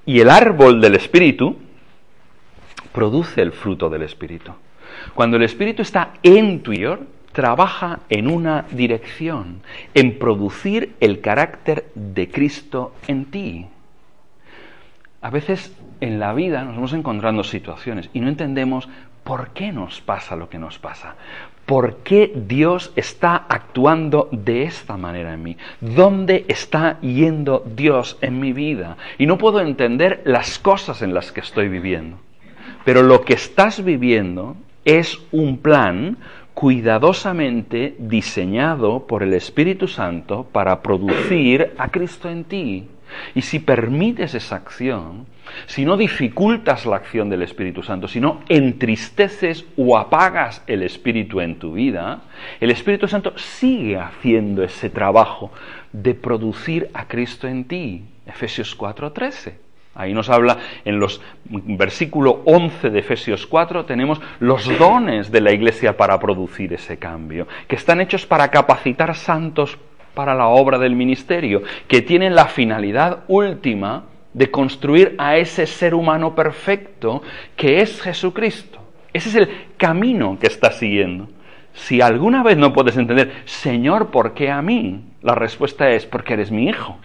Y 0.07 0.21
el 0.21 0.31
árbol 0.31 0.81
del 0.81 0.95
Espíritu 0.95 1.57
produce 2.93 3.43
el 3.43 3.53
fruto 3.53 3.91
del 3.91 4.03
Espíritu. 4.03 4.53
Cuando 5.15 5.37
el 5.37 5.43
Espíritu 5.43 5.83
está 5.83 6.15
en 6.23 6.63
tu 6.63 6.73
interior, 6.73 7.07
trabaja 7.33 8.01
en 8.09 8.29
una 8.29 8.65
dirección, 8.71 9.63
en 9.95 10.19
producir 10.19 10.97
el 10.99 11.21
carácter 11.21 11.91
de 11.95 12.29
Cristo 12.31 12.95
en 13.07 13.27
ti. 13.27 13.67
A 15.21 15.31
veces 15.31 15.73
en 16.01 16.19
la 16.19 16.33
vida 16.33 16.65
nos 16.65 16.75
vamos 16.75 16.93
encontrando 16.95 17.45
situaciones 17.45 18.11
y 18.13 18.21
no 18.21 18.29
entendemos 18.29 18.89
por 19.25 19.51
qué 19.51 19.73
nos 19.73 20.01
pasa 20.01 20.37
lo 20.37 20.49
que 20.49 20.59
nos 20.59 20.79
pasa. 20.79 21.17
¿Por 21.69 21.97
qué 21.97 22.33
Dios 22.35 22.93
está 22.97 23.37
actuando 23.37 24.31
de 24.33 24.63
esta 24.63 24.97
manera 24.97 25.35
en 25.35 25.43
mí? 25.43 25.59
¿Dónde 25.83 26.47
está 26.49 26.99
yendo 27.03 27.63
Dios 27.77 28.17
en 28.23 28.41
mi 28.41 28.55
vida? 28.55 28.97
Y 29.19 29.27
no 29.27 29.37
puedo 29.37 29.61
entender 29.61 30.23
las 30.25 30.59
cosas 30.59 31.03
en 31.03 31.13
las 31.13 31.31
que 31.31 31.41
estoy 31.41 31.69
viviendo. 31.69 32.17
Pero 32.87 33.03
lo 33.03 33.21
que 33.21 33.35
estás 33.35 33.85
viviendo 33.85 34.57
es 34.87 35.19
un 35.31 35.59
plan 35.59 36.17
cuidadosamente 36.55 37.97
diseñado 37.99 39.07
por 39.07 39.23
el 39.23 39.35
Espíritu 39.35 39.89
Santo 39.89 40.47
para 40.51 40.81
producir 40.81 41.75
a 41.77 41.91
Cristo 41.91 42.31
en 42.31 42.45
ti. 42.45 42.89
Y 43.35 43.43
si 43.43 43.59
permites 43.59 44.35
esa 44.35 44.57
acción, 44.57 45.27
si 45.67 45.85
no 45.85 45.97
dificultas 45.97 46.87
la 46.87 46.97
acción 46.97 47.31
del 47.31 47.43
Espíritu 47.43 47.83
Santo, 47.83 48.09
si 48.09 48.21
no 48.21 48.41
entristeces 48.49 49.65
o 49.77 49.97
apagas 49.97 50.63
el 50.67 50.83
Espíritu 50.83 51.41
en 51.41 51.59
tu 51.59 51.73
vida, 51.73 52.23
el 52.61 52.71
Espíritu 52.71 53.09
Santo 53.09 53.33
sigue 53.37 53.97
haciendo 53.99 54.63
ese 54.63 54.91
trabajo 54.91 55.51
de 55.93 56.15
producir 56.15 56.91
a 56.95 57.07
Cristo 57.07 57.49
en 57.49 57.65
ti. 57.65 58.05
Efesios 58.27 58.77
4:13. 58.77 59.69
Ahí 59.99 60.15
nos 60.15 60.31
habla 60.31 60.59
en 60.85 61.01
los 61.01 61.21
versículo 61.45 62.43
11 62.45 62.91
de 62.91 63.01
Efesios 63.01 63.49
4 63.49 63.85
tenemos 63.85 64.21
los 64.39 64.79
dones 64.79 65.33
de 65.33 65.41
la 65.41 65.51
iglesia 65.51 65.97
para 65.97 66.21
producir 66.21 66.73
ese 66.73 66.99
cambio, 66.99 67.49
que 67.67 67.75
están 67.75 68.01
hechos 68.01 68.25
para 68.25 68.49
capacitar 68.49 69.17
santos 69.17 69.77
para 70.15 70.35
la 70.35 70.49
obra 70.49 70.79
del 70.79 70.97
ministerio, 70.97 71.63
que 71.87 72.03
tienen 72.03 72.35
la 72.35 72.47
finalidad 72.47 73.25
última 73.29 74.05
de 74.33 74.51
construir 74.51 75.15
a 75.19 75.37
ese 75.37 75.67
ser 75.67 75.95
humano 75.95 76.35
perfecto 76.35 77.23
que 77.57 77.81
es 77.81 78.01
Jesucristo. 78.01 78.79
Ese 79.13 79.29
es 79.31 79.35
el 79.35 79.49
camino 79.77 80.39
que 80.39 80.47
está 80.47 80.71
siguiendo. 80.71 81.29
Si 81.73 82.01
alguna 82.01 82.43
vez 82.43 82.57
no 82.57 82.73
puedes 82.73 82.97
entender, 82.97 83.43
Señor, 83.45 84.11
¿por 84.11 84.35
qué 84.35 84.51
a 84.51 84.63
mí? 84.63 85.05
La 85.23 85.35
respuesta 85.35 85.91
es 85.91 86.07
porque 86.07 86.35
eres 86.35 86.51
mi 86.51 86.69
hijo, 86.69 86.99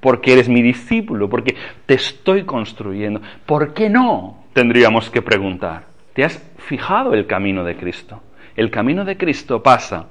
porque 0.00 0.32
eres 0.34 0.48
mi 0.48 0.62
discípulo, 0.62 1.28
porque 1.28 1.56
te 1.86 1.94
estoy 1.94 2.44
construyendo. 2.44 3.20
¿Por 3.46 3.72
qué 3.74 3.88
no? 3.88 4.44
Tendríamos 4.52 5.10
que 5.10 5.22
preguntar. 5.22 5.86
¿Te 6.12 6.24
has 6.24 6.38
fijado 6.58 7.14
el 7.14 7.26
camino 7.26 7.64
de 7.64 7.76
Cristo? 7.76 8.22
El 8.56 8.70
camino 8.70 9.04
de 9.04 9.16
Cristo 9.16 9.62
pasa 9.62 10.06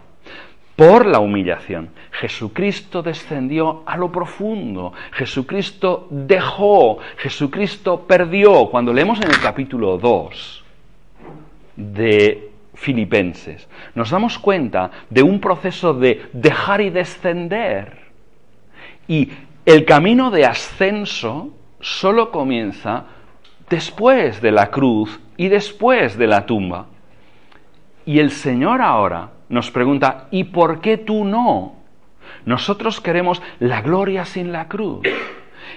por 0.76 1.06
la 1.06 1.20
humillación. 1.20 1.90
Jesucristo 2.12 3.02
descendió 3.02 3.84
a 3.86 3.98
lo 3.98 4.12
profundo, 4.12 4.94
Jesucristo 5.14 6.08
dejó, 6.10 7.00
Jesucristo 7.18 8.02
perdió. 8.08 8.68
Cuando 8.68 8.94
leemos 8.94 9.20
en 9.22 9.30
el 9.30 9.40
capítulo 9.40 9.98
2 9.98 10.64
de 11.76 12.52
Filipenses, 12.74 13.68
nos 13.96 14.10
damos 14.10 14.40
cuenta 14.40 14.92
de 15.10 15.24
un 15.24 15.40
proceso 15.40 15.94
de 15.94 16.30
dejar 16.34 16.82
y 16.82 16.90
descender. 16.90 18.02
Y 19.08 19.32
el 19.66 19.86
camino 19.86 20.32
de 20.32 20.46
ascenso 20.46 21.50
solo 21.80 22.32
comienza 22.32 23.06
después 23.70 24.42
de 24.42 24.52
la 24.52 24.72
cruz 24.72 25.20
y 25.38 25.48
después 25.48 26.18
de 26.18 26.28
la 26.28 26.46
tumba. 26.46 26.88
Y 28.06 28.20
el 28.20 28.32
Señor 28.32 28.82
ahora 28.82 29.30
nos 29.52 29.70
pregunta, 29.70 30.28
¿y 30.32 30.46
por 30.46 30.82
qué 30.82 30.98
tú 30.98 31.24
no? 31.26 31.76
Nosotros 32.46 33.00
queremos 33.02 33.42
la 33.60 33.82
gloria 33.82 34.26
sin 34.26 34.52
la 34.52 34.68
cruz. 34.68 35.02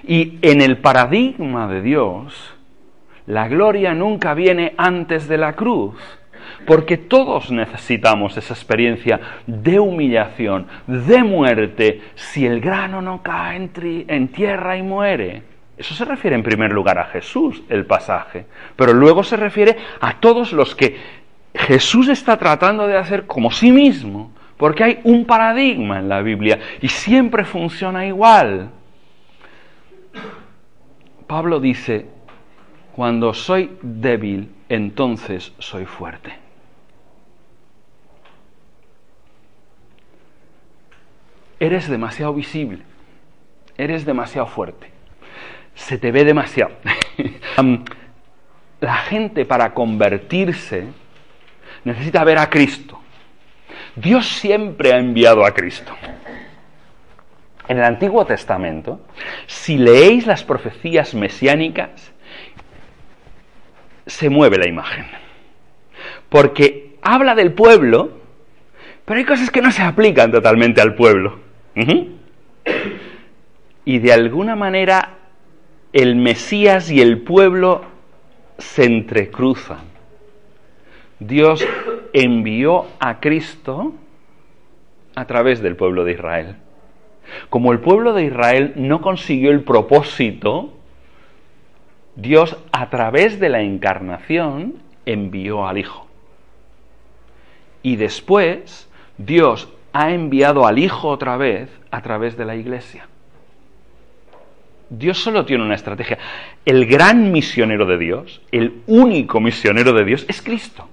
Y 0.07 0.39
en 0.43 0.61
el 0.61 0.79
paradigma 0.79 1.66
de 1.68 1.83
Dios, 1.83 2.55
la 3.27 3.49
gloria 3.49 3.95
nunca 3.95 4.35
viene 4.35 4.75
antes 4.77 5.29
de 5.29 5.39
la 5.39 5.55
cruz, 5.55 5.97
porque 6.66 6.97
todos 6.97 7.51
necesitamos 7.51 8.37
esa 8.37 8.55
experiencia 8.55 9.20
de 9.47 9.81
humillación, 9.81 10.66
de 10.87 11.22
muerte, 11.22 12.03
si 12.14 12.47
el 12.47 12.61
grano 12.61 13.03
no 13.03 13.22
cae 13.22 13.57
en, 13.57 14.29
tierra 14.29 14.77
y 14.77 14.83
muere. 14.83 15.43
Eso 15.77 15.95
se 15.95 16.05
refiere 16.05 16.37
en 16.37 16.43
primer 16.43 16.72
lugar 16.72 16.99
a 16.99 17.07
Jesús, 17.07 17.62
el 17.68 17.87
pasaje, 17.87 18.47
pero 18.77 18.93
luego 18.93 19.25
se 19.25 19.37
refiere 19.37 19.77
a 20.01 20.20
todos 20.20 20.53
los 20.53 20.75
que 20.75 21.24
Jesús 21.55 22.09
está 22.09 22.36
tratando 22.36 22.86
de 22.86 22.96
hacer 22.96 23.26
como 23.26 23.50
sí 23.50 23.70
mismo, 23.70 24.32
porque 24.57 24.84
hay 24.84 25.00
un 25.05 25.24
paradigma 25.24 25.98
en 25.98 26.09
la 26.09 26.20
Biblia 26.20 26.59
y 26.80 26.88
siempre 26.88 27.44
funciona 27.44 28.07
igual. 28.07 28.70
Pablo 31.26 31.61
dice, 31.61 32.07
cuando 32.94 33.34
soy 33.34 33.76
débil, 33.82 34.50
entonces 34.68 35.52
soy 35.59 35.86
fuerte. 35.86 36.34
Eres 41.61 41.88
demasiado 41.88 42.34
visible, 42.34 42.82
eres 43.78 44.05
demasiado 44.05 44.46
fuerte, 44.48 44.90
se 45.74 45.98
te 45.98 46.12
ve 46.12 46.24
demasiado. 46.24 46.72
la 48.80 48.96
gente 48.96 49.46
para 49.46 49.72
convertirse 49.72 50.88
necesita 51.85 52.24
ver 52.24 52.39
a 52.39 52.51
Cristo. 52.51 53.01
Dios 53.97 54.26
siempre 54.26 54.93
ha 54.93 54.99
enviado 54.99 55.45
a 55.45 55.53
Cristo. 55.53 55.95
En 57.68 57.78
el 57.78 57.85
Antiguo 57.85 58.26
Testamento, 58.26 59.01
si 59.47 59.78
leéis 59.78 60.26
las 60.26 60.45
profecías 60.45 61.14
mesiánicas, 61.14 62.12
se 64.07 64.28
mueve 64.28 64.59
la 64.59 64.68
imagen. 64.68 65.07
Porque 66.28 66.97
habla 67.01 67.35
del 67.35 67.53
pueblo, 67.53 68.18
pero 69.05 69.18
hay 69.18 69.24
cosas 69.24 69.51
que 69.51 69.62
no 69.62 69.70
se 69.70 69.82
aplican 69.82 70.30
totalmente 70.32 70.80
al 70.80 70.95
pueblo. 70.95 71.39
Y 73.85 73.99
de 73.99 74.12
alguna 74.12 74.57
manera 74.57 75.18
el 75.93 76.16
Mesías 76.16 76.91
y 76.91 77.01
el 77.01 77.22
pueblo 77.22 77.82
se 78.59 78.85
entrecruzan. 78.85 79.93
Dios 81.20 81.66
envió 82.12 82.86
a 82.98 83.20
Cristo 83.20 83.92
a 85.14 85.26
través 85.26 85.60
del 85.62 85.76
pueblo 85.76 86.04
de 86.04 86.12
Israel. 86.12 86.56
Como 87.50 87.72
el 87.72 87.80
pueblo 87.80 88.12
de 88.12 88.24
Israel 88.24 88.72
no 88.76 89.00
consiguió 89.00 89.50
el 89.50 89.62
propósito, 89.62 90.72
Dios 92.16 92.56
a 92.72 92.90
través 92.90 93.40
de 93.40 93.48
la 93.48 93.62
encarnación 93.62 94.74
envió 95.06 95.66
al 95.66 95.78
Hijo. 95.78 96.06
Y 97.82 97.96
después 97.96 98.88
Dios 99.18 99.68
ha 99.92 100.10
enviado 100.10 100.66
al 100.66 100.78
Hijo 100.78 101.08
otra 101.08 101.36
vez 101.36 101.70
a 101.90 102.02
través 102.02 102.36
de 102.36 102.44
la 102.44 102.56
Iglesia. 102.56 103.08
Dios 104.90 105.18
solo 105.18 105.44
tiene 105.44 105.64
una 105.64 105.74
estrategia. 105.74 106.18
El 106.64 106.86
gran 106.86 107.32
misionero 107.32 107.86
de 107.86 107.98
Dios, 107.98 108.42
el 108.52 108.82
único 108.86 109.40
misionero 109.40 109.92
de 109.92 110.04
Dios, 110.04 110.24
es 110.28 110.42
Cristo. 110.42 110.88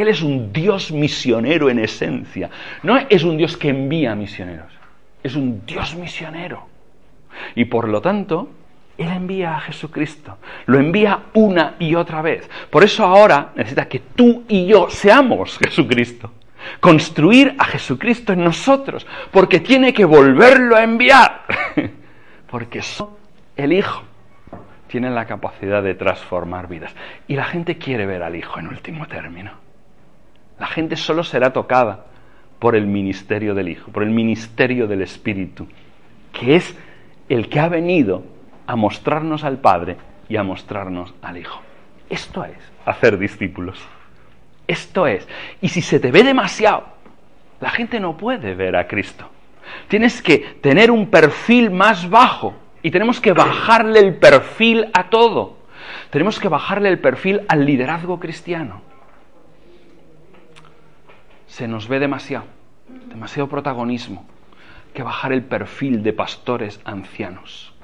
Él 0.00 0.08
es 0.08 0.22
un 0.22 0.52
Dios 0.52 0.92
misionero 0.92 1.68
en 1.68 1.80
esencia. 1.80 2.50
No 2.82 2.96
es 2.96 3.24
un 3.24 3.36
Dios 3.36 3.56
que 3.56 3.70
envía 3.70 4.14
misioneros, 4.14 4.72
es 5.22 5.34
un 5.34 5.64
Dios 5.66 5.94
misionero. 5.96 6.66
Y 7.54 7.64
por 7.64 7.88
lo 7.88 8.00
tanto, 8.00 8.50
Él 8.96 9.08
envía 9.08 9.56
a 9.56 9.60
Jesucristo. 9.60 10.38
Lo 10.66 10.78
envía 10.78 11.24
una 11.34 11.74
y 11.78 11.94
otra 11.94 12.22
vez. 12.22 12.48
Por 12.70 12.84
eso 12.84 13.04
ahora 13.04 13.52
necesita 13.54 13.88
que 13.88 14.00
tú 14.00 14.44
y 14.48 14.66
yo 14.66 14.88
seamos 14.88 15.58
Jesucristo. 15.58 16.32
Construir 16.80 17.54
a 17.58 17.64
Jesucristo 17.64 18.32
en 18.32 18.44
nosotros. 18.44 19.06
Porque 19.30 19.60
tiene 19.60 19.92
que 19.92 20.04
volverlo 20.04 20.76
a 20.76 20.82
enviar. 20.82 21.42
porque 22.50 22.82
el 23.56 23.72
Hijo 23.72 24.02
tiene 24.88 25.10
la 25.10 25.26
capacidad 25.26 25.82
de 25.82 25.94
transformar 25.94 26.68
vidas. 26.68 26.94
Y 27.28 27.36
la 27.36 27.44
gente 27.44 27.78
quiere 27.78 28.06
ver 28.06 28.22
al 28.22 28.36
Hijo 28.36 28.58
en 28.58 28.68
último 28.68 29.06
término. 29.06 29.67
La 30.58 30.66
gente 30.66 30.96
solo 30.96 31.24
será 31.24 31.52
tocada 31.52 32.06
por 32.58 32.74
el 32.74 32.86
ministerio 32.86 33.54
del 33.54 33.68
Hijo, 33.68 33.90
por 33.92 34.02
el 34.02 34.10
ministerio 34.10 34.86
del 34.86 35.02
Espíritu, 35.02 35.68
que 36.32 36.56
es 36.56 36.76
el 37.28 37.48
que 37.48 37.60
ha 37.60 37.68
venido 37.68 38.24
a 38.66 38.76
mostrarnos 38.76 39.44
al 39.44 39.58
Padre 39.58 39.96
y 40.28 40.36
a 40.36 40.42
mostrarnos 40.42 41.14
al 41.22 41.38
Hijo. 41.38 41.60
Esto 42.10 42.44
es 42.44 42.56
hacer 42.84 43.18
discípulos. 43.18 43.80
Esto 44.66 45.06
es. 45.06 45.26
Y 45.60 45.68
si 45.68 45.80
se 45.80 46.00
te 46.00 46.10
ve 46.10 46.22
demasiado, 46.22 46.84
la 47.60 47.70
gente 47.70 48.00
no 48.00 48.16
puede 48.16 48.54
ver 48.54 48.76
a 48.76 48.86
Cristo. 48.86 49.28
Tienes 49.88 50.22
que 50.22 50.38
tener 50.60 50.90
un 50.90 51.08
perfil 51.08 51.70
más 51.70 52.08
bajo 52.08 52.54
y 52.82 52.90
tenemos 52.90 53.20
que 53.20 53.32
bajarle 53.32 54.00
el 54.00 54.16
perfil 54.16 54.86
a 54.92 55.10
todo. 55.10 55.58
Tenemos 56.10 56.38
que 56.38 56.48
bajarle 56.48 56.88
el 56.88 56.98
perfil 56.98 57.42
al 57.48 57.64
liderazgo 57.64 58.18
cristiano. 58.18 58.87
Se 61.58 61.66
nos 61.66 61.88
ve 61.88 61.98
demasiado, 61.98 62.44
demasiado 63.08 63.48
protagonismo, 63.48 64.24
que 64.94 65.02
bajar 65.02 65.32
el 65.32 65.42
perfil 65.42 66.04
de 66.04 66.12
pastores 66.12 66.80
ancianos. 66.84 67.74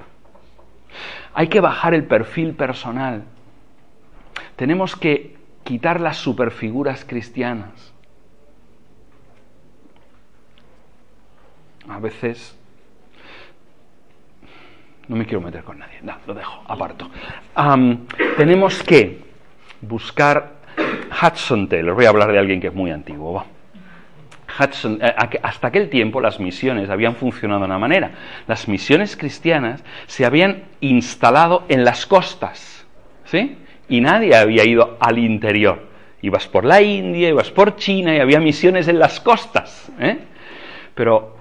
Hay 1.33 1.49
que 1.49 1.59
bajar 1.59 1.93
el 1.93 2.05
perfil 2.05 2.53
personal. 2.53 3.25
Tenemos 4.55 4.95
que 4.95 5.35
quitar 5.65 5.99
las 5.99 6.15
superfiguras 6.15 7.03
cristianas. 7.03 7.91
a 11.89 11.99
veces 11.99 12.57
no 15.09 15.17
me 15.17 15.25
quiero 15.25 15.41
meter 15.41 15.65
con 15.65 15.79
nadie, 15.79 15.99
lo 16.25 16.33
dejo, 16.33 16.63
aparto. 16.65 17.09
tenemos 18.37 18.81
que 18.83 19.21
buscar 19.81 20.53
Hudson 21.21 21.67
Taylor, 21.67 21.93
voy 21.93 22.05
a 22.05 22.09
hablar 22.09 22.31
de 22.31 22.39
alguien 22.39 22.61
que 22.61 22.67
es 22.67 22.73
muy 22.73 22.91
antiguo. 22.91 23.45
Hudson, 24.59 24.99
eh, 25.01 25.13
hasta 25.41 25.67
aquel 25.67 25.89
tiempo 25.89 26.21
las 26.21 26.39
misiones 26.39 26.89
habían 26.89 27.15
funcionado 27.15 27.61
de 27.61 27.65
una 27.65 27.77
manera. 27.77 28.11
Las 28.47 28.67
misiones 28.67 29.17
cristianas 29.17 29.83
se 30.07 30.25
habían 30.25 30.63
instalado 30.81 31.65
en 31.67 31.83
las 31.83 32.05
costas, 32.05 32.85
¿sí? 33.25 33.57
Y 33.89 34.01
nadie 34.01 34.35
había 34.35 34.65
ido 34.65 34.97
al 34.99 35.17
interior. 35.17 35.87
Ibas 36.21 36.47
por 36.47 36.65
la 36.65 36.81
India, 36.81 37.29
ibas 37.29 37.51
por 37.51 37.75
China 37.75 38.15
y 38.15 38.19
había 38.19 38.39
misiones 38.39 38.87
en 38.87 38.97
las 38.97 39.19
costas. 39.19 39.91
¿eh? 39.99 40.17
Pero 40.95 41.35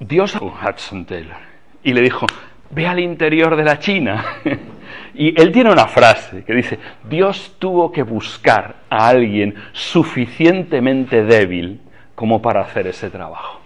Dios 0.00 0.34
a 0.34 0.40
Hudson 0.40 1.04
Taylor 1.04 1.36
y 1.82 1.92
le 1.92 2.00
dijo, 2.00 2.26
ve 2.70 2.86
al 2.86 3.00
interior 3.00 3.54
de 3.54 3.64
la 3.64 3.78
China. 3.78 4.24
y 5.14 5.38
él 5.38 5.52
tiene 5.52 5.70
una 5.70 5.86
frase 5.88 6.42
que 6.44 6.54
dice, 6.54 6.78
Dios 7.08 7.56
tuvo 7.58 7.92
que 7.92 8.02
buscar 8.02 8.76
a 8.88 9.08
alguien 9.08 9.54
suficientemente 9.72 11.24
débil 11.24 11.80
como 12.18 12.42
para 12.42 12.62
hacer 12.62 12.88
ese 12.88 13.10
trabajo. 13.10 13.60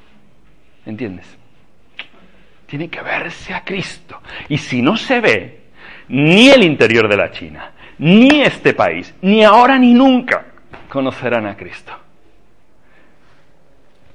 ¿Entiendes? 0.84 1.24
Tiene 2.66 2.90
que 2.90 3.00
verse 3.00 3.54
a 3.54 3.64
Cristo. 3.64 4.20
Y 4.50 4.58
si 4.58 4.82
no 4.82 4.98
se 4.98 5.22
ve, 5.22 5.60
ni 6.08 6.50
el 6.50 6.62
interior 6.62 7.08
de 7.08 7.16
la 7.16 7.30
China, 7.30 7.70
ni 7.96 8.42
este 8.42 8.74
país, 8.74 9.14
ni 9.22 9.42
ahora 9.42 9.78
ni 9.78 9.94
nunca 9.94 10.44
conocerán 10.90 11.46
a 11.46 11.56
Cristo. 11.56 11.94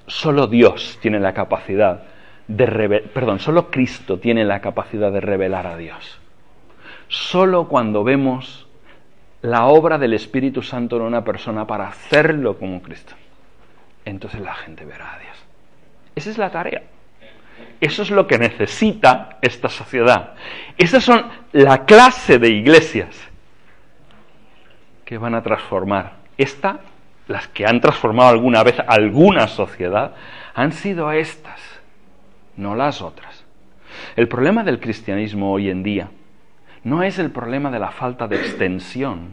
Solo 0.06 0.46
Dios 0.46 1.00
tiene 1.02 1.20
la 1.20 1.34
capacidad 1.34 2.04
de 2.48 2.66
revelar, 2.68 3.10
perdón, 3.10 3.40
solo 3.40 3.72
Cristo 3.72 4.20
tiene 4.20 4.46
la 4.46 4.62
capacidad 4.62 5.12
de 5.12 5.20
revelar 5.20 5.66
a 5.66 5.78
Dios. 5.78 6.20
Solo 7.08 7.68
cuando 7.68 8.04
vemos 8.04 8.68
la 9.42 9.66
obra 9.66 9.98
del 9.98 10.14
Espíritu 10.14 10.62
Santo 10.62 10.98
en 10.98 11.02
una 11.02 11.24
persona 11.24 11.66
para 11.66 11.88
hacerlo 11.88 12.60
como 12.60 12.84
Cristo, 12.84 13.16
entonces 14.10 14.42
la 14.42 14.56
gente 14.56 14.86
verá 14.86 15.14
a 15.14 15.20
Dios. 15.20 15.38
Esa 16.16 16.30
es 16.30 16.38
la 16.38 16.50
tarea. 16.50 16.84
Eso 17.80 18.02
es 18.02 18.12
lo 18.12 18.28
que 18.28 18.38
necesita 18.38 19.38
esta 19.42 19.70
sociedad. 19.70 20.34
Esas 20.78 21.04
son 21.04 21.28
la 21.52 21.86
clase 21.86 22.40
de 22.40 22.50
iglesias 22.50 23.16
que 25.06 25.18
van 25.18 25.36
a 25.36 25.44
transformar 25.44 26.14
esta 26.38 26.80
las 27.28 27.48
que 27.50 27.66
han 27.66 27.82
transformado 27.82 28.30
alguna 28.30 28.64
vez 28.64 28.80
alguna 28.88 29.48
sociedad, 29.48 30.14
han 30.54 30.72
sido 30.72 31.12
estas, 31.12 31.60
no 32.56 32.76
las 32.76 33.02
otras. 33.02 33.44
El 34.16 34.28
problema 34.28 34.64
del 34.64 34.80
cristianismo 34.80 35.52
hoy 35.52 35.70
en 35.70 35.84
día 35.84 36.10
no 36.84 37.04
es 37.04 37.20
el 37.20 37.32
problema 37.32 37.70
de 37.70 37.80
la 37.80 37.92
falta 37.92 38.28
de 38.28 38.38
extensión. 38.38 39.32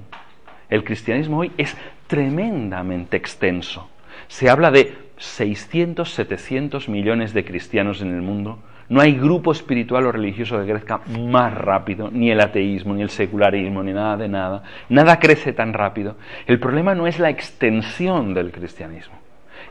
El 0.69 0.83
cristianismo 0.83 1.39
hoy 1.39 1.53
es 1.57 1.77
tremendamente 2.07 3.17
extenso. 3.17 3.89
Se 4.29 4.51
habla 4.51 4.71
de 4.71 4.97
600, 5.17 6.13
700 6.13 6.89
millones 6.89 7.35
de 7.35 7.45
cristianos 7.45 8.03
en 8.03 8.15
el 8.15 8.23
mundo 8.23 8.59
no 8.89 9.01
hay 9.01 9.15
grupo 9.15 9.53
espiritual 9.53 10.07
o 10.07 10.13
religioso 10.13 10.59
que 10.61 10.71
crezca 10.71 11.01
más 11.19 11.55
rápido, 11.55 12.11
ni 12.11 12.31
el 12.31 12.41
ateísmo, 12.41 12.95
ni 12.95 13.03
el 13.03 13.11
secularismo, 13.11 13.83
ni 13.83 13.93
nada 13.93 14.17
de 14.17 14.29
nada. 14.29 14.63
Nada 14.91 15.19
crece 15.19 15.53
tan 15.53 15.73
rápido. 15.73 16.17
El 16.47 16.61
problema 16.61 16.95
no 16.95 17.07
es 17.07 17.19
la 17.19 17.31
extensión 17.31 18.35
del 18.35 18.53
cristianismo. 18.53 19.15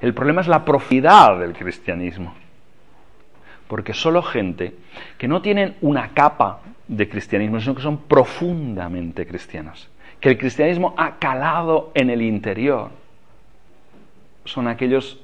El 0.01 0.13
problema 0.13 0.41
es 0.41 0.47
la 0.47 0.65
profundidad 0.65 1.39
del 1.39 1.53
cristianismo. 1.53 2.33
Porque 3.67 3.93
solo 3.93 4.23
gente 4.23 4.75
que 5.17 5.27
no 5.27 5.41
tienen 5.41 5.75
una 5.81 6.09
capa 6.09 6.61
de 6.87 7.07
cristianismo, 7.07 7.59
sino 7.59 7.75
que 7.75 7.81
son 7.81 7.97
profundamente 7.97 9.25
cristianos, 9.27 9.89
que 10.19 10.29
el 10.29 10.37
cristianismo 10.37 10.95
ha 10.97 11.17
calado 11.17 11.91
en 11.93 12.09
el 12.09 12.21
interior, 12.21 12.89
son 14.45 14.67
aquellos 14.67 15.19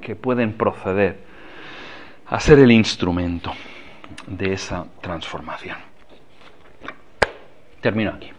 que 0.00 0.16
pueden 0.16 0.52
proceder 0.52 1.18
a 2.26 2.40
ser 2.40 2.58
el 2.58 2.70
instrumento 2.70 3.52
de 4.26 4.52
esa 4.52 4.86
transformación. 5.00 5.76
Termino 7.80 8.12
aquí. 8.12 8.30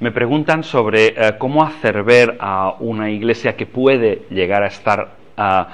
Me 0.00 0.12
preguntan 0.12 0.62
sobre 0.62 1.08
eh, 1.08 1.38
cómo 1.38 1.62
hacer 1.62 2.02
ver 2.02 2.36
a 2.40 2.76
una 2.78 3.10
iglesia 3.10 3.56
que 3.56 3.66
puede 3.66 4.26
llegar 4.30 4.62
a 4.62 4.68
estar 4.68 5.16
ah, 5.36 5.68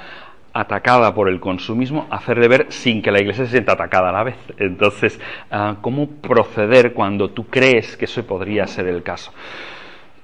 atacada 0.55 1.13
por 1.13 1.27
el 1.27 1.41
consumismo, 1.41 2.07
hacerle 2.09 2.47
ver 2.47 2.67
sin 2.69 3.01
que 3.01 3.11
la 3.11 3.19
iglesia 3.19 3.43
se 3.43 3.51
sienta 3.51 3.73
atacada 3.73 4.07
a 4.07 4.13
la 4.13 4.23
vez. 4.23 4.37
Entonces, 4.57 5.19
ah, 5.51 5.75
¿cómo 5.81 6.07
proceder 6.07 6.93
cuando 6.93 7.29
tú 7.31 7.47
crees 7.47 7.97
que 7.97 8.05
eso 8.05 8.25
podría 8.25 8.65
ser 8.65 8.87
el 8.87 9.03
caso? 9.03 9.33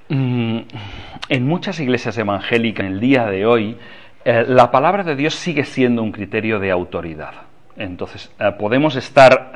Mm, 0.07 0.59
en 1.27 1.47
muchas 1.47 1.81
iglesias 1.81 2.17
evangélicas 2.17 2.85
en 2.85 2.93
el 2.93 2.99
día 3.01 3.25
de 3.25 3.45
hoy, 3.45 3.77
eh, 4.23 4.45
la 4.47 4.71
palabra 4.71 5.03
de 5.03 5.17
Dios 5.17 5.35
sigue 5.35 5.65
siendo 5.65 6.01
un 6.01 6.13
criterio 6.13 6.59
de 6.59 6.71
autoridad. 6.71 7.33
Entonces, 7.75 8.31
eh, 8.39 8.53
podemos 8.57 8.95
estar 8.95 9.51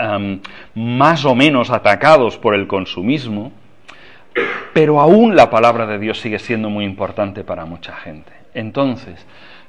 más 0.74 1.24
o 1.24 1.36
menos 1.36 1.70
atacados 1.70 2.38
por 2.38 2.54
el 2.54 2.68
consumismo, 2.68 3.54
pero 4.74 5.00
aún 5.00 5.38
la 5.38 5.50
palabra 5.50 5.86
de 5.86 6.00
Dios 6.00 6.20
sigue 6.20 6.40
siendo 6.40 6.70
muy 6.70 6.84
importante 6.84 7.46
para 7.46 7.66
mucha 7.66 7.96
gente. 7.96 8.34
Entonces, 8.54 9.26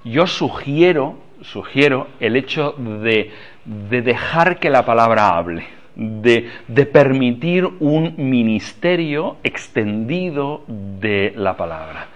yo 0.06 0.26
sugiero, 0.26 1.16
sugiero 1.42 2.08
el 2.20 2.36
hecho 2.36 2.74
de, 3.02 3.30
de 3.64 4.02
dejar 4.02 4.58
que 4.58 4.70
la 4.70 4.84
palabra 4.84 5.36
hable 5.36 5.76
de, 5.96 6.50
de 6.68 6.86
permitir 6.86 7.66
un 7.80 8.14
ministerio 8.16 9.38
extendido 9.42 10.62
de 10.68 11.32
la 11.36 11.56
palabra. 11.56 12.08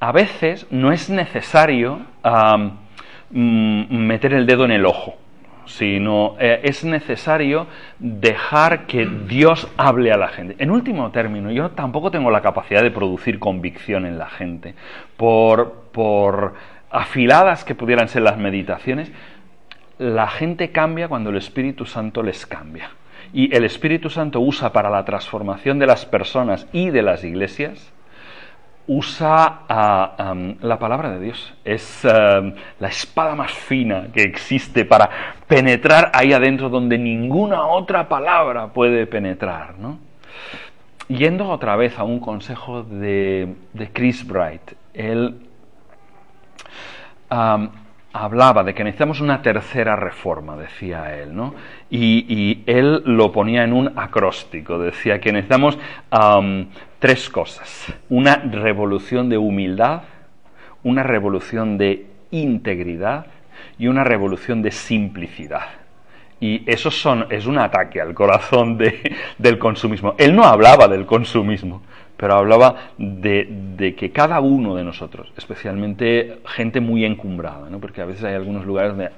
A 0.00 0.10
veces 0.10 0.66
no 0.70 0.90
es 0.90 1.10
necesario 1.10 2.00
mm, 3.30 3.96
meter 3.96 4.32
el 4.32 4.46
dedo 4.46 4.64
en 4.64 4.72
el 4.72 4.86
ojo, 4.86 5.14
sino 5.66 6.34
eh, 6.40 6.60
es 6.64 6.84
necesario 6.84 7.66
dejar 7.98 8.86
que 8.86 9.06
Dios 9.06 9.68
hable 9.76 10.10
a 10.10 10.16
la 10.16 10.28
gente. 10.28 10.56
En 10.58 10.70
último 10.70 11.10
término, 11.12 11.52
yo 11.52 11.70
tampoco 11.70 12.10
tengo 12.10 12.30
la 12.30 12.40
capacidad 12.40 12.82
de 12.82 12.90
producir 12.90 13.38
convicción 13.38 14.06
en 14.06 14.18
la 14.18 14.28
gente. 14.28 14.74
Por, 15.16 15.84
por 15.92 16.54
afiladas 16.92 17.64
que 17.64 17.74
pudieran 17.74 18.08
ser 18.08 18.22
las 18.22 18.38
meditaciones, 18.38 19.10
la 19.98 20.28
gente 20.28 20.70
cambia 20.70 21.08
cuando 21.08 21.30
el 21.30 21.36
Espíritu 21.36 21.86
Santo 21.86 22.22
les 22.22 22.46
cambia. 22.46 22.90
Y 23.32 23.54
el 23.54 23.64
Espíritu 23.64 24.10
Santo 24.10 24.40
usa 24.40 24.72
para 24.72 24.90
la 24.90 25.04
transformación 25.04 25.78
de 25.78 25.86
las 25.86 26.04
personas 26.04 26.66
y 26.72 26.90
de 26.90 27.02
las 27.02 27.24
iglesias 27.24 27.92
usa 28.86 29.60
um, 30.18 30.56
la 30.60 30.78
palabra 30.78 31.10
de 31.10 31.20
Dios. 31.20 31.54
Es 31.64 32.04
la 32.04 32.88
espada 32.88 33.34
más 33.34 33.52
fina 33.52 34.08
que 34.12 34.22
existe 34.22 34.84
para 34.84 35.08
penetrar 35.46 36.10
ahí 36.14 36.32
adentro 36.32 36.68
donde 36.68 36.98
ninguna 36.98 37.66
otra 37.66 38.08
palabra 38.08 38.68
puede 38.68 39.06
penetrar. 39.06 39.78
¿no? 39.78 39.98
Yendo 41.08 41.48
otra 41.48 41.76
vez 41.76 41.98
a 41.98 42.04
un 42.04 42.20
consejo 42.20 42.82
de, 42.82 43.54
de 43.72 43.92
Chris 43.92 44.26
Bright, 44.26 44.72
él 44.94 45.41
hablaba 48.12 48.62
de 48.62 48.74
que 48.74 48.84
necesitamos 48.84 49.20
una 49.20 49.40
tercera 49.40 49.96
reforma, 49.96 50.56
decía 50.56 51.16
él, 51.18 51.34
¿no? 51.34 51.54
Y, 51.90 52.62
él 52.66 53.02
lo 53.06 53.32
ponía 53.32 53.64
en 53.64 53.72
un 53.72 53.92
acróstico, 53.96 54.78
decía 54.78 55.20
que 55.20 55.32
necesitamos 55.32 55.78
tres 56.98 57.30
cosas. 57.30 57.92
Una 58.08 58.36
revolución 58.36 59.28
de 59.28 59.38
humildad, 59.38 60.02
una 60.82 61.02
revolución 61.02 61.78
de 61.78 62.06
integridad 62.30 63.26
y 63.78 63.86
una 63.86 64.04
revolución 64.04 64.62
de 64.62 64.70
simplicidad. 64.70 65.66
Y 66.40 66.68
eso 66.70 66.90
son, 66.90 67.26
es 67.30 67.46
un 67.46 67.58
ataque 67.58 68.00
al 68.00 68.14
corazón 68.14 68.76
de, 68.76 69.14
del 69.38 69.58
consumismo. 69.58 70.14
Él 70.18 70.34
no 70.34 70.44
hablaba 70.44 70.88
del 70.88 71.06
consumismo, 71.06 71.82
pero 72.22 72.34
hablaba 72.34 72.92
de, 72.98 73.96
que 73.98 74.12
cada 74.12 74.38
uno 74.38 74.76
de 74.76 74.84
nosotros, 74.84 75.32
especialmente 75.36 76.38
gente 76.46 76.78
muy 76.78 77.04
encumbrada, 77.04 77.68
¿no? 77.68 77.80
porque 77.80 78.00
a 78.00 78.04
veces 78.04 78.22
hay 78.22 78.34
algunos 78.34 78.64
lugares 78.64 78.92
donde... 78.92 79.10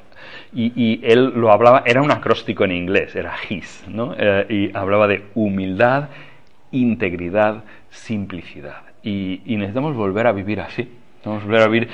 Y, 0.55 1.01
él 1.05 1.35
lo 1.37 1.53
hablaba, 1.53 1.83
era 1.85 2.01
un 2.01 2.11
acróstico 2.11 2.65
en 2.65 2.73
inglés, 2.73 3.15
era 3.15 3.35
his, 3.51 3.85
¿no? 3.89 4.15
Eh, 4.17 4.47
y 4.49 4.75
hablaba 4.75 5.07
de 5.07 5.23
humildad, 5.35 6.09
integridad, 6.71 7.65
simplicidad. 7.91 8.81
Y, 9.03 9.43
y 9.45 9.57
necesitamos 9.57 9.95
volver 9.95 10.27
a 10.27 10.33
vivir 10.33 10.63
así, 10.63 10.85
necesitamos 10.85 11.45
volver 11.45 11.61
a 11.61 11.67
vivir 11.67 11.89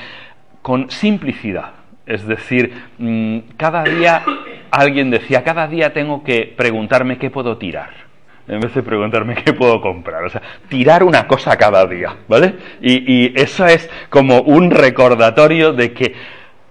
con 0.63 0.91
simplicidad. 0.93 1.73
Es 2.07 2.25
decir, 2.25 2.73
mmm, 2.99 3.39
cada 3.57 3.83
día, 3.83 4.23
alguien 4.71 5.11
decía, 5.11 5.43
cada 5.43 5.67
día 5.67 5.93
tengo 5.93 6.23
que 6.23 6.55
preguntarme 6.57 7.19
qué 7.19 7.31
puedo 7.31 7.57
tirar 7.57 8.10
en 8.51 8.61
vez 8.61 8.75
de 8.75 8.83
preguntarme 8.83 9.37
qué 9.37 9.53
puedo 9.53 9.81
comprar. 9.81 10.25
O 10.25 10.31
sea, 10.31 10.43
tirar 10.69 11.05
una 11.05 11.27
cosa 11.27 11.57
cada 11.57 11.87
día, 11.87 12.17
¿vale? 12.29 12.57
Y, 12.81 13.27
y, 13.27 13.33
eso 13.37 13.65
es 13.67 13.89
como 14.11 14.41
un 14.41 14.71
recordatorio 14.71 15.73
de 15.73 15.93
que 15.93 16.15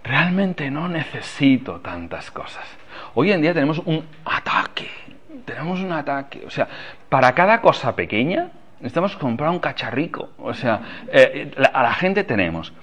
realmente 0.03 0.69
no 0.69 0.89
necesito 0.89 1.79
tantas 1.79 2.31
cosas. 2.31 2.65
Hoy 3.13 3.31
en 3.31 3.41
día 3.41 3.53
tenemos 3.53 3.79
un 3.79 4.05
ataque, 4.25 4.89
tenemos 5.45 5.79
un 5.79 5.93
ataque. 5.93 6.43
O 6.45 6.49
sea, 6.49 6.67
para 7.07 7.33
cada 7.33 7.61
cosa 7.61 7.95
pequeña 7.95 8.51
necesitamos 8.79 9.15
comprar 9.17 9.49
un 9.49 9.59
cacharrico. 9.59 10.29
O 10.39 10.53
sea, 10.53 10.81
eh, 11.11 11.51
a 11.73 11.83
la 11.83 11.93
gente 11.93 12.23
tenemos 12.23 12.73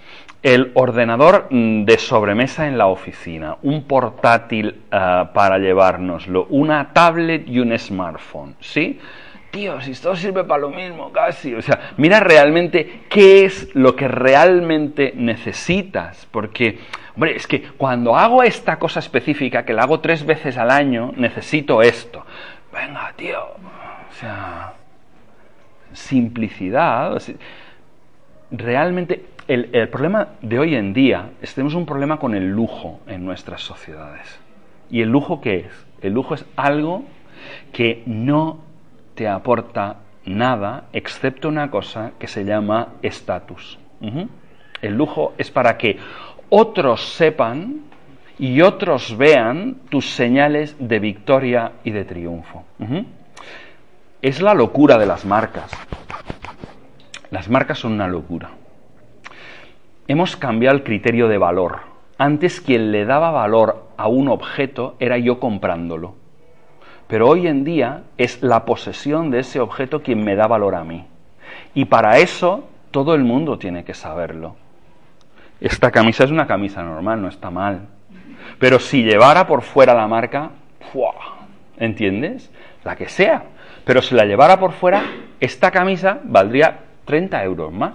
el 0.42 0.70
ordenador 0.74 1.48
de 1.50 1.98
sobremesa 1.98 2.68
en 2.68 2.78
la 2.78 2.86
oficina, 2.86 3.56
un 3.62 3.82
portátil 3.84 4.82
uh, 4.92 5.32
para 5.32 5.58
llevárnoslo, 5.58 6.46
una 6.50 6.92
tablet 6.92 7.48
y 7.48 7.58
un 7.58 7.76
smartphone, 7.76 8.54
¿sí? 8.60 9.00
Tío, 9.50 9.80
si 9.80 9.90
esto 9.90 10.14
sirve 10.14 10.44
para 10.44 10.60
lo 10.60 10.70
mismo, 10.70 11.10
casi. 11.10 11.52
O 11.54 11.62
sea, 11.62 11.92
mira 11.96 12.20
realmente 12.20 13.06
qué 13.08 13.44
es 13.44 13.74
lo 13.74 13.96
que 13.96 14.06
realmente 14.06 15.14
necesitas, 15.16 16.28
porque, 16.30 16.78
hombre, 17.14 17.34
es 17.34 17.48
que 17.48 17.62
cuando 17.62 18.16
hago 18.16 18.44
esta 18.44 18.78
cosa 18.78 19.00
específica, 19.00 19.64
que 19.64 19.72
la 19.72 19.82
hago 19.82 19.98
tres 19.98 20.24
veces 20.24 20.58
al 20.58 20.70
año, 20.70 21.12
necesito 21.16 21.82
esto. 21.82 22.24
Venga, 22.72 23.12
tío, 23.16 23.40
o 23.40 24.12
sea, 24.12 24.74
simplicidad. 25.96 27.20
Realmente 28.50 29.24
el, 29.48 29.70
el, 29.72 29.88
problema 29.88 30.28
de 30.42 30.58
hoy 30.58 30.74
en 30.74 30.92
día 30.92 31.30
es 31.40 31.54
tenemos 31.54 31.74
un 31.74 31.86
problema 31.86 32.18
con 32.18 32.34
el 32.34 32.48
lujo 32.48 33.00
en 33.06 33.24
nuestras 33.24 33.62
sociedades. 33.62 34.38
¿Y 34.90 35.00
el 35.00 35.08
lujo 35.08 35.40
qué 35.40 35.66
es? 35.66 35.86
El 36.02 36.12
lujo 36.12 36.34
es 36.34 36.44
algo 36.56 37.04
que 37.72 38.02
no 38.06 38.58
te 39.14 39.28
aporta 39.28 39.96
nada 40.24 40.84
excepto 40.92 41.48
una 41.48 41.70
cosa 41.70 42.12
que 42.18 42.26
se 42.26 42.44
llama 42.44 42.88
estatus. 43.02 43.78
El 44.82 44.94
lujo 44.94 45.34
es 45.38 45.50
para 45.50 45.78
que 45.78 45.98
otros 46.48 47.14
sepan 47.14 47.80
y 48.38 48.60
otros 48.60 49.16
vean 49.16 49.76
tus 49.88 50.10
señales 50.10 50.76
de 50.78 50.98
victoria 50.98 51.72
y 51.84 51.90
de 51.90 52.04
triunfo. 52.04 52.64
Es 54.26 54.42
la 54.42 54.54
locura 54.54 54.98
de 54.98 55.06
las 55.06 55.24
marcas. 55.24 55.70
Las 57.30 57.48
marcas 57.48 57.78
son 57.78 57.92
una 57.92 58.08
locura 58.08 58.50
hemos 60.08 60.36
cambiado 60.36 60.76
el 60.76 60.84
criterio 60.84 61.28
de 61.28 61.38
valor. 61.38 61.80
Antes 62.18 62.60
quien 62.60 62.92
le 62.92 63.04
daba 63.04 63.30
valor 63.30 63.88
a 63.96 64.08
un 64.08 64.28
objeto 64.28 64.96
era 64.98 65.18
yo 65.18 65.40
comprándolo. 65.40 66.14
Pero 67.08 67.28
hoy 67.28 67.46
en 67.46 67.64
día 67.64 68.02
es 68.16 68.42
la 68.42 68.64
posesión 68.64 69.30
de 69.30 69.40
ese 69.40 69.60
objeto 69.60 70.02
quien 70.02 70.24
me 70.24 70.34
da 70.34 70.46
valor 70.46 70.74
a 70.74 70.84
mí. 70.84 71.06
Y 71.74 71.84
para 71.84 72.18
eso 72.18 72.68
todo 72.90 73.14
el 73.14 73.24
mundo 73.24 73.58
tiene 73.58 73.84
que 73.84 73.94
saberlo. 73.94 74.56
Esta 75.60 75.90
camisa 75.90 76.24
es 76.24 76.30
una 76.30 76.46
camisa 76.46 76.82
normal, 76.82 77.22
no 77.22 77.28
está 77.28 77.50
mal. 77.50 77.86
Pero 78.58 78.78
si 78.78 79.02
llevara 79.02 79.46
por 79.46 79.62
fuera 79.62 79.94
la 79.94 80.06
marca, 80.06 80.50
¡fua! 80.92 81.14
¿entiendes? 81.78 82.50
La 82.84 82.96
que 82.96 83.08
sea. 83.08 83.44
Pero 83.86 84.02
si 84.02 84.14
la 84.14 84.26
llevara 84.26 84.60
por 84.60 84.72
fuera, 84.72 85.02
esta 85.40 85.70
camisa 85.70 86.20
valdría 86.24 86.80
30 87.06 87.42
euros 87.44 87.72
más, 87.72 87.94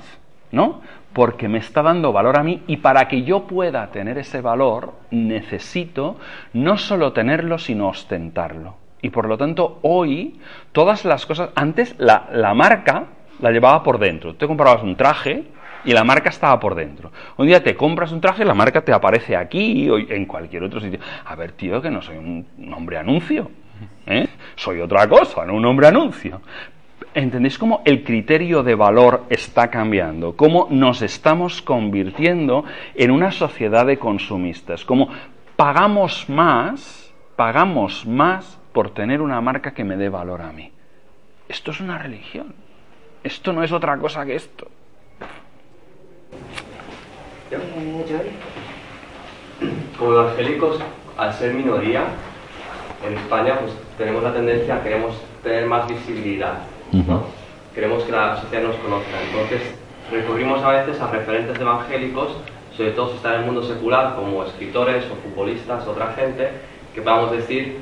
¿no? 0.52 0.82
porque 1.14 1.48
me 1.48 1.58
está 1.58 1.82
dando 1.82 2.14
valor 2.14 2.38
a 2.38 2.44
mí 2.44 2.64
y 2.68 2.78
para 2.78 3.08
que 3.08 3.24
yo 3.24 3.44
pueda 3.46 3.88
tener 3.92 4.18
ese 4.18 4.42
valor 4.42 4.94
necesito 5.12 6.18
no 6.54 6.78
solo 6.78 7.12
tenerlo, 7.14 7.58
sino 7.58 7.90
ostentarlo. 7.90 8.76
Y 9.02 9.10
por 9.10 9.28
lo 9.28 9.38
tanto, 9.38 9.80
hoy, 9.82 10.40
todas 10.72 11.06
las 11.06 11.26
cosas, 11.26 11.50
antes 11.56 11.96
la, 11.98 12.30
la 12.32 12.54
marca 12.54 13.06
la 13.40 13.52
llevaba 13.52 13.84
por 13.84 14.00
dentro. 14.00 14.36
Te 14.36 14.48
comprabas 14.48 14.84
un 14.84 14.96
traje 14.96 15.46
y 15.84 15.94
la 15.94 16.04
marca 16.04 16.30
estaba 16.30 16.60
por 16.60 16.76
dentro. 16.76 17.12
Un 17.38 17.48
día 17.48 17.64
te 17.64 17.76
compras 17.76 18.12
un 18.12 18.22
traje 18.22 18.44
y 18.44 18.46
la 18.46 18.54
marca 18.54 18.82
te 18.82 18.94
aparece 18.94 19.36
aquí 19.36 19.90
o 19.90 19.98
en 19.98 20.26
cualquier 20.26 20.64
otro 20.64 20.80
sitio. 20.80 21.00
A 21.26 21.36
ver, 21.36 21.54
tío, 21.54 21.82
que 21.82 21.90
no 21.90 22.02
soy 22.02 22.18
un, 22.18 22.46
hombre 22.74 22.98
anuncio. 22.98 23.50
¿Eh? 24.06 24.28
Soy 24.56 24.82
otra 24.82 25.08
cosa, 25.08 25.46
no 25.46 25.56
un 25.56 25.66
hombre 25.66 25.88
anuncio. 25.88 26.42
¿Entendéis 27.14 27.58
cómo 27.58 27.82
el 27.84 28.04
criterio 28.04 28.64
de 28.64 28.76
valor 28.76 29.26
está 29.30 29.70
cambiando? 29.70 30.36
¿Cómo 30.38 30.68
nos 30.70 31.02
estamos 31.02 31.62
convirtiendo 31.62 32.64
en 32.96 33.12
una 33.12 33.32
sociedad 33.32 33.86
de 33.86 34.00
consumistas? 34.00 34.86
¿Cómo 34.86 35.10
pagamos 35.58 36.30
más, 36.30 37.14
pagamos 37.36 38.06
más 38.06 38.58
por 38.72 38.94
tener 38.94 39.22
una 39.22 39.42
marca 39.42 39.74
que 39.74 39.84
me 39.84 39.98
dé 39.98 40.08
valor 40.08 40.42
a 40.42 40.54
mí? 40.54 40.72
Esto 41.50 41.72
es 41.72 41.82
una 41.82 41.98
religión. 41.98 42.54
Esto 43.24 43.52
no 43.52 43.62
es 43.62 43.74
otra 43.74 43.98
cosa 43.98 44.26
que 44.26 44.36
esto. 44.36 44.68
Como 50.00 50.14
evangélicos, 50.14 50.80
al 51.18 51.34
ser 51.34 51.54
minoría, 51.54 52.06
en 53.08 53.18
España 53.18 53.58
pues 53.60 53.74
tenemos 53.98 54.24
la 54.24 54.34
tendencia 54.34 54.76
a 54.76 54.84
queremos 54.84 55.14
tener 55.44 55.66
más 55.66 55.88
visibilidad 55.88 56.60
¿no? 56.92 57.24
Queremos 57.74 58.04
que 58.04 58.12
la 58.12 58.42
sociedad 58.42 58.68
nos 58.68 58.76
conozca. 58.78 59.22
Entonces, 59.30 59.62
recurrimos 60.12 60.62
a 60.62 60.72
veces 60.72 61.00
a 61.00 61.10
referentes 61.10 61.60
evangélicos, 61.60 62.36
sobre 62.76 62.92
todo 62.92 63.10
si 63.10 63.16
está 63.16 63.36
en 63.36 63.42
el 63.42 63.46
mundo 63.46 63.64
secular, 63.64 64.16
como 64.16 64.44
escritores 64.44 65.06
o 65.06 65.16
futbolistas, 65.16 65.88
otra 65.88 66.14
gente, 66.14 66.50
que 66.94 67.02
podamos 67.02 67.32
decir, 67.32 67.80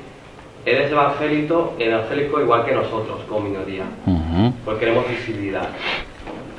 eres 0.65 0.91
evangélico, 0.91 1.73
evangélico 1.79 2.39
igual 2.41 2.65
que 2.65 2.73
nosotros, 2.73 3.21
como 3.27 3.41
minoría, 3.41 3.85
uh 4.05 4.11
-huh. 4.11 4.53
porque 4.63 4.81
queremos 4.81 5.09
visibilidad. 5.09 5.69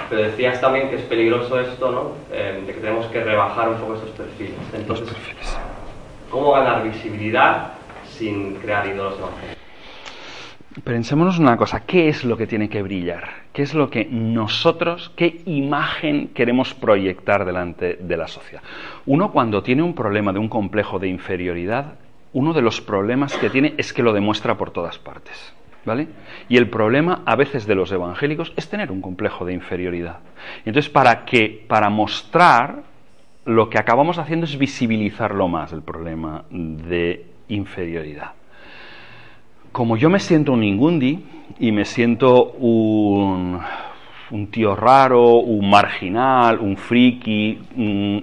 Pero 0.09 0.23
decías 0.23 0.61
también 0.61 0.91
que 0.91 0.97
es 0.97 1.03
peligroso 1.03 1.61
esto, 1.61 1.93
¿no? 1.93 2.13
Eh, 2.33 2.65
de 2.67 2.73
que 2.73 2.81
tenemos 2.81 3.07
que 3.07 3.23
rebajar 3.23 3.69
un 3.69 3.77
poco 3.77 3.95
estos 3.95 4.11
perfiles. 4.11 4.57
Entonces, 4.75 5.09
¿cómo 6.31 6.51
ganar 6.51 6.83
visibilidad 6.83 7.75
sin 8.21 8.55
crear 8.57 8.87
ídolos 8.87 9.19
evangélicos? 9.19 9.57
Pensémonos 10.85 11.39
una 11.39 11.57
cosa, 11.57 11.85
¿qué 11.85 12.09
es 12.09 12.23
lo 12.23 12.37
que 12.37 12.47
tiene 12.47 12.69
que 12.69 12.83
brillar? 12.83 13.29
¿Qué 13.53 13.63
es 13.63 13.75
lo 13.75 13.91
que 13.91 14.05
nosotros, 14.05 15.11
qué 15.17 15.41
imagen 15.47 16.29
queremos 16.29 16.75
proyectar 16.75 17.45
delante 17.45 17.97
de 18.01 18.17
la 18.17 18.29
sociedad? 18.29 18.63
Uno 19.07 19.33
cuando 19.33 19.65
tiene 19.65 19.83
un 19.83 19.95
problema 19.95 20.33
de 20.33 20.39
un 20.39 20.49
complejo 20.49 21.01
de 21.01 21.09
inferioridad, 21.09 21.95
uno 22.33 22.53
de 22.53 22.63
los 22.63 22.81
problemas 22.81 23.37
que 23.37 23.51
tiene 23.51 23.75
es 23.79 23.93
que 23.93 24.05
lo 24.05 24.13
demuestra 24.13 24.57
por 24.57 24.71
todas 24.71 24.99
partes. 24.99 25.55
¿Vale? 25.83 26.09
Y 26.51 26.59
el 26.59 26.69
problema 26.69 27.23
a 27.25 27.37
veces 27.37 27.67
de 27.67 27.75
los 27.75 27.91
evangélicos 27.91 28.53
es 28.55 28.69
tener 28.69 28.93
un 28.93 29.01
complejo 29.01 29.47
de 29.47 29.55
inferioridad. 29.55 30.19
Entonces, 30.67 30.91
para 30.91 31.25
que, 31.25 31.65
para 31.67 31.89
mostrar, 31.89 32.83
lo 33.47 33.71
que 33.71 33.79
acabamos 33.79 34.19
haciendo 34.19 34.45
es 34.45 34.59
visibilizarlo 34.59 35.49
más, 35.49 35.73
el 35.73 35.81
problema 35.81 36.45
de 36.51 37.30
inferioridad. 37.51 38.33
Como 39.73 39.97
yo 39.97 40.11
me 40.11 40.19
siento 40.19 40.53
un 40.53 40.65
ingundi 40.65 41.25
y 41.59 41.71
me 41.71 41.85
siento 41.85 42.53
un, 42.53 43.61
un 44.31 44.47
tío 44.49 44.75
raro, 44.75 45.35
un 45.35 45.71
marginal, 45.71 46.59
un 46.59 46.77
friki, 46.77 47.59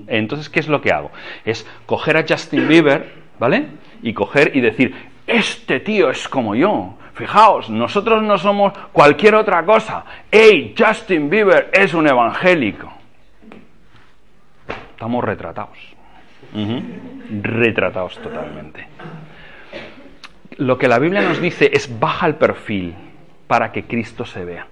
entonces, 0.07 0.49
¿qué 0.49 0.59
es 0.59 0.67
lo 0.67 0.81
que 0.81 0.91
hago? 0.91 1.11
Es 1.45 1.65
coger 1.85 2.17
a 2.17 2.25
Justin 2.27 2.67
Bieber, 2.67 3.13
¿vale? 3.39 3.67
Y 4.01 4.13
coger 4.13 4.55
y 4.55 4.61
decir, 4.61 4.93
este 5.25 5.79
tío 5.79 6.09
es 6.09 6.27
como 6.27 6.55
yo, 6.55 6.95
Fijaos, 7.17 7.71
nosotros 7.71 8.21
no 8.21 8.37
somos 8.37 8.73
cualquier 8.93 9.33
otra 9.33 9.65
cosa. 9.65 10.05
¡Ey, 10.29 10.75
Justin 10.77 11.31
Bieber 11.31 11.71
es 11.73 11.95
un 11.95 12.07
evangélico! 12.07 12.93
Estamos 14.91 15.23
retratados. 15.23 15.96
Retratados 17.41 18.19
totalmente. 18.19 18.87
Lo 20.57 20.77
que 20.77 20.87
la 20.87 20.99
Biblia 20.99 21.21
nos 21.21 21.41
dice 21.41 21.69
es 21.73 21.99
baja 21.99 22.27
el 22.27 22.35
perfil 22.35 22.95
para 23.47 23.71
que 23.71 23.83
Cristo 23.83 24.25
se 24.25 24.43
vea. 24.43 24.67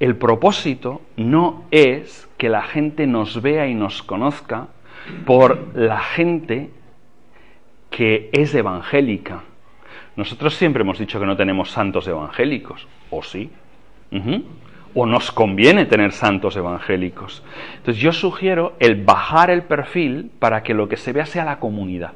El 0.00 0.16
propósito 0.16 1.02
no 1.16 1.64
es 1.70 2.28
que 2.36 2.48
la 2.48 2.62
gente 2.62 3.06
nos 3.06 3.40
vea 3.40 3.66
y 3.66 3.74
nos 3.74 4.02
conozca 4.02 4.68
por 5.24 5.76
la 5.76 6.00
gente 6.00 6.70
que 7.90 8.28
es 8.32 8.54
evangélica 8.54 9.42
nosotros 10.16 10.54
siempre 10.54 10.82
hemos 10.82 10.98
dicho 10.98 11.18
que 11.18 11.26
no 11.26 11.36
tenemos 11.36 11.70
santos 11.70 12.06
evangélicos, 12.06 12.86
¿o 13.10 13.22
sí? 13.22 13.50
¿O 14.94 15.06
nos 15.06 15.32
conviene 15.32 15.86
tener 15.86 16.12
santos 16.12 16.56
evangélicos? 16.56 17.42
Entonces 17.76 18.02
yo 18.02 18.12
sugiero 18.12 18.74
el 18.78 19.04
bajar 19.04 19.50
el 19.50 19.62
perfil 19.62 20.30
para 20.38 20.62
que 20.62 20.74
lo 20.74 20.88
que 20.88 20.96
se 20.96 21.12
vea 21.12 21.26
sea 21.26 21.44
la 21.44 21.58
comunidad, 21.58 22.12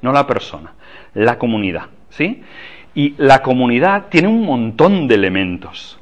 no 0.00 0.12
la 0.12 0.26
persona, 0.26 0.72
la 1.14 1.38
comunidad, 1.38 1.86
¿sí? 2.08 2.42
Y 2.94 3.14
la 3.18 3.42
comunidad 3.42 4.06
tiene 4.08 4.28
un 4.28 4.44
montón 4.44 5.08
de 5.08 5.14
elementos. 5.14 5.98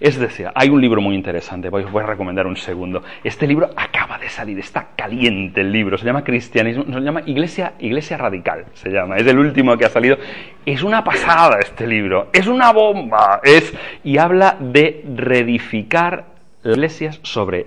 Es 0.00 0.18
decir, 0.18 0.48
hay 0.54 0.70
un 0.70 0.80
libro 0.80 1.02
muy 1.02 1.14
interesante, 1.14 1.68
voy, 1.68 1.84
voy 1.84 2.02
a 2.02 2.06
recomendar 2.06 2.46
un 2.46 2.56
segundo. 2.56 3.02
Este 3.22 3.46
libro 3.46 3.68
acaba 3.76 4.16
de 4.18 4.30
salir, 4.30 4.58
está 4.58 4.88
caliente 4.96 5.60
el 5.60 5.70
libro, 5.70 5.98
se 5.98 6.06
llama 6.06 6.24
Cristianismo, 6.24 6.84
se 6.84 7.00
llama 7.00 7.22
Iglesia, 7.26 7.74
Iglesia 7.78 8.16
Radical, 8.16 8.64
se 8.72 8.88
llama, 8.88 9.18
es 9.18 9.26
el 9.26 9.38
último 9.38 9.76
que 9.76 9.84
ha 9.84 9.90
salido. 9.90 10.16
Es 10.64 10.82
una 10.82 11.04
pasada 11.04 11.58
este 11.60 11.86
libro, 11.86 12.30
es 12.32 12.46
una 12.46 12.72
bomba, 12.72 13.42
es 13.44 13.74
y 14.02 14.16
habla 14.16 14.56
de 14.58 15.04
reedificar 15.14 16.24
las 16.62 16.76
iglesias 16.76 17.20
sobre 17.22 17.66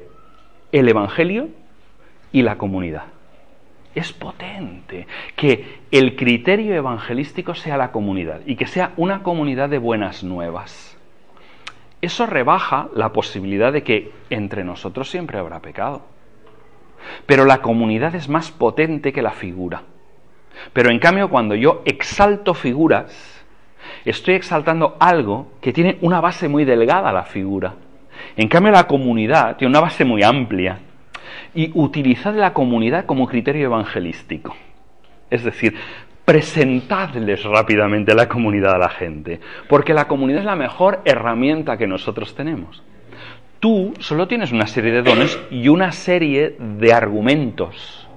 el 0.71 0.89
Evangelio 0.89 1.49
y 2.31 2.41
la 2.41 2.57
comunidad. 2.57 3.03
Es 3.93 4.11
potente 4.11 5.05
que 5.35 5.81
el 5.91 6.15
criterio 6.15 6.73
evangelístico 6.73 7.53
sea 7.53 7.77
la 7.77 7.91
comunidad 7.91 8.41
y 8.47 8.55
que 8.55 8.65
sea 8.65 8.93
una 8.97 9.21
comunidad 9.21 9.69
de 9.69 9.77
buenas 9.77 10.23
nuevas 10.23 10.97
eso 12.05 12.25
rebaja 12.25 12.89
la 12.95 13.13
posibilidad 13.13 13.71
de 13.71 13.83
que 13.83 14.11
entre 14.29 14.63
nosotros 14.63 15.09
siempre 15.09 15.37
habrá 15.37 15.61
pecado. 15.61 16.01
Pero 17.25 17.45
la 17.45 17.61
comunidad 17.61 18.13
es 18.15 18.27
más 18.27 18.51
potente 18.51 19.13
que 19.13 19.21
la 19.21 19.31
figura. 19.31 19.83
Pero 20.73 20.91
en 20.91 20.99
cambio, 20.99 21.29
cuando 21.29 21.55
yo 21.55 21.81
exalto 21.85 22.53
figuras, 22.53 23.45
estoy 24.05 24.35
exaltando 24.35 24.97
algo 24.99 25.53
que 25.61 25.73
tiene 25.73 25.97
una 26.01 26.21
base 26.21 26.47
muy 26.47 26.65
delgada 26.65 27.11
la 27.11 27.23
figura. 27.23 27.75
En 28.35 28.47
cambio, 28.47 28.71
la 28.71 28.87
comunidad 28.87 29.55
tiene 29.57 29.71
una 29.71 29.81
base 29.81 30.05
muy 30.05 30.23
amplia. 30.23 30.79
Y 31.55 31.71
utilizad 31.73 32.35
la 32.35 32.53
comunidad 32.53 33.05
como 33.05 33.27
criterio 33.27 33.65
evangelístico. 33.65 34.55
Es 35.29 35.43
decir, 35.43 35.75
presentadles 36.25 37.43
rápidamente 37.43 38.15
la 38.15 38.29
comunidad 38.29 38.75
a 38.75 38.79
la 38.79 38.89
gente, 38.89 39.39
porque 39.67 39.93
la 39.93 40.07
comunidad 40.07 40.39
es 40.39 40.45
la 40.45 40.55
mejor 40.55 41.01
herramienta 41.05 41.77
que 41.77 41.87
nosotros 41.87 42.35
tenemos. 42.35 42.81
Tú 43.59 43.93
solo 43.99 44.27
tienes 44.27 44.51
una 44.51 44.67
serie 44.67 44.91
de 44.91 45.03
dones 45.03 45.39
y 45.49 45.67
una 45.69 45.91
serie 45.91 46.55
de 46.59 46.93
argumentos, 46.93 48.07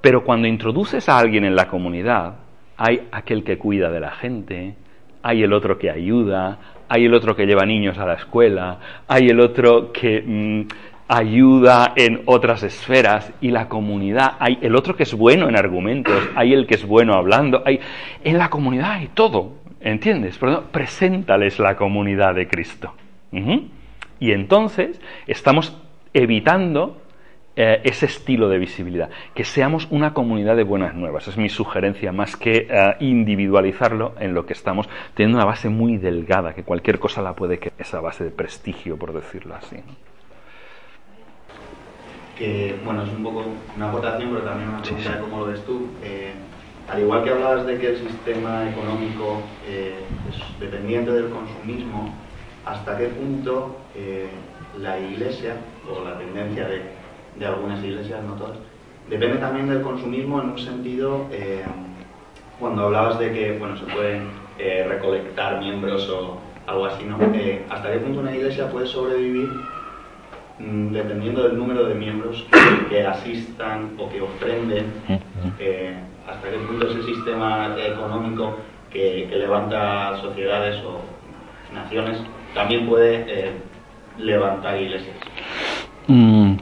pero 0.00 0.24
cuando 0.24 0.46
introduces 0.46 1.08
a 1.08 1.18
alguien 1.18 1.44
en 1.44 1.56
la 1.56 1.68
comunidad, 1.68 2.36
hay 2.76 3.08
aquel 3.10 3.42
que 3.42 3.58
cuida 3.58 3.90
de 3.90 4.00
la 4.00 4.12
gente, 4.12 4.74
hay 5.22 5.42
el 5.42 5.52
otro 5.52 5.78
que 5.78 5.90
ayuda, 5.90 6.58
hay 6.88 7.06
el 7.06 7.14
otro 7.14 7.34
que 7.34 7.46
lleva 7.46 7.66
niños 7.66 7.98
a 7.98 8.06
la 8.06 8.14
escuela, 8.14 8.78
hay 9.08 9.28
el 9.28 9.40
otro 9.40 9.92
que 9.92 10.22
mm, 10.24 10.68
ayuda 11.08 11.92
en 11.96 12.22
otras 12.26 12.62
esferas 12.62 13.32
y 13.40 13.50
la 13.50 13.68
comunidad, 13.68 14.36
hay 14.38 14.58
el 14.60 14.74
otro 14.74 14.96
que 14.96 15.04
es 15.04 15.14
bueno 15.14 15.48
en 15.48 15.56
argumentos, 15.56 16.28
hay 16.34 16.52
el 16.52 16.66
que 16.66 16.74
es 16.74 16.86
bueno 16.86 17.14
hablando, 17.14 17.62
hay 17.64 17.80
en 18.24 18.38
la 18.38 18.50
comunidad 18.50 18.92
hay 18.92 19.08
todo, 19.08 19.54
¿entiendes? 19.80 20.36
Pero 20.38 20.64
preséntales 20.64 21.58
la 21.58 21.76
comunidad 21.76 22.34
de 22.34 22.48
Cristo. 22.48 22.94
Y 24.18 24.32
entonces 24.32 25.00
estamos 25.26 25.76
evitando 26.14 27.02
eh, 27.54 27.82
ese 27.84 28.06
estilo 28.06 28.48
de 28.48 28.58
visibilidad, 28.58 29.10
que 29.34 29.44
seamos 29.44 29.86
una 29.90 30.14
comunidad 30.14 30.56
de 30.56 30.64
buenas 30.64 30.94
nuevas. 30.94 31.28
Es 31.28 31.36
mi 31.36 31.50
sugerencia, 31.50 32.12
más 32.12 32.36
que 32.36 32.66
eh, 32.68 32.94
individualizarlo 33.00 34.14
en 34.18 34.34
lo 34.34 34.46
que 34.46 34.54
estamos 34.54 34.88
teniendo 35.14 35.38
una 35.38 35.46
base 35.46 35.68
muy 35.68 35.98
delgada, 35.98 36.54
que 36.54 36.64
cualquier 36.64 36.98
cosa 36.98 37.20
la 37.20 37.34
puede 37.34 37.58
que 37.58 37.72
esa 37.78 38.00
base 38.00 38.24
de 38.24 38.30
prestigio, 38.30 38.96
por 38.96 39.12
decirlo 39.12 39.54
así 39.54 39.76
que, 42.36 42.78
bueno, 42.84 43.02
es 43.02 43.08
un 43.10 43.22
poco 43.22 43.44
una 43.76 43.88
aportación, 43.88 44.30
pero 44.30 44.42
también 44.42 44.68
una 44.68 44.82
pregunta 44.82 45.20
cómo 45.20 45.38
lo 45.40 45.46
ves 45.46 45.64
tú. 45.64 45.88
Eh, 46.02 46.32
al 46.88 47.00
igual 47.00 47.24
que 47.24 47.30
hablabas 47.30 47.66
de 47.66 47.78
que 47.78 47.88
el 47.88 47.96
sistema 47.96 48.68
económico 48.70 49.40
eh, 49.66 49.94
es 50.30 50.60
dependiente 50.60 51.10
del 51.10 51.30
consumismo, 51.30 52.14
¿hasta 52.64 52.96
qué 52.96 53.06
punto 53.06 53.76
eh, 53.96 54.28
la 54.78 54.98
iglesia, 54.98 55.56
o 55.90 56.04
la 56.04 56.18
tendencia 56.18 56.68
de, 56.68 56.82
de, 57.38 57.46
algunas 57.46 57.82
iglesias, 57.82 58.22
no 58.22 58.34
todas, 58.34 58.58
depende 59.08 59.38
también 59.38 59.68
del 59.68 59.82
consumismo 59.82 60.40
en 60.42 60.50
un 60.50 60.58
sentido, 60.58 61.26
cuando 62.60 62.84
hablabas 62.84 63.18
de 63.18 63.32
que 63.32 63.58
bueno, 63.58 63.76
se 63.76 63.84
pueden 63.84 64.28
recolectar 64.88 65.58
miembros 65.60 66.08
o 66.08 66.38
algo 66.66 66.86
así, 66.86 67.04
¿no? 67.04 67.18
¿Hasta 67.70 67.92
qué 67.92 67.98
punto 67.98 68.20
una 68.20 68.34
iglesia 68.34 68.70
puede 68.70 68.86
sobrevivir 68.86 69.48
dependiendo 70.58 71.42
del 71.42 71.58
número 71.58 71.86
de 71.86 71.94
miembros 71.94 72.46
que, 72.88 73.04
asistan 73.04 73.90
o 73.98 74.08
que 74.08 74.22
ofrenden, 74.22 74.86
eh, 75.58 75.94
hasta 76.26 76.50
qué 76.50 76.56
punto 76.58 76.88
es 76.88 76.96
el 76.96 77.04
sistema 77.04 77.74
económico 77.78 78.56
que, 78.90 79.28
levanta 79.30 80.16
sociedades 80.20 80.82
o 80.84 81.00
naciones 81.74 82.20
también 82.54 82.86
puede 82.86 83.24
eh, 83.28 83.52
levantar 84.18 84.80
iglesias. 84.80 85.16
Mm. 86.06 86.54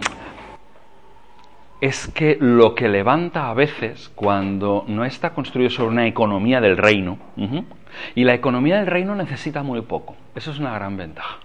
Es 1.80 2.09
que 2.09 2.38
lo 2.40 2.74
que 2.74 2.88
levanta 2.88 3.51
a 3.51 3.55
veces 3.55 4.11
cuando 4.14 4.84
no 4.88 5.05
está 5.05 5.34
construido 5.34 5.70
sobre 5.70 5.90
una 5.90 6.07
economía 6.07 6.61
del 6.61 6.78
reino, 6.78 7.18
y 8.14 8.24
la 8.24 8.34
economía 8.34 8.78
del 8.78 8.86
reino 8.86 9.14
necesita 9.14 9.62
muy 9.62 9.82
poco, 9.82 10.16
eso 10.34 10.51
es 10.51 10.59
una 10.59 10.74
gran 10.74 10.97
ventaja 10.97 11.38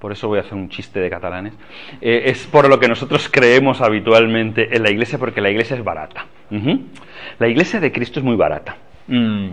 por 0.00 0.12
eso 0.12 0.28
voy 0.28 0.38
a 0.38 0.42
hacer 0.42 0.54
un 0.54 0.68
chiste 0.68 1.00
de 1.00 1.10
catalanes, 1.10 1.54
eh, 2.00 2.22
es 2.26 2.46
por 2.46 2.68
lo 2.68 2.78
que 2.78 2.88
nosotros 2.88 3.28
creemos 3.30 3.80
habitualmente 3.80 4.74
en 4.76 4.82
la 4.82 4.90
iglesia, 4.90 5.18
porque 5.18 5.40
la 5.40 5.50
iglesia 5.50 5.76
es 5.76 5.84
barata. 5.84 6.26
La 7.38 7.48
iglesia 7.48 7.80
de 7.80 7.92
Cristo 7.92 8.20
es 8.20 8.24
muy 8.24 8.36
barata. 8.36 8.76
Mm. 9.06 9.48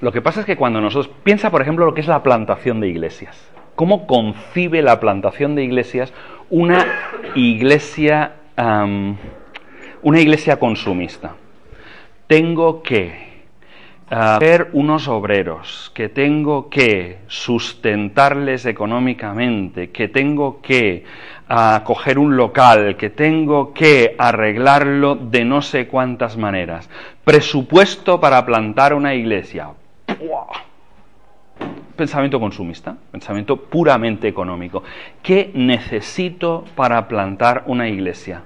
Lo 0.00 0.12
que 0.12 0.22
pasa 0.22 0.40
es 0.40 0.46
que 0.46 0.56
cuando 0.56 0.80
nosotros... 0.80 1.12
Piensa, 1.24 1.50
por 1.50 1.60
ejemplo, 1.60 1.84
lo 1.84 1.94
que 1.94 2.00
es 2.00 2.06
la 2.06 2.22
plantación 2.22 2.80
de 2.80 2.88
iglesias. 2.88 3.36
¿Cómo 3.74 4.06
concibe 4.06 4.82
la 4.82 5.00
plantación 5.00 5.54
de 5.54 5.64
iglesias 5.64 6.12
una 6.48 6.86
iglesia, 7.34 8.32
una 10.02 10.20
iglesia 10.20 10.58
consumista? 10.58 11.34
Tengo 12.26 12.82
que 12.82 13.29
ser 14.10 14.70
unos 14.72 15.06
obreros, 15.06 15.92
que 15.94 16.08
tengo 16.08 16.68
que 16.68 17.18
sustentarles 17.28 18.66
económicamente, 18.66 19.90
que 19.90 20.08
tengo 20.08 20.60
que 20.60 21.04
coger 21.84 22.18
un 22.18 22.36
local, 22.36 22.96
que 22.96 23.10
tengo 23.10 23.72
que 23.72 24.16
arreglarlo 24.18 25.14
de 25.14 25.44
no 25.44 25.62
sé 25.62 25.86
cuántas 25.86 26.36
maneras. 26.36 26.90
Presupuesto 27.24 28.20
para 28.20 28.44
plantar 28.44 28.94
una 28.94 29.14
iglesia. 29.14 29.68
Pensamiento 31.94 32.40
consumista, 32.40 32.96
pensamiento 33.12 33.56
puramente 33.56 34.26
económico. 34.26 34.82
¿Qué 35.22 35.52
necesito 35.54 36.64
para 36.74 37.06
plantar 37.06 37.64
una 37.66 37.88
iglesia? 37.88 38.42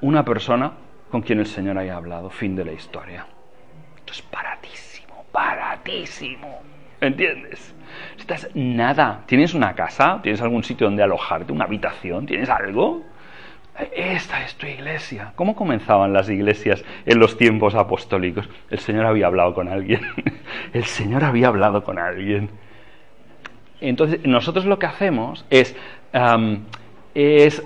Una 0.00 0.24
persona 0.24 0.72
con 1.10 1.22
quien 1.22 1.40
el 1.40 1.46
Señor 1.46 1.78
haya 1.78 1.96
hablado. 1.96 2.30
Fin 2.30 2.54
de 2.54 2.64
la 2.64 2.72
historia. 2.72 3.26
Esto 4.08 4.22
es 4.22 4.30
baratísimo, 4.30 5.26
baratísimo. 5.32 6.62
¿Entiendes? 6.98 7.74
Estás 8.18 8.48
nada. 8.54 9.24
¿Tienes 9.26 9.52
una 9.52 9.74
casa? 9.74 10.20
¿Tienes 10.22 10.40
algún 10.40 10.64
sitio 10.64 10.86
donde 10.86 11.02
alojarte? 11.02 11.52
¿Una 11.52 11.66
habitación? 11.66 12.24
¿Tienes 12.24 12.48
algo? 12.48 13.02
Esta 13.94 14.42
es 14.44 14.54
tu 14.54 14.66
iglesia. 14.66 15.32
¿Cómo 15.36 15.54
comenzaban 15.54 16.14
las 16.14 16.30
iglesias 16.30 16.82
en 17.04 17.18
los 17.18 17.36
tiempos 17.36 17.74
apostólicos? 17.74 18.48
El 18.70 18.78
Señor 18.78 19.04
había 19.04 19.26
hablado 19.26 19.52
con 19.52 19.68
alguien. 19.68 20.00
El 20.72 20.84
Señor 20.84 21.22
había 21.22 21.48
hablado 21.48 21.84
con 21.84 21.98
alguien. 21.98 22.48
Entonces, 23.82 24.24
nosotros 24.24 24.64
lo 24.64 24.78
que 24.78 24.86
hacemos 24.86 25.44
es, 25.50 25.76
es 27.14 27.62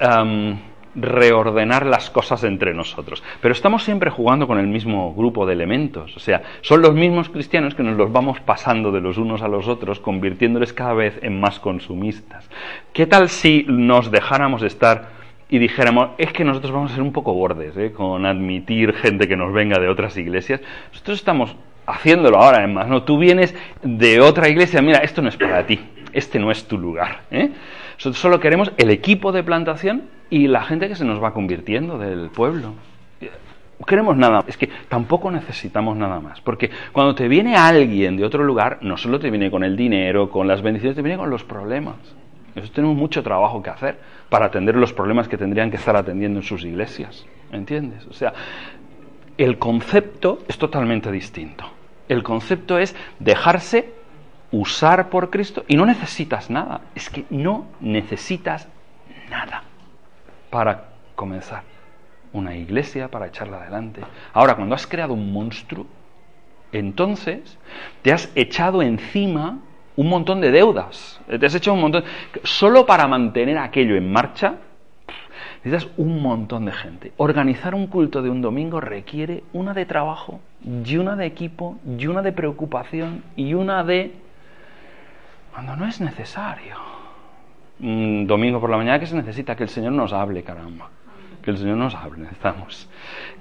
reordenar 0.95 1.87
las 1.87 2.11
cosas 2.11 2.45
entre 2.45 2.75
nosotros. 2.75 3.23
Pero 3.41 3.53
estamos 3.53 3.83
siempre 3.83 4.11
jugando 4.11 4.47
con 4.47 4.59
el 4.59 4.67
mismo 4.67 5.15
grupo 5.15 5.47
de 5.47 5.55
elementos. 5.55 6.17
O 6.17 6.21
sea, 6.21 6.43
son 6.61 6.83
los 6.83 6.95
mismos 6.95 7.29
cristianos 7.29 7.75
que 7.75 7.83
nos 7.83 7.97
los 7.97 8.13
vamos 8.13 8.41
pasando 8.41 8.93
de 8.93 9.01
los 9.01 9.19
unos 9.19 9.43
a 9.43 9.49
los 9.49 9.69
otros, 9.69 10.01
convirtiéndoles 10.01 10.73
cada 10.73 10.95
vez 10.95 11.19
en 11.23 11.41
más 11.41 11.61
consumistas. 11.61 12.49
¿Qué 12.93 13.07
tal 13.07 13.29
si 13.29 13.65
nos 13.69 14.11
dejáramos 14.11 14.63
estar 14.63 15.23
y 15.49 15.59
dijéramos, 15.59 16.11
es 16.19 16.33
que 16.33 16.45
nosotros 16.45 16.73
vamos 16.73 16.93
a 16.93 16.95
ser 16.95 17.03
un 17.03 17.13
poco 17.13 17.35
bordes 17.35 17.77
¿eh? 17.77 17.93
con 17.93 18.25
admitir 18.25 18.95
gente 18.95 19.29
que 19.29 19.37
nos 19.37 19.53
venga 19.53 19.79
de 19.79 19.89
otras 19.89 20.17
iglesias? 20.17 20.61
Nosotros 20.93 21.19
estamos 21.19 21.57
haciéndolo 21.87 22.39
ahora, 22.39 22.59
además, 22.59 22.89
¿no? 22.89 23.03
Tú 23.03 23.19
vienes 23.19 23.55
de 23.83 24.21
otra 24.21 24.49
iglesia, 24.49 24.81
mira, 24.81 24.99
esto 24.99 25.21
no 25.21 25.29
es 25.29 25.37
para 25.37 25.67
ti, 25.67 25.81
este 26.13 26.39
no 26.39 26.51
es 26.51 26.67
tu 26.67 26.79
lugar. 26.79 27.23
¿eh? 27.31 27.51
Nosotros 27.95 28.19
solo 28.19 28.41
queremos 28.41 28.73
el 28.79 28.91
equipo 28.91 29.33
de 29.33 29.43
plantación 29.43 30.05
y 30.33 30.49
la 30.49 30.63
gente 30.63 30.89
que 30.89 30.97
se 30.97 31.05
nos 31.05 31.23
va 31.23 31.35
convirtiendo 31.35 31.99
del 31.99 32.31
pueblo. 32.31 32.73
No 33.79 33.85
queremos 33.85 34.17
nada, 34.17 34.43
es 34.47 34.57
que 34.57 34.71
tampoco 34.89 35.31
necesitamos 35.31 35.95
nada 35.95 36.21
más, 36.21 36.41
porque 36.41 36.71
cuando 36.91 37.15
te 37.15 37.29
viene 37.29 37.55
alguien 37.55 38.17
de 38.17 38.25
otro 38.25 38.43
lugar, 38.43 38.79
no 38.81 38.97
solo 38.97 39.21
te 39.21 39.31
viene 39.31 39.51
con 39.51 39.63
el 39.63 39.77
dinero, 39.77 40.31
con 40.31 40.49
las 40.49 40.63
bendiciones, 40.63 40.97
te 40.97 41.03
viene 41.03 41.19
con 41.19 41.29
los 41.29 41.45
problemas. 41.45 41.97
Nosotros 42.55 42.73
tenemos 42.73 42.97
mucho 42.97 43.23
trabajo 43.23 43.63
que 43.63 43.69
hacer 43.69 43.99
para 44.31 44.47
atender 44.47 44.75
los 44.75 44.95
problemas 44.95 45.29
que 45.29 45.37
tendrían 45.37 45.71
que 45.71 45.77
estar 45.77 45.97
atendiendo 45.97 46.41
en 46.41 46.45
sus 46.45 46.65
iglesias. 46.65 47.27
¿Entiendes? 47.53 48.07
O 48.07 48.15
sea, 48.15 48.33
el 49.37 49.59
concepto 49.59 50.39
es 50.49 50.57
totalmente 50.57 51.13
distinto. 51.13 51.67
El 52.09 52.23
concepto 52.23 52.79
es 52.79 52.97
dejarse 53.19 53.93
usar 54.51 55.11
por 55.11 55.29
Cristo 55.29 55.65
y 55.69 55.77
no 55.77 55.85
necesitas 55.85 56.49
nada. 56.49 56.81
Es 56.95 57.11
que 57.11 57.27
no 57.29 57.67
necesitas 57.81 58.67
nada 59.31 59.65
para 60.53 60.91
comenzar 61.15 61.63
una 62.35 62.55
iglesia, 62.55 63.09
para 63.09 63.27
echarla 63.27 63.63
adelante. 63.63 64.03
Ahora, 64.35 64.55
cuando 64.55 64.75
has 64.75 64.87
creado 64.87 65.15
un 65.15 65.33
monstruo, 65.33 65.87
entonces 66.73 67.59
te 68.03 68.13
has 68.13 68.31
echado 68.35 68.83
encima 68.83 69.61
un 69.97 70.09
montón 70.11 70.43
de 70.43 70.51
deudas. 70.51 71.21
Te 71.27 71.47
has 71.47 71.55
hecho 71.55 71.73
un 71.73 71.81
montón. 71.81 72.05
Solo 72.45 72.85
para 72.85 73.09
mantener 73.09 73.57
aquello 73.57 73.97
en 73.97 74.13
marcha, 74.13 74.57
necesitas 75.65 75.91
un 75.97 76.21
montón 76.21 76.67
de 76.67 76.73
gente. 76.73 77.13
Organizar 77.17 77.75
un 77.75 77.87
culto 77.87 78.21
de 78.21 78.29
un 78.29 78.43
domingo 78.43 78.79
requiere 78.79 79.45
una 79.55 79.73
de 79.73 79.87
trabajo, 79.87 80.41
y 80.63 80.99
una 80.99 81.17
de 81.17 81.25
equipo, 81.25 81.79
y 81.99 82.07
una 82.09 82.21
de 82.21 82.33
preocupación, 82.33 83.25
y 83.37 83.55
una 83.55 83.85
de. 83.85 84.13
cuando 85.55 85.77
no 85.77 85.87
es 85.87 85.99
necesario 86.03 86.92
un 87.83 88.27
domingo 88.27 88.61
por 88.61 88.71
la 88.71 88.77
mañana 88.77 89.01
que 89.01 89.07
se 89.07 89.17
necesita 89.17 89.57
que 89.57 89.65
el 89.65 89.69
Señor 89.69 89.93
nos 89.93 90.13
hable, 90.13 90.43
caramba. 90.43 90.91
Que 91.43 91.51
el 91.51 91.59
Señor 91.59 91.77
nos 91.77 91.95
hable, 91.95 92.21
necesitamos. 92.21 92.89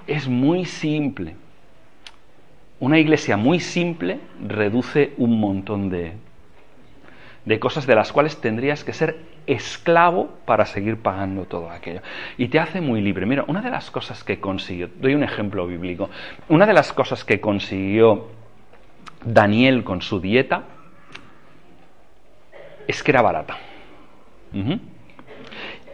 Es 0.06 0.28
muy 0.28 0.64
simple. 0.64 1.36
Una 2.80 2.98
iglesia 2.98 3.36
muy 3.36 3.60
simple 3.60 4.18
reduce 4.44 5.12
un 5.16 5.38
montón 5.38 5.88
de, 5.88 6.14
de 7.44 7.60
cosas 7.60 7.86
de 7.86 7.94
las 7.94 8.12
cuales 8.12 8.40
tendrías 8.40 8.82
que 8.82 8.92
ser 8.92 9.16
esclavo 9.46 10.30
para 10.44 10.66
seguir 10.66 10.96
pagando 10.96 11.44
todo 11.44 11.70
aquello. 11.70 12.02
Y 12.36 12.48
te 12.48 12.58
hace 12.58 12.80
muy 12.80 13.00
libre. 13.00 13.24
Mira, 13.24 13.44
una 13.46 13.62
de 13.62 13.70
las 13.70 13.92
cosas 13.92 14.24
que 14.24 14.40
consiguió, 14.40 14.90
doy 15.00 15.14
un 15.14 15.22
ejemplo 15.22 15.64
bíblico, 15.68 16.10
una 16.48 16.66
de 16.66 16.72
las 16.72 16.92
cosas 16.92 17.24
que 17.24 17.40
consiguió 17.40 18.26
Daniel 19.24 19.84
con 19.84 20.02
su 20.02 20.20
dieta 20.20 20.64
es 22.88 23.00
que 23.04 23.12
era 23.12 23.22
barata. 23.22 23.56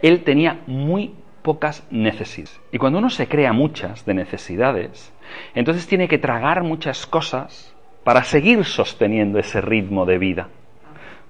Él 0.01 0.23
tenía 0.23 0.59
muy 0.67 1.13
pocas 1.41 1.85
necesidades. 1.89 2.59
Y 2.71 2.77
cuando 2.77 2.99
uno 2.99 3.09
se 3.09 3.27
crea 3.27 3.53
muchas 3.53 4.05
de 4.05 4.13
necesidades, 4.13 5.13
entonces 5.55 5.87
tiene 5.87 6.07
que 6.07 6.17
tragar 6.17 6.63
muchas 6.63 7.05
cosas 7.05 7.75
para 8.03 8.23
seguir 8.23 8.65
sosteniendo 8.65 9.39
ese 9.39 9.61
ritmo 9.61 10.05
de 10.05 10.17
vida. 10.17 10.49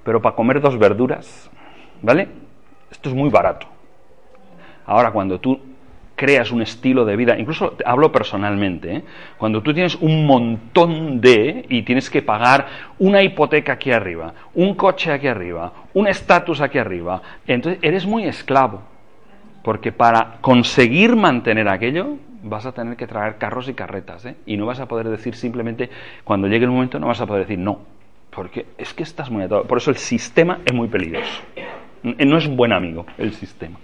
Pero 0.03 0.21
para 0.21 0.35
comer 0.35 0.61
dos 0.61 0.77
verduras, 0.77 1.49
¿vale? 2.01 2.29
Esto 2.91 3.09
es 3.09 3.15
muy 3.15 3.29
barato. 3.29 3.67
Ahora, 4.85 5.11
cuando 5.11 5.39
tú 5.39 5.59
creas 6.19 6.51
un 6.51 6.61
estilo 6.61 7.05
de 7.05 7.15
vida, 7.15 7.39
incluso 7.39 7.77
hablo 7.85 8.11
personalmente, 8.11 8.93
¿eh? 8.93 9.03
cuando 9.37 9.63
tú 9.63 9.73
tienes 9.73 9.95
un 9.95 10.25
montón 10.25 11.21
de 11.21 11.65
y 11.69 11.83
tienes 11.83 12.09
que 12.09 12.21
pagar 12.21 12.67
una 12.99 13.23
hipoteca 13.23 13.71
aquí 13.71 13.89
arriba, 13.93 14.33
un 14.53 14.75
coche 14.75 15.13
aquí 15.13 15.27
arriba, 15.27 15.71
un 15.93 16.07
estatus 16.07 16.59
aquí 16.59 16.77
arriba, 16.77 17.21
entonces 17.47 17.79
eres 17.81 18.05
muy 18.05 18.25
esclavo, 18.25 18.81
porque 19.63 19.93
para 19.93 20.39
conseguir 20.41 21.15
mantener 21.15 21.69
aquello 21.69 22.17
vas 22.43 22.65
a 22.65 22.73
tener 22.73 22.97
que 22.97 23.07
traer 23.07 23.37
carros 23.37 23.69
y 23.69 23.73
carretas, 23.73 24.25
¿eh? 24.25 24.35
y 24.45 24.57
no 24.57 24.65
vas 24.65 24.81
a 24.81 24.89
poder 24.89 25.07
decir 25.07 25.35
simplemente, 25.35 25.89
cuando 26.25 26.49
llegue 26.49 26.65
el 26.65 26.71
momento 26.71 26.99
no 26.99 27.07
vas 27.07 27.21
a 27.21 27.27
poder 27.27 27.43
decir 27.43 27.59
no, 27.59 27.79
porque 28.29 28.65
es 28.77 28.93
que 28.93 29.03
estás 29.03 29.29
muy 29.29 29.43
atado. 29.43 29.63
Por 29.63 29.77
eso 29.77 29.89
el 29.89 29.97
sistema 29.97 30.59
es 30.65 30.73
muy 30.73 30.89
peligroso. 30.89 31.43
No 32.03 32.37
es 32.37 32.45
un 32.45 32.57
buen 32.57 32.73
amigo 32.73 33.05
el 33.17 33.31
sistema. 33.31 33.79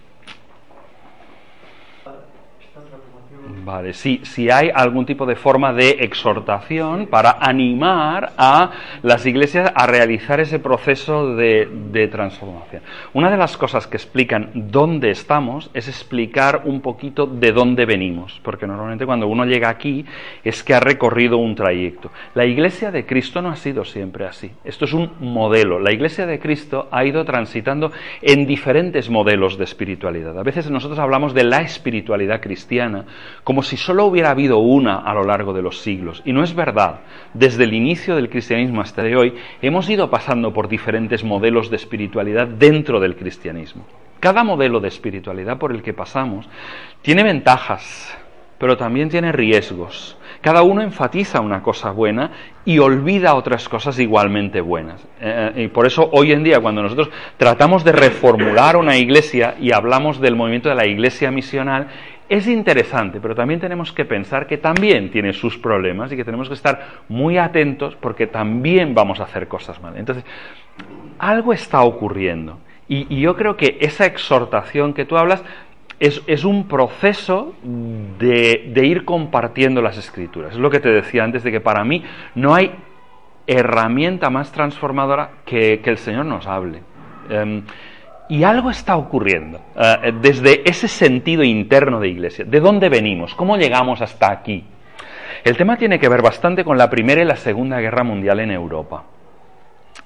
Vale, 3.65 3.93
si, 3.93 4.19
si 4.23 4.51
hay 4.51 4.69
algún 4.71 5.07
tipo 5.07 5.25
de 5.25 5.35
forma 5.35 5.73
de 5.73 5.89
exhortación 6.01 7.07
para 7.07 7.37
animar 7.39 8.33
a 8.37 8.69
las 9.01 9.25
iglesias 9.25 9.71
a 9.73 9.87
realizar 9.87 10.39
ese 10.39 10.59
proceso 10.59 11.35
de, 11.35 11.67
de, 11.91 12.07
transformación. 12.07 12.83
Una 13.13 13.31
de 13.31 13.37
las 13.37 13.57
cosas 13.57 13.87
que 13.87 13.97
explican 13.97 14.51
dónde 14.53 15.09
estamos 15.09 15.71
es 15.73 15.87
explicar 15.87 16.61
un 16.65 16.81
poquito 16.81 17.25
de 17.25 17.51
dónde 17.53 17.87
venimos, 17.87 18.39
porque 18.43 18.67
normalmente 18.67 19.07
cuando 19.07 19.25
uno 19.25 19.45
llega 19.45 19.69
aquí 19.69 20.05
es 20.43 20.61
que 20.61 20.75
ha 20.75 20.79
recorrido 20.79 21.39
un 21.39 21.55
trayecto. 21.55 22.11
La 22.35 22.45
iglesia 22.45 22.91
de 22.91 23.07
Cristo 23.07 23.41
no 23.41 23.49
ha 23.49 23.55
sido 23.55 23.83
siempre 23.83 24.27
así. 24.27 24.51
Esto 24.63 24.85
es 24.85 24.93
un 24.93 25.09
modelo. 25.21 25.79
La 25.79 25.91
iglesia 25.91 26.27
de 26.27 26.37
Cristo 26.37 26.87
ha 26.91 27.03
ido 27.03 27.25
transitando 27.25 27.91
en 28.21 28.45
diferentes 28.45 29.09
modelos 29.09 29.57
de 29.57 29.63
espiritualidad. 29.63 30.37
A 30.37 30.43
veces 30.43 30.69
nosotros 30.69 30.99
hablamos 30.99 31.33
de 31.33 31.45
la 31.45 31.61
espiritualidad 31.61 32.41
cristiana 32.41 33.05
como 33.43 33.54
si 33.63 33.77
solo 33.77 34.05
hubiera 34.05 34.31
habido 34.31 34.59
una 34.59 34.97
a 34.97 35.13
lo 35.13 35.23
largo 35.23 35.53
de 35.53 35.61
los 35.61 35.79
siglos. 35.79 36.21
Y 36.25 36.33
no 36.33 36.43
es 36.43 36.55
verdad. 36.55 37.01
Desde 37.33 37.63
el 37.63 37.73
inicio 37.73 38.15
del 38.15 38.29
cristianismo 38.29 38.81
hasta 38.81 39.03
hoy 39.03 39.35
hemos 39.61 39.89
ido 39.89 40.09
pasando 40.09 40.53
por 40.53 40.67
diferentes 40.67 41.23
modelos 41.23 41.69
de 41.69 41.75
espiritualidad 41.75 42.47
dentro 42.47 42.99
del 42.99 43.15
cristianismo. 43.15 43.85
Cada 44.19 44.43
modelo 44.43 44.79
de 44.79 44.87
espiritualidad 44.87 45.57
por 45.59 45.71
el 45.71 45.83
que 45.83 45.93
pasamos 45.93 46.47
tiene 47.01 47.23
ventajas, 47.23 48.17
pero 48.57 48.77
también 48.77 49.09
tiene 49.09 49.31
riesgos. 49.31 50.17
Cada 50.41 50.61
uno 50.61 50.81
enfatiza 50.81 51.41
una 51.41 51.61
cosa 51.61 51.91
buena 51.91 52.31
y 52.65 52.79
olvida 52.79 53.35
otras 53.35 53.67
cosas 53.67 53.97
igualmente 53.99 54.61
buenas. 54.61 55.03
Eh, 55.19 55.63
y 55.65 55.67
por 55.69 55.87
eso 55.87 56.09
hoy 56.11 56.31
en 56.31 56.43
día, 56.43 56.59
cuando 56.59 56.83
nosotros 56.83 57.09
tratamos 57.37 57.83
de 57.83 57.91
reformular 57.91 58.77
una 58.77 58.97
iglesia 58.97 59.55
y 59.59 59.71
hablamos 59.71 60.19
del 60.19 60.35
movimiento 60.35 60.69
de 60.69 60.75
la 60.75 60.85
iglesia 60.85 61.31
misional, 61.31 61.87
es 62.27 62.47
interesante, 62.47 63.19
pero 63.21 63.35
también 63.35 63.59
tenemos 63.59 63.91
que 63.91 64.05
pensar 64.05 64.47
que 64.47 64.57
también 64.57 65.11
tiene 65.11 65.33
sus 65.33 65.57
problemas 65.57 66.11
y 66.11 66.15
que 66.15 66.23
tenemos 66.23 66.47
que 66.47 66.55
estar 66.55 67.03
muy 67.07 67.37
atentos 67.37 67.95
porque 67.95 68.27
también 68.27 68.95
vamos 68.95 69.19
a 69.19 69.23
hacer 69.23 69.47
cosas 69.47 69.81
mal. 69.81 69.95
Entonces, 69.97 70.25
algo 71.19 71.53
está 71.53 71.81
ocurriendo. 71.81 72.59
Y, 72.87 73.19
yo 73.19 73.35
creo 73.35 73.57
que 73.57 73.77
esa 73.81 74.05
exhortación 74.05 74.93
que 74.93 75.05
tú 75.05 75.17
hablas 75.17 75.43
es, 75.99 76.45
un 76.45 76.67
proceso 76.67 77.55
de, 78.19 78.73
ir 78.83 79.05
compartiendo 79.05 79.81
las 79.81 79.97
escrituras. 79.97 80.53
Es 80.53 80.59
lo 80.59 80.69
que 80.69 80.79
te 80.79 80.89
decía 80.89 81.23
antes 81.23 81.43
de 81.43 81.51
que 81.51 81.61
para 81.61 81.83
mí 81.83 82.03
no 82.35 82.53
hay 82.53 82.71
herramienta 83.47 84.29
más 84.29 84.51
transformadora 84.51 85.31
que, 85.45 85.79
que 85.81 85.89
el 85.89 85.97
Señor 85.97 86.25
nos 86.25 86.47
hable. 86.47 86.81
Em, 87.29 87.63
y 88.29 88.43
algo 88.43 88.69
está 88.69 88.97
ocurriendo 88.97 89.59
eh, 89.75 90.13
desde 90.21 90.67
ese 90.69 90.87
sentido 90.87 91.43
interno 91.43 91.99
de 91.99 92.09
iglesia. 92.09 92.45
¿De 92.45 92.59
dónde 92.59 92.89
venimos? 92.89 93.35
¿Cómo 93.35 93.57
llegamos 93.57 94.01
hasta 94.01 94.31
aquí? 94.31 94.65
El 95.43 95.57
tema 95.57 95.77
tiene 95.77 95.99
que 95.99 96.09
ver 96.09 96.21
bastante 96.21 96.63
con 96.63 96.77
la 96.77 96.89
Primera 96.89 97.21
y 97.21 97.25
la 97.25 97.35
Segunda 97.35 97.79
Guerra 97.79 98.03
Mundial 98.03 98.39
en 98.39 98.51
Europa. 98.51 99.03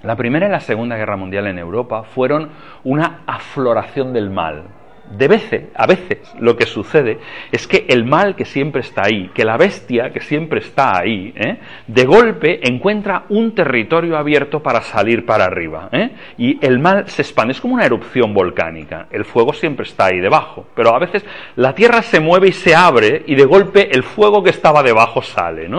La 0.04 0.16
Primera 0.16 0.48
y 0.48 0.52
la 0.52 0.60
Segunda 0.60 0.98
Guerra 0.98 1.18
Mundial 1.18 1.48
en 1.48 1.58
Europa 1.58 2.04
fueron 2.04 2.50
una 2.84 3.22
afloración 3.26 4.14
del 4.14 4.30
mal, 4.30 4.64
de 5.10 5.28
veces, 5.28 5.64
a 5.76 5.88
veces, 5.88 6.20
lo 6.40 6.56
que 6.56 6.66
sucede 6.66 7.20
es 7.52 7.68
que 7.68 7.86
el 7.90 8.06
mal 8.06 8.36
que 8.36 8.46
siempre 8.46 8.82
está 8.82 9.04
ahí, 9.06 9.30
que 9.34 9.44
la 9.44 9.58
bestia 9.58 10.12
que 10.12 10.22
siempre 10.22 10.60
está 10.60 11.00
ahí, 11.00 11.34
¿eh? 11.36 11.58
de 11.88 12.06
golpe 12.06 12.60
encuentra 12.68 13.26
un 13.30 13.54
territorio 13.56 14.18
abierto 14.18 14.62
para 14.62 14.82
salir 14.82 15.26
para 15.26 15.46
arriba. 15.46 15.90
¿eh? 15.92 16.12
Y 16.38 16.66
el 16.66 16.80
mal 16.80 17.08
se 17.08 17.24
expande, 17.24 17.54
es 17.54 17.62
como 17.62 17.74
una 17.76 17.86
erupción 17.86 18.34
volcánica. 18.34 19.08
El 19.12 19.26
fuego 19.26 19.54
siempre 19.54 19.84
está 19.84 20.06
ahí 20.06 20.20
debajo, 20.20 20.68
pero 20.76 20.96
a 20.96 21.00
veces 21.00 21.26
la 21.56 21.74
tierra 21.74 22.02
se 22.02 22.20
mueve 22.20 22.50
y 22.50 22.54
se 22.54 22.76
abre 22.76 23.24
y 23.26 23.36
de 23.36 23.46
golpe 23.46 23.90
el 23.92 24.04
fuego 24.04 24.44
que 24.44 24.52
estaba 24.52 24.84
debajo 24.84 25.22
sale. 25.22 25.70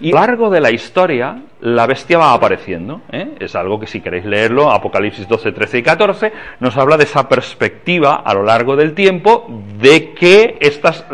Y 0.00 0.10
a 0.10 0.14
lo 0.14 0.20
largo 0.20 0.50
de 0.50 0.60
la 0.60 0.70
historia, 0.70 1.42
la 1.60 1.86
bestia 1.86 2.18
va 2.18 2.32
apareciendo. 2.32 3.02
¿eh? 3.10 3.34
Es 3.40 3.54
algo 3.56 3.80
que 3.80 3.86
si 3.86 4.00
queréis 4.00 4.24
leerlo, 4.24 4.70
Apocalipsis 4.70 5.28
12, 5.28 5.52
13 5.52 5.78
y 5.78 5.82
14, 5.82 6.32
nos 6.60 6.76
habla 6.76 6.96
de 6.96 7.04
esa 7.04 7.28
perspectiva 7.28 8.16
a 8.16 8.34
lo 8.34 8.42
largo 8.42 8.76
del 8.76 8.94
tiempo 8.94 9.46
de 9.80 10.12
que 10.14 10.56
estas, 10.60 11.06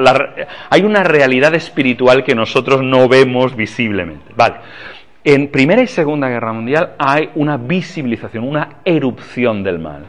hay 0.70 0.82
una 0.82 1.02
realidad 1.04 1.54
espiritual 1.54 2.24
que 2.24 2.34
nosotros 2.34 2.82
no 2.82 3.08
vemos 3.08 3.56
visiblemente. 3.56 4.32
Vale. 4.36 4.56
En 5.26 5.50
Primera 5.50 5.80
y 5.80 5.86
Segunda 5.86 6.28
Guerra 6.28 6.52
Mundial 6.52 6.92
hay 6.98 7.30
una 7.34 7.56
visibilización, 7.56 8.46
una 8.46 8.80
erupción 8.84 9.62
del 9.62 9.78
mal. 9.78 10.04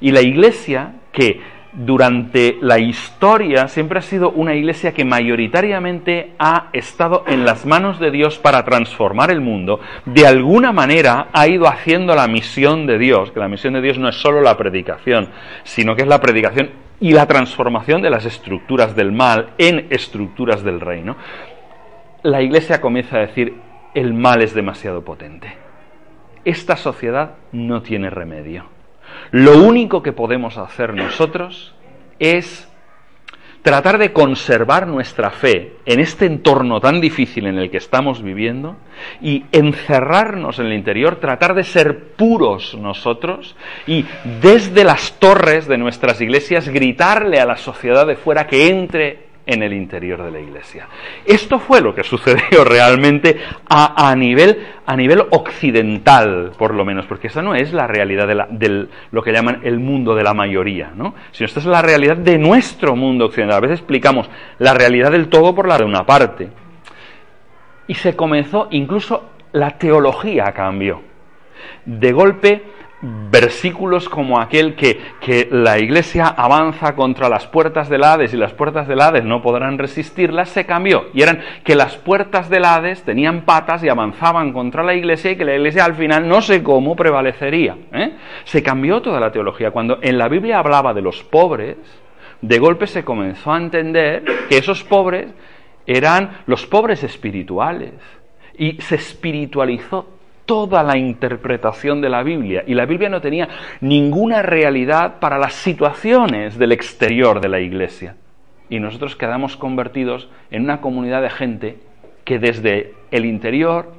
Y 0.00 0.10
la 0.10 0.22
Iglesia 0.22 0.94
que 1.12 1.40
durante 1.76 2.56
la 2.62 2.78
historia 2.78 3.68
siempre 3.68 3.98
ha 3.98 4.02
sido 4.02 4.30
una 4.30 4.54
iglesia 4.54 4.94
que 4.94 5.04
mayoritariamente 5.04 6.32
ha 6.38 6.70
estado 6.72 7.24
en 7.26 7.44
las 7.44 7.66
manos 7.66 8.00
de 8.00 8.10
Dios 8.10 8.38
para 8.38 8.64
transformar 8.64 9.30
el 9.30 9.42
mundo, 9.42 9.80
de 10.06 10.26
alguna 10.26 10.72
manera 10.72 11.28
ha 11.32 11.46
ido 11.46 11.68
haciendo 11.68 12.14
la 12.14 12.28
misión 12.28 12.86
de 12.86 12.98
Dios, 12.98 13.30
que 13.30 13.40
la 13.40 13.48
misión 13.48 13.74
de 13.74 13.82
Dios 13.82 13.98
no 13.98 14.08
es 14.08 14.16
solo 14.16 14.40
la 14.40 14.56
predicación, 14.56 15.28
sino 15.64 15.94
que 15.94 16.02
es 16.02 16.08
la 16.08 16.20
predicación 16.20 16.70
y 16.98 17.12
la 17.12 17.26
transformación 17.26 18.00
de 18.00 18.10
las 18.10 18.24
estructuras 18.24 18.96
del 18.96 19.12
mal 19.12 19.50
en 19.58 19.86
estructuras 19.90 20.64
del 20.64 20.80
reino. 20.80 21.16
La 22.22 22.40
iglesia 22.40 22.80
comienza 22.80 23.18
a 23.18 23.20
decir, 23.20 23.54
el 23.94 24.14
mal 24.14 24.40
es 24.40 24.54
demasiado 24.54 25.04
potente. 25.04 25.52
Esta 26.44 26.76
sociedad 26.76 27.34
no 27.52 27.82
tiene 27.82 28.08
remedio 28.08 28.75
lo 29.30 29.58
único 29.62 30.02
que 30.02 30.12
podemos 30.12 30.58
hacer 30.58 30.94
nosotros 30.94 31.74
es 32.18 32.68
tratar 33.66 33.98
de 33.98 34.12
conservar 34.12 34.86
nuestra 34.86 35.30
fe 35.30 35.78
en 35.86 35.98
este 35.98 36.24
entorno 36.26 36.78
tan 36.80 37.00
difícil 37.00 37.48
en 37.48 37.58
el 37.58 37.68
que 37.68 37.78
estamos 37.78 38.22
viviendo 38.22 38.76
y 39.20 39.44
encerrarnos 39.50 40.60
en 40.60 40.66
el 40.66 40.74
interior, 40.74 41.16
tratar 41.16 41.52
de 41.52 41.64
ser 41.64 42.12
puros 42.14 42.76
nosotros 42.76 43.56
y 43.84 44.04
desde 44.40 44.84
las 44.84 45.18
torres 45.18 45.66
de 45.66 45.78
nuestras 45.78 46.20
iglesias 46.20 46.68
gritarle 46.68 47.40
a 47.40 47.44
la 47.44 47.56
sociedad 47.56 48.06
de 48.06 48.14
fuera 48.14 48.46
que 48.46 48.68
entre 48.68 49.25
en 49.46 49.62
el 49.62 49.72
interior 49.72 50.22
de 50.22 50.30
la 50.32 50.40
iglesia. 50.40 50.88
Esto 51.24 51.60
fue 51.60 51.80
lo 51.80 51.94
que 51.94 52.02
sucedió 52.02 52.64
realmente 52.64 53.38
a, 53.68 54.14
nivel, 54.16 54.66
a 54.84 54.96
nivel 54.96 55.22
occidental, 55.30 56.52
por 56.58 56.74
lo 56.74 56.84
menos, 56.84 57.06
porque 57.06 57.28
esa 57.28 57.42
no 57.42 57.54
es 57.54 57.72
la 57.72 57.86
realidad 57.86 58.48
de 58.50 58.88
lo 59.12 59.22
que 59.22 59.32
llaman 59.32 59.60
el 59.62 59.78
mundo 59.78 60.14
de 60.14 60.24
la 60.24 60.34
mayoría, 60.34 60.92
¿no? 60.94 61.14
sino 61.30 61.46
esta 61.46 61.60
es 61.60 61.66
la 61.66 61.80
realidad 61.80 62.16
de 62.16 62.38
nuestro 62.38 62.96
mundo 62.96 63.26
occidental. 63.26 63.58
A 63.58 63.60
veces 63.60 63.78
explicamos 63.78 64.28
la 64.58 64.74
realidad 64.74 65.12
del 65.12 65.28
todo 65.28 65.54
por 65.54 65.68
la 65.68 65.78
de 65.78 65.84
una 65.84 66.04
parte. 66.04 66.48
Y 67.86 67.94
se 67.94 68.16
comenzó, 68.16 68.66
incluso 68.72 69.30
la 69.52 69.78
teología 69.78 70.52
cambió. 70.52 71.02
De 71.84 72.12
golpe, 72.12 72.62
versículos 73.02 74.08
como 74.08 74.40
aquel 74.40 74.74
que, 74.74 75.00
que, 75.20 75.48
la 75.50 75.78
iglesia 75.78 76.28
avanza 76.28 76.94
contra 76.94 77.28
las 77.28 77.46
puertas 77.46 77.90
del 77.90 78.04
Hades 78.04 78.32
y 78.32 78.38
las 78.38 78.54
puertas 78.54 78.88
del 78.88 79.00
Hades 79.00 79.24
no 79.24 79.42
podrán 79.42 79.76
resistirlas, 79.76 80.48
se 80.48 80.64
cambió. 80.64 81.06
Y 81.12 81.22
eran 81.22 81.40
que 81.62 81.74
las 81.74 81.96
puertas 81.96 82.48
del 82.48 82.64
Hades 82.64 83.02
tenían 83.02 83.42
patas 83.42 83.84
y 83.84 83.88
avanzaban 83.88 84.52
contra 84.52 84.82
la 84.82 84.94
iglesia 84.94 85.32
y 85.32 85.36
que 85.36 85.44
la 85.44 85.54
iglesia 85.54 85.84
al 85.84 85.94
final 85.94 86.26
no 86.26 86.40
sé 86.40 86.62
cómo 86.62 86.96
prevalecería. 86.96 87.76
¿eh? 87.92 88.14
Se 88.44 88.62
cambió 88.62 89.02
toda 89.02 89.20
la 89.20 89.30
teología. 89.30 89.70
Cuando 89.70 89.98
en 90.00 90.16
la 90.16 90.28
Biblia 90.28 90.58
hablaba 90.58 90.94
de 90.94 91.02
los 91.02 91.22
pobres, 91.22 91.76
de 92.40 92.58
golpe 92.58 92.86
se 92.86 93.04
comenzó 93.04 93.52
a 93.52 93.58
entender 93.58 94.24
que 94.48 94.56
esos 94.56 94.84
pobres 94.84 95.28
eran 95.86 96.38
los 96.46 96.66
pobres 96.66 97.04
espirituales. 97.04 97.92
Y 98.58 98.80
se 98.80 98.94
espiritualizó 98.94 100.15
toda 100.46 100.82
la 100.82 100.96
interpretación 100.96 102.00
de 102.00 102.08
la 102.08 102.22
Biblia 102.22 102.64
y 102.66 102.74
la 102.74 102.86
Biblia 102.86 103.08
no 103.08 103.20
tenía 103.20 103.48
ninguna 103.80 104.42
realidad 104.42 105.18
para 105.20 105.38
las 105.38 105.54
situaciones 105.54 106.56
del 106.56 106.72
exterior 106.72 107.40
de 107.40 107.48
la 107.48 107.60
iglesia. 107.60 108.16
Y 108.70 108.80
nosotros 108.80 109.16
quedamos 109.16 109.56
convertidos 109.56 110.28
en 110.50 110.62
una 110.62 110.80
comunidad 110.80 111.22
de 111.22 111.30
gente 111.30 111.78
que 112.24 112.38
desde 112.38 112.94
el 113.10 113.26
interior 113.26 113.92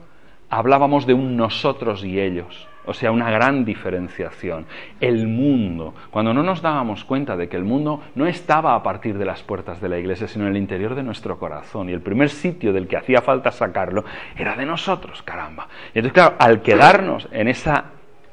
hablábamos 0.49 1.06
de 1.06 1.14
un 1.14 1.38
nosotros 1.38 2.03
y 2.03 2.19
ellos. 2.19 2.68
O 2.88 2.93
sea, 2.93 3.11
una 3.11 3.30
gran 3.30 3.65
diferenciación. 3.65 4.65
El 5.01 5.27
mundo, 5.27 5.93
cuando 6.09 6.34
no 6.34 6.41
nos 6.41 6.61
dábamos 6.61 7.03
cuenta 7.03 7.35
de 7.35 7.49
que 7.49 7.57
el 7.57 7.65
mundo 7.65 8.01
no 8.15 8.26
estaba 8.26 8.76
a 8.76 8.81
partir 8.81 9.18
de 9.18 9.26
las 9.26 9.43
puertas 9.43 9.81
de 9.81 9.89
la 9.89 9.99
iglesia, 9.99 10.27
sino 10.30 10.45
en 10.45 10.51
el 10.51 10.57
interior 10.57 10.95
de 10.95 11.03
nuestro 11.03 11.38
corazón. 11.38 11.89
Y 11.89 11.91
el 11.91 11.99
primer 11.99 12.30
sitio 12.30 12.72
del 12.72 12.88
que 12.88 12.95
hacía 12.95 13.22
falta 13.22 13.51
sacarlo 13.51 14.05
era 14.38 14.55
de 14.55 14.65
nosotros, 14.65 15.22
caramba. 15.22 15.68
Y 15.93 15.99
entonces, 15.99 16.14
claro, 16.14 16.35
al 16.39 16.61
quedarnos 16.61 17.27
en 17.34 17.49
esa, 17.49 17.85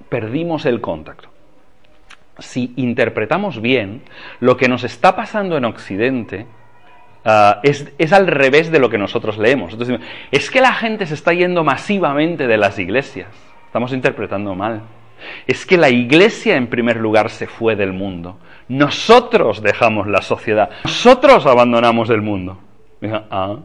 perdimos 0.09 0.67
el 0.67 0.81
contacto. 0.81 1.31
Si 2.39 2.73
interpretamos 2.77 3.61
bien, 3.61 4.03
lo 4.39 4.57
que 4.57 4.69
nos 4.69 4.85
está 4.85 5.17
pasando 5.17 5.57
en 5.57 5.65
Occidente 5.65 6.47
ah, 7.25 7.59
es, 7.65 7.93
es, 7.99 8.13
al 8.13 8.29
revés 8.29 8.71
de 8.71 8.79
lo 8.79 8.89
que 8.89 8.99
nosotros 8.99 9.37
leemos. 9.37 9.77
Es 10.31 10.49
que 10.49 10.61
la 10.61 10.75
gente 10.75 11.07
se 11.07 11.15
está 11.15 11.33
yendo 11.33 11.65
masivamente 11.65 12.47
de 12.47 12.57
las 12.57 12.79
iglesias. 12.79 13.54
Estamos 13.75 13.93
interpretando 13.93 14.55
mal. 14.55 14.83
Es 15.49 15.67
que 15.67 15.77
la 15.77 15.91
iglesia 15.91 16.55
en 16.55 16.69
primer 16.69 16.97
lugar 16.97 17.29
se 17.29 17.49
fue 17.49 17.75
del 17.75 17.93
mundo. 17.93 18.39
Nosotros 18.69 19.63
dejamos 19.63 20.07
la 20.07 20.23
sociedad. 20.23 20.71
Nosotros 20.85 21.45
abandonamos 21.45 22.09
el 22.11 22.23
mundo. 22.23 22.57
ah, 23.33 23.57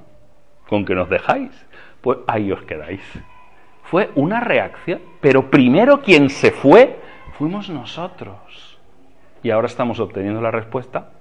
¿con 0.67 0.83
qué 0.83 0.95
nos 0.95 1.11
dejáis? 1.11 1.51
Pues 2.01 2.17
ahí 2.25 2.51
os 2.51 2.63
quedáis. 2.63 3.01
Fue 3.83 4.09
una 4.15 4.39
reacción, 4.39 4.99
pero 5.21 5.51
primero 5.51 6.01
quien 6.01 6.31
se 6.31 6.49
fue 6.49 6.99
fuimos 7.37 7.69
nosotros. 7.69 8.79
Y 9.43 9.51
ahora 9.51 9.67
estamos 9.67 9.99
obteniendo 9.99 10.41
la 10.41 10.49
respuesta 10.49 11.11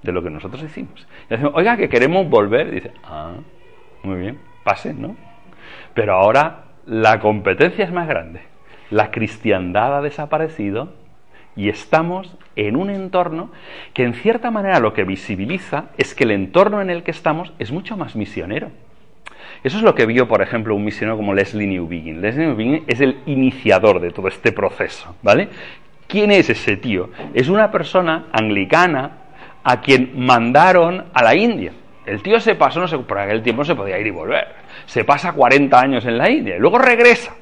de 0.00 0.12
lo 0.12 0.22
que 0.22 0.30
nosotros 0.30 0.62
hicimos. 0.62 1.08
Decimos, 1.28 1.54
oiga, 1.56 1.76
que 1.76 1.88
queremos 1.88 2.30
volver. 2.30 2.70
Dice, 2.70 2.92
ah, 3.02 3.32
muy 4.04 4.20
bien, 4.20 4.40
pasen, 4.62 5.02
¿no? 5.02 5.16
Pero 5.92 6.14
ahora 6.14 6.66
la 6.86 7.20
competencia 7.20 7.84
es 7.84 7.92
más 7.92 8.08
grande. 8.08 8.40
La 8.90 9.10
cristiandad 9.10 9.98
ha 9.98 10.02
desaparecido 10.02 10.92
y 11.56 11.68
estamos 11.68 12.36
en 12.56 12.76
un 12.76 12.90
entorno 12.90 13.50
que 13.94 14.04
en 14.04 14.14
cierta 14.14 14.50
manera 14.50 14.80
lo 14.80 14.94
que 14.94 15.04
visibiliza 15.04 15.86
es 15.98 16.14
que 16.14 16.24
el 16.24 16.30
entorno 16.30 16.80
en 16.80 16.90
el 16.90 17.02
que 17.02 17.10
estamos 17.10 17.52
es 17.58 17.72
mucho 17.72 17.96
más 17.96 18.16
misionero. 18.16 18.70
Eso 19.62 19.76
es 19.76 19.82
lo 19.82 19.94
que 19.94 20.06
vio, 20.06 20.26
por 20.28 20.42
ejemplo, 20.42 20.74
un 20.74 20.84
misionero 20.84 21.16
como 21.16 21.34
Leslie 21.34 21.66
Newbegin. 21.66 22.20
Leslie 22.20 22.46
Newbegin 22.46 22.84
es 22.86 23.00
el 23.00 23.18
iniciador 23.26 24.00
de 24.00 24.10
todo 24.10 24.28
este 24.28 24.52
proceso, 24.52 25.14
¿vale? 25.22 25.48
¿Quién 26.08 26.30
es 26.30 26.50
ese 26.50 26.76
tío? 26.76 27.10
Es 27.32 27.48
una 27.48 27.70
persona 27.70 28.26
anglicana 28.32 29.18
a 29.62 29.80
quien 29.80 30.12
mandaron 30.18 31.04
a 31.14 31.22
la 31.22 31.34
India. 31.34 31.72
El 32.04 32.22
tío 32.22 32.40
se 32.40 32.56
pasó, 32.56 32.80
no 32.80 32.88
sé, 32.88 32.98
por 32.98 33.18
aquel 33.18 33.42
tiempo 33.42 33.64
se 33.64 33.74
podía 33.74 33.98
ir 33.98 34.06
y 34.06 34.10
volver. 34.10 34.61
Se 34.86 35.04
pasa 35.04 35.32
40 35.32 35.80
años 35.80 36.04
en 36.06 36.18
la 36.18 36.30
India 36.30 36.56
y 36.56 36.58
luego 36.58 36.78
regresa. 36.78 37.34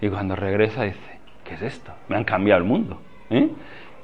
Y 0.00 0.08
cuando 0.08 0.36
regresa 0.36 0.84
dice, 0.84 1.18
¿qué 1.44 1.54
es 1.54 1.62
esto? 1.62 1.92
Me 2.08 2.16
han 2.16 2.24
cambiado 2.24 2.58
el 2.58 2.66
mundo. 2.66 3.00
¿eh? 3.30 3.48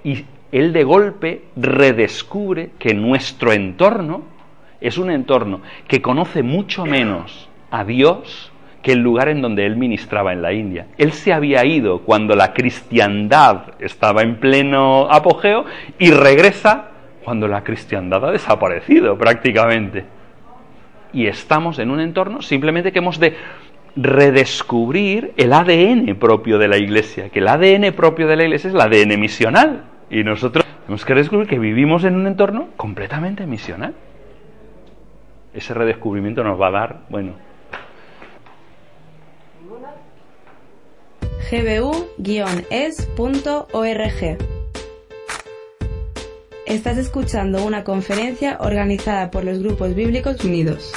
Y 0.04 0.24
él 0.50 0.72
de 0.72 0.84
golpe 0.84 1.44
redescubre 1.56 2.70
que 2.78 2.94
nuestro 2.94 3.52
entorno 3.52 4.22
es 4.80 4.98
un 4.98 5.10
entorno 5.10 5.60
que 5.86 6.02
conoce 6.02 6.42
mucho 6.42 6.84
menos 6.84 7.48
a 7.70 7.84
Dios 7.84 8.52
que 8.82 8.92
el 8.92 8.98
lugar 8.98 9.28
en 9.28 9.40
donde 9.40 9.64
él 9.64 9.76
ministraba 9.76 10.32
en 10.32 10.42
la 10.42 10.52
India. 10.52 10.88
Él 10.98 11.12
se 11.12 11.32
había 11.32 11.64
ido 11.64 12.00
cuando 12.00 12.34
la 12.34 12.52
cristiandad 12.52 13.74
estaba 13.78 14.22
en 14.22 14.36
pleno 14.36 15.08
apogeo 15.10 15.64
y 15.98 16.10
regresa 16.10 16.90
cuando 17.24 17.46
la 17.46 17.62
cristiandad 17.62 18.24
ha 18.24 18.32
desaparecido 18.32 19.16
prácticamente. 19.16 20.04
Y 21.12 21.26
estamos 21.26 21.78
en 21.78 21.90
un 21.90 22.00
entorno 22.00 22.42
simplemente 22.42 22.92
que 22.92 22.98
hemos 23.00 23.18
de 23.18 23.36
redescubrir 23.94 25.34
el 25.36 25.52
ADN 25.52 26.16
propio 26.18 26.58
de 26.58 26.68
la 26.68 26.78
iglesia, 26.78 27.28
que 27.28 27.40
el 27.40 27.48
ADN 27.48 27.92
propio 27.92 28.26
de 28.26 28.36
la 28.36 28.44
iglesia 28.44 28.68
es 28.68 28.74
el 28.74 28.80
ADN 28.80 29.20
misional. 29.20 29.84
Y 30.10 30.24
nosotros 30.24 30.64
tenemos 30.84 31.04
que 31.04 31.14
descubrir 31.14 31.48
que 31.48 31.58
vivimos 31.58 32.04
en 32.04 32.16
un 32.16 32.26
entorno 32.26 32.68
completamente 32.76 33.46
misional. 33.46 33.94
Ese 35.54 35.74
redescubrimiento 35.74 36.42
nos 36.42 36.60
va 36.60 36.68
a 36.68 36.70
dar, 36.70 37.00
bueno. 37.08 37.34
gbu-es.org 41.50 42.62
Estás 46.72 46.96
escuchando 46.96 47.66
una 47.66 47.84
conferencia 47.84 48.56
organizada 48.58 49.30
por 49.30 49.44
los 49.44 49.58
Grupos 49.58 49.94
Bíblicos 49.94 50.42
Unidos. 50.42 50.90